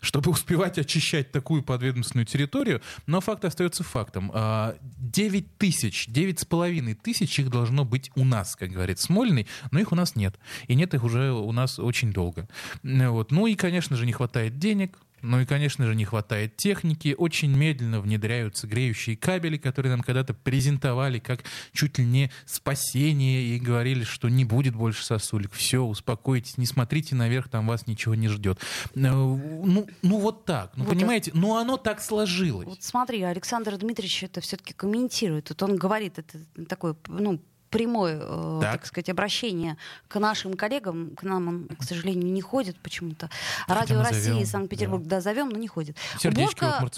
чтобы 0.02 0.32
успевать 0.32 0.78
очищать 0.78 1.32
такую 1.32 1.64
подведомственную 1.64 2.26
территорию, 2.26 2.82
но 3.06 3.22
факт 3.22 3.46
остается 3.46 3.84
фактом. 3.84 4.32
А, 4.34 4.76
9 4.82 5.58
тысяч, 5.58 6.08
9 6.08 6.40
с 6.40 6.46
половиной 6.46 6.96
тысяч 6.96 7.40
их 7.40 7.50
должно 7.50 7.86
быть 7.86 8.12
у 8.16 8.26
нас, 8.26 8.56
как 8.56 8.72
говорит 8.72 9.00
Смольный, 9.00 9.48
но 9.72 9.80
их 9.80 9.92
у 9.92 9.96
нас 9.96 10.16
нет. 10.16 10.38
И 10.68 10.76
нет 10.76 10.94
их 10.94 11.04
уже 11.04 11.32
у 11.32 11.52
нас 11.52 11.80
очень 11.80 12.12
долго. 12.12 12.48
Вот. 12.84 13.32
Ну 13.32 13.48
и, 13.48 13.56
конечно 13.56 13.96
же, 13.96 14.06
не 14.06 14.14
хватает 14.14 14.60
денег, 14.60 14.98
Ну 15.22 15.40
и, 15.40 15.46
конечно 15.46 15.86
же, 15.86 15.96
не 15.96 16.06
хватает 16.06 16.56
техники. 16.58 17.16
Очень 17.18 17.56
медленно 17.56 18.00
внедряются 18.00 18.68
греющие 18.68 19.18
кабели, 19.18 19.58
которые 19.58 19.92
нам 19.92 20.02
когда-то 20.02 20.34
презентовали 20.34 21.20
как 21.20 21.44
чуть 21.74 21.98
ли 21.98 22.06
не 22.06 22.32
спасение 22.46 23.44
и 23.44 23.60
говорили, 23.60 24.04
что 24.04 24.30
не 24.30 24.46
будет 24.46 24.76
больше 24.76 25.04
сосулек. 25.04 25.54
Все, 25.54 25.80
успокойтесь, 25.80 26.58
не 26.58 26.66
смотрите 26.66 27.16
наверх, 27.16 27.50
там 27.50 27.68
вас 27.68 27.88
ничего 27.88 28.16
не 28.16 28.28
ждет. 28.28 28.60
Э, 28.60 28.90
ну, 28.96 29.88
ну 30.02 30.20
вот 30.20 30.46
так. 30.46 30.72
Ну, 30.76 30.84
Вот 30.84 30.94
понимаете, 30.94 31.32
ну 31.34 31.56
оно 31.56 31.78
так 31.78 32.02
сложилось. 32.02 32.68
Вот 32.68 32.84
смотри, 32.84 33.22
Александр 33.24 33.78
Дмитриевич 33.78 34.24
это 34.24 34.42
все-таки 34.42 34.74
комментирует. 34.74 35.50
Вот 35.50 35.64
он 35.64 35.76
говорит, 35.76 36.20
это 36.20 36.40
такой, 36.68 36.96
ну, 37.08 37.40
прямое, 37.70 38.20
э, 38.22 38.60
Так. 38.62 38.72
так. 38.72 38.86
сказать, 38.86 39.10
обращение 39.10 39.78
к 40.08 40.20
нашим 40.20 40.56
коллегам. 40.56 41.12
К 41.16 41.24
нам 41.24 41.48
он, 41.48 41.68
к 41.80 41.84
сожалению, 41.84 42.32
не 42.32 42.42
ходит 42.42 42.78
почему-то. 42.80 43.30
Радио 43.68 44.02
России, 44.02 44.44
Санкт-Петербург, 44.44 45.04
да. 45.06 45.22
зовем, 45.22 45.50
но 45.50 45.58
не 45.58 45.68
ходит. 45.68 45.98
Сердечки 46.20 46.64
Уборка, 46.64 46.90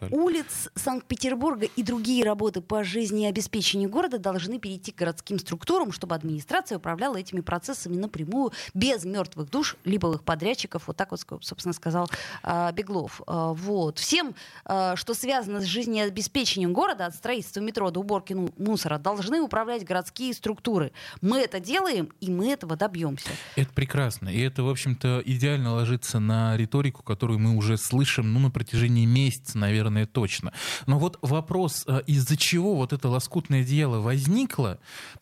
э, 0.00 0.08
улиц 0.10 0.70
Санкт-Петербурга 0.74 1.66
и 1.66 1.82
другие 1.82 2.24
работы 2.24 2.60
по 2.60 2.84
жизнеобеспечению 2.84 3.90
города 3.90 4.18
должны 4.18 4.58
перейти 4.58 4.92
к 4.92 4.96
городским 4.96 5.38
структурам, 5.38 5.92
чтобы 5.92 6.14
администрация 6.14 6.78
управляла 6.78 7.16
этими 7.16 7.40
процессами 7.40 7.96
напрямую, 7.96 8.52
без 8.74 9.04
мертвых 9.04 9.50
душ, 9.50 9.76
либо 9.84 10.12
их 10.14 10.22
подрядчиков. 10.22 10.84
Вот 10.86 10.96
так 10.96 11.10
вот, 11.10 11.20
собственно, 11.42 11.72
сказал 11.72 12.08
а, 12.42 12.72
Беглов. 12.72 13.20
Вот. 13.26 13.98
Всем, 13.98 14.34
что 14.64 15.14
связано 15.14 15.60
с 15.60 15.64
жизнеобеспечением 15.64 16.72
города, 16.72 17.06
от 17.06 17.14
строительства 17.14 17.60
метро 17.60 17.90
до 17.90 18.00
уборки 18.00 18.32
ну, 18.32 18.50
мусора, 18.58 18.98
должны 18.98 19.40
управлять 19.40 19.77
городские 19.84 20.34
структуры. 20.34 20.92
Мы 21.20 21.38
это 21.38 21.60
делаем, 21.60 22.10
и 22.20 22.30
мы 22.30 22.52
этого 22.52 22.76
добьемся. 22.76 23.30
Это 23.56 23.72
прекрасно. 23.72 24.28
И 24.28 24.40
это, 24.40 24.62
в 24.62 24.68
общем-то, 24.68 25.22
идеально 25.24 25.72
ложится 25.72 26.18
на 26.18 26.56
риторику, 26.56 27.02
которую 27.02 27.38
мы 27.38 27.56
уже 27.56 27.76
слышим 27.76 28.32
ну, 28.32 28.40
на 28.40 28.50
протяжении 28.50 29.06
месяца, 29.06 29.58
наверное, 29.58 30.06
точно. 30.06 30.52
Но 30.86 30.98
вот 30.98 31.18
вопрос, 31.22 31.84
э, 31.86 32.02
из-за 32.06 32.36
чего 32.36 32.74
вот 32.74 32.92
это 32.92 33.08
лоскутное 33.08 33.64
дело 33.64 34.00
возникло, 34.00 34.78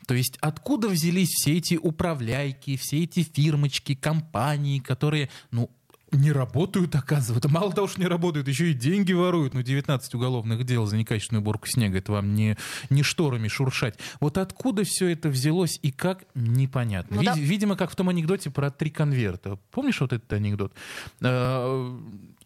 то 0.07 0.14
есть 0.14 0.38
откуда 0.40 0.88
взялись 0.88 1.30
все 1.30 1.57
эти 1.57 1.74
управляйки, 1.74 2.76
все 2.76 3.04
эти 3.04 3.22
фирмочки, 3.22 3.94
компании, 3.94 4.78
которые, 4.78 5.30
ну, 5.50 5.70
не 6.12 6.30
работают, 6.32 6.94
оказывается. 6.94 7.48
Мало 7.48 7.72
того, 7.72 7.88
что 7.88 8.00
не 8.00 8.07
работают, 8.07 8.46
еще 8.48 8.70
и 8.70 8.74
деньги 8.74 9.12
воруют. 9.12 9.54
Ну, 9.54 9.62
19 9.62 10.14
уголовных 10.14 10.64
дел 10.64 10.86
за 10.86 10.96
некачественную 10.96 11.42
уборку 11.42 11.66
снега. 11.66 11.98
Это 11.98 12.12
вам 12.12 12.34
не, 12.34 12.57
не 12.90 13.02
шторами 13.02 13.48
шуршать. 13.48 13.98
Вот 14.20 14.38
откуда 14.38 14.84
все 14.84 15.09
это 15.09 15.28
взялось 15.28 15.78
и 15.82 15.90
как, 15.90 16.24
непонятно. 16.34 17.16
Ну 17.16 17.22
да. 17.24 17.34
Вид- 17.34 17.42
Видимо, 17.48 17.76
как 17.76 17.90
в 17.90 17.96
том 17.96 18.09
анекдоте 18.09 18.50
про 18.50 18.70
три 18.70 18.90
конверта. 18.90 19.59
Помнишь 19.70 20.00
вот 20.00 20.12
этот 20.12 20.32
анекдот? 20.32 20.72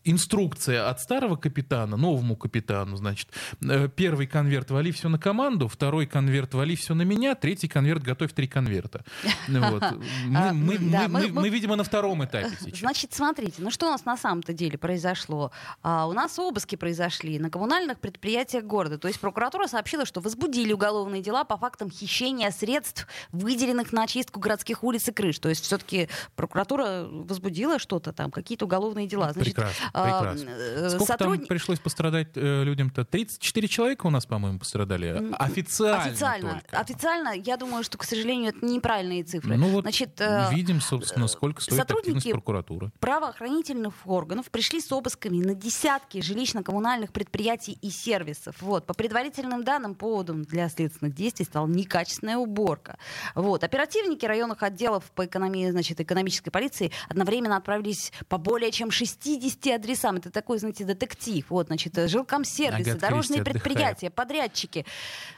Э, 0.05 0.11
Инструкция 0.11 0.89
от 0.89 1.01
старого 1.01 1.37
капитана, 1.37 1.97
новому 1.97 2.37
капитану, 2.37 2.97
значит. 2.97 3.29
Э, 3.63 3.89
Первый 3.95 4.27
конверт 4.27 4.71
вали 4.71 4.93
все 4.93 5.09
на 5.09 5.19
команду, 5.19 5.69
второй 5.69 6.07
конверт 6.07 6.55
вали 6.55 6.75
все 6.77 6.95
на 6.95 7.03
меня, 7.03 7.35
третий 7.35 7.69
конверт 7.69 8.03
готовь 8.03 8.33
три 8.33 8.47
конверта. 8.49 9.05
Вот. 9.49 9.83
Мы, 10.27 10.39
А, 10.39 10.53
мы- 10.53 10.79
да, 10.79 11.09
мы- 11.09 11.21
мы- 11.21 11.29
мы- 11.29 11.41
мы, 11.43 11.49
видимо, 11.49 11.77
на 11.77 11.85
втором 11.85 12.25
этапе 12.25 12.51
сейчас. 12.61 12.81
Значит, 12.81 13.13
смотрите, 13.13 13.55
ну 13.59 13.71
что 13.71 13.87
у 13.87 13.91
нас 13.91 14.05
на 14.05 14.17
самом-то 14.17 14.53
деле 14.53 14.79
произошло? 14.79 15.53
А, 15.83 16.07
у 16.07 16.13
нас 16.13 16.39
обыски 16.39 16.77
произошли 16.77 17.39
на 17.39 17.51
коммунальных 17.51 17.99
предприятиях 18.01 18.65
города. 18.65 18.99
То 18.99 19.09
есть 19.09 19.21
прокуратура 19.21 19.67
сообщила, 19.67 20.07
что 20.07 20.21
возбудили 20.21 20.73
уголовные 20.73 21.23
дела 21.23 21.45
по 21.45 21.57
фактам 21.57 21.91
хищения 21.91 22.51
средств, 22.51 23.07
выделенных 23.33 23.93
на 23.93 24.05
очистку 24.05 24.41
городских 24.41 24.83
улиц 24.83 25.09
и 25.09 25.13
крыш. 25.13 25.39
То 25.39 25.49
есть 25.49 25.65
все-таки 25.65 26.09
прокуратура 26.37 27.07
возбудила 27.11 27.79
что-то 27.79 28.13
там, 28.13 28.31
какие-то 28.31 28.65
уголовные 28.65 29.07
дела. 29.07 29.33
Значит, 29.33 29.55
Прекрасно, 29.55 29.90
а, 29.90 29.90
прекрасно. 29.93 30.49
э, 30.51 30.89
Сколько 30.91 31.05
сотрудни- 31.07 31.39
там 31.39 31.47
пришлось 31.47 31.79
пострадать 31.79 32.29
э, 32.37 32.63
людям-то? 32.65 33.05
34 33.05 33.69
человека 33.69 34.07
у 34.07 34.11
нас, 34.11 34.27
по-моему, 34.27 34.59
пострадали. 34.59 35.33
Официально 35.39 36.03
Официально. 36.05 36.51
только. 36.61 36.79
Официально, 36.81 37.29
я 37.35 37.57
думаю, 37.57 37.85
что, 37.85 37.99
к 37.99 38.05
сожалению, 38.05 38.51
это 38.51 38.65
неправильные 38.65 39.25
цифры. 39.25 39.57
Ну 39.57 39.69
вот 39.69 39.83
Значит, 39.83 40.21
э, 40.21 40.49
видим, 40.53 40.81
собственно, 40.81 41.27
сколько 41.29 41.61
стоит 41.63 41.79
сотрудники 41.79 42.33
прокуратуры. 42.33 42.91
правоохранительных 43.01 43.95
органов 44.07 44.51
пришли 44.51 44.81
с 44.81 44.91
обысками 44.93 45.39
на 45.45 45.55
десятки 45.55 46.19
жилищно-коммунальных 46.19 47.13
предприятий 47.13 47.79
и 47.81 47.91
сервисов. 47.91 48.57
Вот. 48.61 48.87
По 48.87 48.95
предварительным 48.95 49.65
данным, 49.65 49.95
поводом 49.95 50.43
для 50.45 50.69
следственных 50.69 51.15
действий 51.15 51.45
стала 51.45 51.67
некачественная 51.67 52.37
уборка. 52.37 52.99
Вот. 53.35 53.65
Оперативники 53.65 54.25
районных 54.27 54.63
отделов 54.63 55.05
по 55.15 55.27
экономии, 55.27 55.71
значит, 55.71 56.01
экономической 56.01 56.51
полиции 56.51 56.91
одновременно 57.09 57.57
отправились 57.57 58.13
по 58.29 58.39
более 58.39 58.71
чем 58.73 58.91
60 58.91 59.80
адресам. 59.81 60.17
Это 60.17 60.31
такой, 60.31 60.59
знаете, 60.59 60.85
детектив. 60.85 61.45
Вот, 61.49 61.67
значит, 61.67 61.95
жилкомсервисы, 62.09 62.91
Агата 62.91 63.01
дорожные 63.01 63.43
Кристи 63.43 63.53
предприятия, 63.53 64.11
подрядчики. 64.11 64.87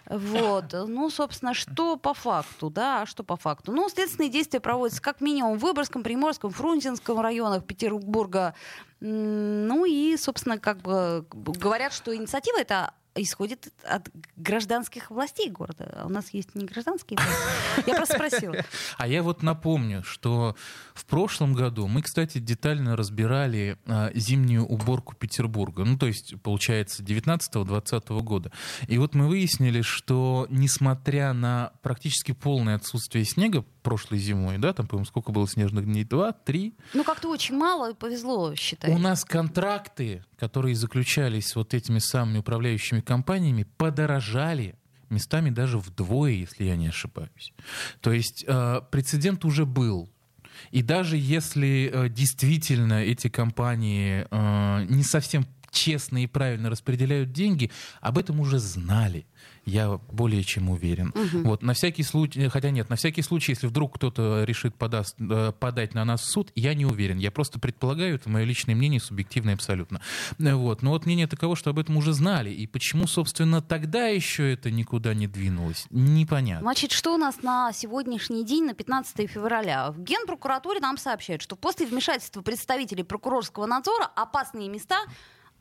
Вот. 0.06 0.72
Ну, 0.72 1.08
собственно, 1.10 1.54
что 1.54 1.96
по 1.96 2.12
факту, 2.12 2.68
да, 2.68 3.06
что 3.06 3.24
по 3.24 3.36
факту? 3.36 3.72
Ну, 3.72 3.88
следственные 3.88 4.30
действия 4.30 4.60
проводятся 4.60 5.00
как 5.00 5.20
минимум 5.20 5.58
в 5.58 5.62
Выборгском, 5.62 6.02
Приморском, 6.02 6.50
Фрунзенском 6.50 7.20
районах 7.20 7.64
Петербурга. 7.64 8.54
Ну 9.00 9.84
и, 9.84 10.16
собственно, 10.16 10.58
как 10.58 10.78
бы 10.78 11.24
говорят, 11.30 11.92
что 11.92 12.14
инициатива 12.14 12.58
эта 12.60 12.92
исходит 13.14 13.72
от 13.84 14.08
гражданских 14.36 15.10
властей 15.10 15.50
города. 15.50 15.92
А 15.96 16.06
у 16.06 16.08
нас 16.08 16.30
есть 16.32 16.54
не 16.54 16.64
гражданские 16.64 17.18
власти. 17.18 17.88
Я 17.90 17.94
просто 17.94 18.14
спросила. 18.14 18.56
А 18.98 19.08
я 19.08 19.22
вот 19.22 19.42
напомню, 19.42 20.02
что 20.04 20.56
в 20.94 21.04
прошлом 21.06 21.54
году 21.54 21.88
мы, 21.88 22.02
кстати, 22.02 22.38
детально 22.38 22.96
разбирали 22.96 23.78
а, 23.86 24.10
зимнюю 24.14 24.64
уборку 24.64 25.14
Петербурга. 25.14 25.84
Ну, 25.84 25.98
то 25.98 26.06
есть, 26.06 26.40
получается, 26.42 27.02
19-20 27.02 28.20
года. 28.22 28.52
И 28.86 28.98
вот 28.98 29.14
мы 29.14 29.28
выяснили, 29.28 29.82
что 29.82 30.46
несмотря 30.50 31.32
на 31.32 31.72
практически 31.82 32.32
полное 32.32 32.76
отсутствие 32.76 33.24
снега 33.24 33.64
прошлой 33.82 34.18
зимой, 34.18 34.58
да, 34.58 34.72
там, 34.72 34.86
по-моему, 34.86 35.06
сколько 35.06 35.32
было 35.32 35.46
снежных 35.48 35.84
дней? 35.84 36.04
Два, 36.04 36.32
три? 36.32 36.74
Ну, 36.94 37.04
как-то 37.04 37.28
очень 37.28 37.56
мало 37.56 37.92
повезло, 37.94 38.54
считай. 38.54 38.90
У 38.90 38.98
нас 38.98 39.24
контракты, 39.24 40.24
которые 40.38 40.74
заключались 40.74 41.54
вот 41.54 41.74
этими 41.74 41.98
самыми 41.98 42.38
управляющими 42.38 43.00
компаниями, 43.00 43.66
подорожали 43.76 44.76
местами 45.10 45.50
даже 45.50 45.78
вдвое, 45.78 46.32
если 46.32 46.64
я 46.64 46.76
не 46.76 46.88
ошибаюсь. 46.88 47.52
То 48.00 48.12
есть 48.12 48.44
э, 48.46 48.80
прецедент 48.90 49.44
уже 49.44 49.66
был. 49.66 50.08
И 50.70 50.82
даже 50.82 51.16
если 51.16 51.90
э, 51.92 52.08
действительно 52.08 53.02
эти 53.02 53.28
компании 53.28 54.26
э, 54.30 54.86
не 54.88 55.02
совсем 55.02 55.46
честно 55.72 56.22
и 56.22 56.26
правильно 56.26 56.70
распределяют 56.70 57.32
деньги, 57.32 57.70
об 58.00 58.18
этом 58.18 58.38
уже 58.38 58.58
знали. 58.58 59.26
Я 59.64 59.98
более 60.10 60.42
чем 60.44 60.70
уверен. 60.70 61.12
Вот, 61.44 61.62
на 61.62 61.72
всякий 61.74 62.02
случай, 62.02 62.48
хотя 62.48 62.70
нет, 62.70 62.90
на 62.90 62.96
всякий 62.96 63.22
случай, 63.22 63.52
если 63.52 63.66
вдруг 63.66 63.94
кто-то 63.96 64.44
решит 64.44 64.74
подаст, 64.74 65.16
э, 65.20 65.52
подать 65.58 65.94
на 65.94 66.04
нас 66.04 66.22
в 66.22 66.26
суд, 66.30 66.50
я 66.54 66.74
не 66.74 66.84
уверен. 66.84 67.18
Я 67.18 67.30
просто 67.30 67.58
предполагаю, 67.60 68.16
это 68.16 68.28
мое 68.28 68.44
личное 68.44 68.74
мнение, 68.74 69.00
субъективное 69.00 69.54
абсолютно. 69.54 70.00
Э, 70.38 70.54
Вот. 70.54 70.82
Но 70.82 70.90
вот 70.90 71.06
мнение 71.06 71.26
таково, 71.26 71.56
что 71.56 71.70
об 71.70 71.78
этом 71.78 71.96
уже 71.96 72.12
знали. 72.12 72.50
И 72.50 72.66
почему, 72.66 73.06
собственно, 73.06 73.62
тогда 73.62 74.06
еще 74.06 74.52
это 74.52 74.70
никуда 74.70 75.14
не 75.14 75.26
двинулось, 75.26 75.86
непонятно. 75.90 76.62
Значит, 76.62 76.92
что 76.92 77.14
у 77.14 77.18
нас 77.18 77.42
на 77.42 77.72
сегодняшний 77.72 78.44
день, 78.44 78.64
на 78.64 78.74
15 78.74 79.30
февраля? 79.30 79.90
В 79.92 80.02
Генпрокуратуре 80.02 80.80
нам 80.80 80.98
сообщают, 80.98 81.40
что 81.40 81.56
после 81.56 81.86
вмешательства 81.86 82.42
представителей 82.42 83.04
прокурорского 83.04 83.66
надзора 83.66 84.10
опасные 84.16 84.68
места 84.68 84.96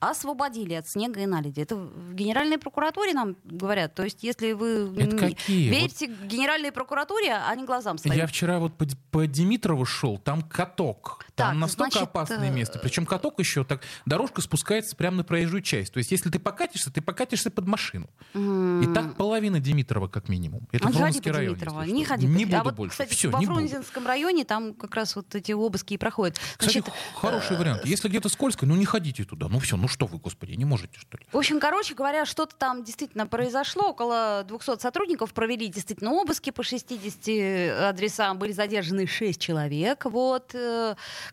освободили 0.02 0.74
от 0.74 0.88
снега 0.88 1.22
и 1.22 1.26
наледи. 1.26 1.62
Это 1.62 1.76
в 1.76 2.14
Генеральной 2.14 2.58
прокуратуре 2.58 3.14
нам 3.14 3.38
говорят. 3.44 3.94
То 3.94 4.04
есть, 4.04 4.24
если 4.24 4.52
вы 4.54 4.94
Это 4.98 5.16
какие? 5.16 5.70
верите 5.70 6.08
Генеральной 6.26 6.72
прокуратуре, 6.72 7.34
а 7.34 7.56
не 7.56 7.64
глазам 7.64 7.98
своим. 7.98 8.18
Я 8.18 8.26
вчера 8.28 8.60
вот 8.60 8.74
по, 8.74 8.86
по 9.12 9.28
Димитрову 9.28 9.86
шел, 9.86 10.18
там 10.18 10.42
каток. 10.42 11.26
Там 11.36 11.52
Так, 11.52 11.58
настолько 11.58 11.92
значит, 11.94 12.10
опасное 12.10 12.50
э, 12.50 12.54
место. 12.54 12.80
Причем 12.80 13.06
каток 13.06 13.40
еще 13.40 13.64
так, 13.64 13.82
дорожка 14.06 14.42
спускается 14.42 14.96
прямо 14.96 15.18
на 15.18 15.24
проезжую 15.24 15.62
часть. 15.62 15.94
То 15.94 15.98
есть, 16.00 16.12
если 16.12 16.30
ты 16.30 16.40
покатишься, 16.40 16.92
ты 16.92 17.02
покатишься 17.02 17.50
под 17.50 17.68
машину. 17.68 18.10
И 18.34 18.88
так 18.94 19.16
половина 19.16 19.60
Димитрова, 19.60 20.08
как 20.08 20.30
минимум. 20.30 20.68
Это 20.72 20.88
А 20.88 20.92
не 20.92 20.98
ходи 21.00 21.22
по 21.22 21.34
район. 21.34 21.56
Димитрово, 21.56 21.82
если 21.82 21.96
не 21.96 22.06
ходи 22.06 22.28
Не 22.28 22.34
Димитрово. 22.40 22.60
буду 22.60 22.62
а 22.62 22.64
вот, 22.64 22.76
больше. 22.76 22.92
кстати, 22.92 23.14
Все, 23.14 23.30
во 23.30 23.40
не 23.40 23.46
буду. 23.46 23.60
Фрунзенском 23.60 24.08
районе 24.08 24.46
там 24.46 24.74
как 24.74 24.96
раз 24.96 25.16
вот 25.16 25.34
эти 25.36 25.52
обыски 25.52 25.94
и 25.94 25.98
проходят. 25.98 26.38
Кстати, 26.58 26.80
Значит, 26.80 26.94
хороший 27.16 27.58
вариант. 27.58 27.86
Если 27.86 28.10
где-то 28.10 28.30
скользко, 28.30 28.66
ну 28.66 28.76
не 28.76 28.86
ходите 28.86 29.24
туда. 29.24 29.48
Ну 29.48 29.60
все, 29.60 29.78
ну 29.78 29.88
что 29.88 30.06
вы, 30.08 30.18
господи, 30.20 30.54
не 30.54 30.66
можете, 30.66 31.00
что 31.00 31.18
ли? 31.18 31.26
В 31.32 31.38
общем, 31.38 31.60
короче 31.60 31.94
говоря, 31.96 32.26
что-то 32.26 32.56
там 32.56 32.84
действительно 32.84 33.26
произошло. 33.28 33.90
Около 33.90 34.44
200 34.48 34.80
сотрудников 34.82 35.34
провели 35.34 35.68
действительно 35.68 36.12
обыски 36.12 36.50
по 36.50 36.64
60 36.64 37.90
адресам. 37.90 38.38
Были 38.38 38.52
задержаны 38.52 39.08
6 39.08 39.40
человек. 39.40 40.06
Вот. 40.06 40.54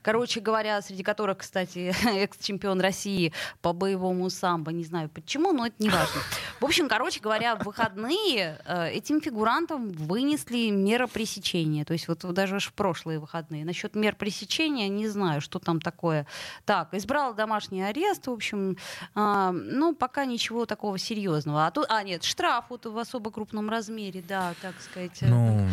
Короче 0.02 0.40
говоря, 0.40 0.80
среди 0.82 1.02
которых, 1.02 1.38
кстати, 1.38 1.94
экс-чемпион 2.22 2.80
России 2.80 3.32
по 3.62 3.72
боевому 3.72 4.30
самбо, 4.30 4.72
не 4.72 4.84
знаю 4.84 5.08
почему, 5.08 5.52
но 5.52 5.66
это 5.66 5.76
не 5.78 5.90
важно. 5.90 6.20
В 6.60 6.64
общем, 6.64 6.88
короче 6.88 7.20
говоря, 7.20 7.56
в 7.56 7.64
выходные 7.64 8.60
э, 8.64 8.90
этим 8.90 9.20
фигурантам 9.20 9.90
вынесли 9.90 10.70
мера 10.70 11.06
пресечения. 11.06 11.84
То 11.84 11.92
есть 11.92 12.08
вот 12.08 12.20
даже 12.32 12.58
в 12.60 12.72
прошлые 12.72 13.18
выходные. 13.18 13.64
Насчет 13.64 13.94
мер 13.94 14.14
пресечения 14.14 14.88
не 14.88 15.08
знаю, 15.08 15.40
что 15.40 15.58
там 15.58 15.80
такое. 15.80 16.26
Так, 16.64 16.94
избрал 16.94 17.34
домашний 17.34 17.82
арест, 17.82 18.26
в 18.26 18.32
общем, 18.32 18.76
э, 19.14 19.50
ну, 19.52 19.94
пока 19.94 20.24
ничего 20.24 20.66
такого 20.66 20.98
серьезного. 20.98 21.66
А, 21.66 21.70
тут, 21.70 21.86
а 21.88 22.02
нет, 22.02 22.24
штраф 22.24 22.66
вот 22.68 22.86
в 22.86 22.98
особо 22.98 23.30
крупном 23.30 23.70
размере, 23.70 24.22
да, 24.26 24.54
так 24.62 24.74
сказать. 24.80 25.18
Ну, 25.22 25.66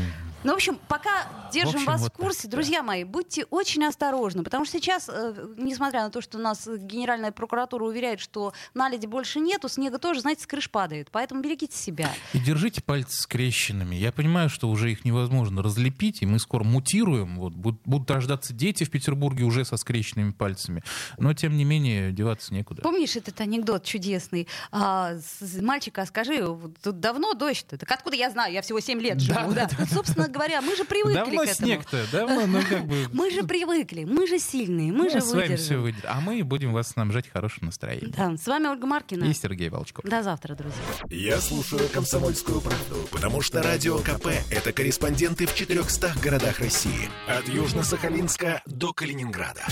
Ну, 0.44 0.52
в 0.52 0.56
общем, 0.56 0.80
пока 0.88 1.28
держим 1.52 1.76
общем, 1.76 1.86
вас 1.86 2.02
вот 2.02 2.14
в 2.14 2.18
курсе, 2.18 2.44
так, 2.44 2.52
друзья 2.52 2.84
мои, 2.84 3.04
будьте 3.04 3.46
очень 3.46 3.84
осторожны, 3.86 4.05
потому 4.44 4.66
что 4.66 4.78
сейчас, 4.78 5.10
э, 5.10 5.34
несмотря 5.58 6.04
на 6.04 6.10
то, 6.10 6.22
что 6.22 6.38
у 6.38 6.42
нас 6.42 6.68
Генеральная 6.68 7.32
прокуратура 7.32 7.84
уверяет, 7.86 8.20
что 8.20 8.54
наледи 8.74 9.06
больше 9.06 9.40
нету, 9.40 9.70
снега 9.70 9.98
тоже, 9.98 10.22
знаете, 10.22 10.44
с 10.44 10.48
крыш 10.48 10.70
падает. 10.70 11.10
Поэтому 11.12 11.42
берегите 11.42 11.78
себя. 11.78 12.10
И 12.34 12.40
держите 12.40 12.82
пальцы 12.82 13.22
скрещенными. 13.22 13.96
Я 13.96 14.12
понимаю, 14.12 14.50
что 14.50 14.70
уже 14.70 14.92
их 14.92 15.06
невозможно 15.06 15.62
разлепить, 15.64 16.22
и 16.22 16.26
мы 16.26 16.40
скоро 16.40 16.64
мутируем. 16.64 17.38
Вот, 17.40 17.54
будут, 17.54 18.10
рождаться 18.12 18.54
дети 18.54 18.84
в 18.84 18.92
Петербурге 18.92 19.44
уже 19.44 19.66
со 19.66 19.78
скрещенными 19.78 20.32
пальцами. 20.32 20.84
Но, 21.18 21.34
тем 21.34 21.58
не 21.58 21.64
менее, 21.66 22.12
деваться 22.12 22.54
некуда. 22.54 22.82
Помнишь 22.82 23.16
этот 23.16 23.40
анекдот 23.42 23.84
чудесный? 23.84 24.48
А, 24.72 25.16
с- 25.16 25.62
мальчика, 25.62 26.04
а 26.04 26.06
скажи, 26.06 26.46
тут 26.84 27.00
давно 27.00 27.34
дождь-то? 27.34 27.78
Так 27.78 27.92
откуда 27.92 28.16
я 28.16 28.30
знаю? 28.30 28.54
Я 28.54 28.62
всего 28.62 28.80
7 28.80 29.00
лет 29.02 29.20
живу. 29.20 29.54
Да, 29.54 29.68
да. 29.68 29.70
Вот, 29.80 29.90
собственно 29.90 30.28
говоря, 30.28 30.62
мы 30.62 30.76
же 30.76 30.86
привыкли 30.86 31.16
Давно 31.16 31.42
к 31.42 31.48
этому. 31.48 31.68
снег-то, 31.68 32.06
давно, 32.12 32.46
ну 32.48 32.62
как 32.70 32.86
бы... 32.86 32.96
Мы 33.14 33.32
же 33.32 33.44
привыкли, 33.44 33.95
мы 34.04 34.28
же 34.28 34.40
сильные, 34.40 34.92
мы 34.92 35.06
ну, 35.06 35.10
же 35.10 35.22
с 35.22 35.32
вами 35.32 35.44
выдержим. 35.44 35.66
все 35.66 35.78
выйдет. 35.78 36.04
А 36.06 36.20
мы 36.20 36.44
будем 36.44 36.74
вас 36.74 36.90
снабжать 36.90 37.30
хорошим 37.30 37.68
настроением. 37.68 38.12
Да, 38.12 38.36
с 38.36 38.46
вами 38.46 38.68
Ольга 38.68 38.86
Маркина. 38.86 39.24
И 39.24 39.34
Сергей 39.34 39.70
Волчков. 39.70 40.04
До 40.04 40.24
завтра, 40.24 40.56
друзья. 40.56 40.82
Я 41.10 41.40
слушаю 41.40 41.88
«Комсомольскую 41.94 42.62
правду», 42.62 43.08
потому 43.12 43.42
что 43.42 43.64
«Радио 43.64 44.00
КП»— 44.00 44.28
это 44.52 44.74
корреспонденты 44.74 45.46
в 45.46 45.56
400 45.56 46.16
городах 46.22 46.60
России. 46.60 47.10
От 47.28 47.48
Южно-Сахалинска 47.48 48.62
до 48.66 48.92
Калининграда. 48.94 49.64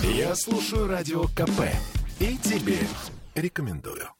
Я 0.00 0.34
слушаю 0.34 0.88
«Радио 0.88 1.24
КП» 1.28 1.62
и 2.18 2.36
тебе 2.38 2.78
рекомендую. 3.34 4.17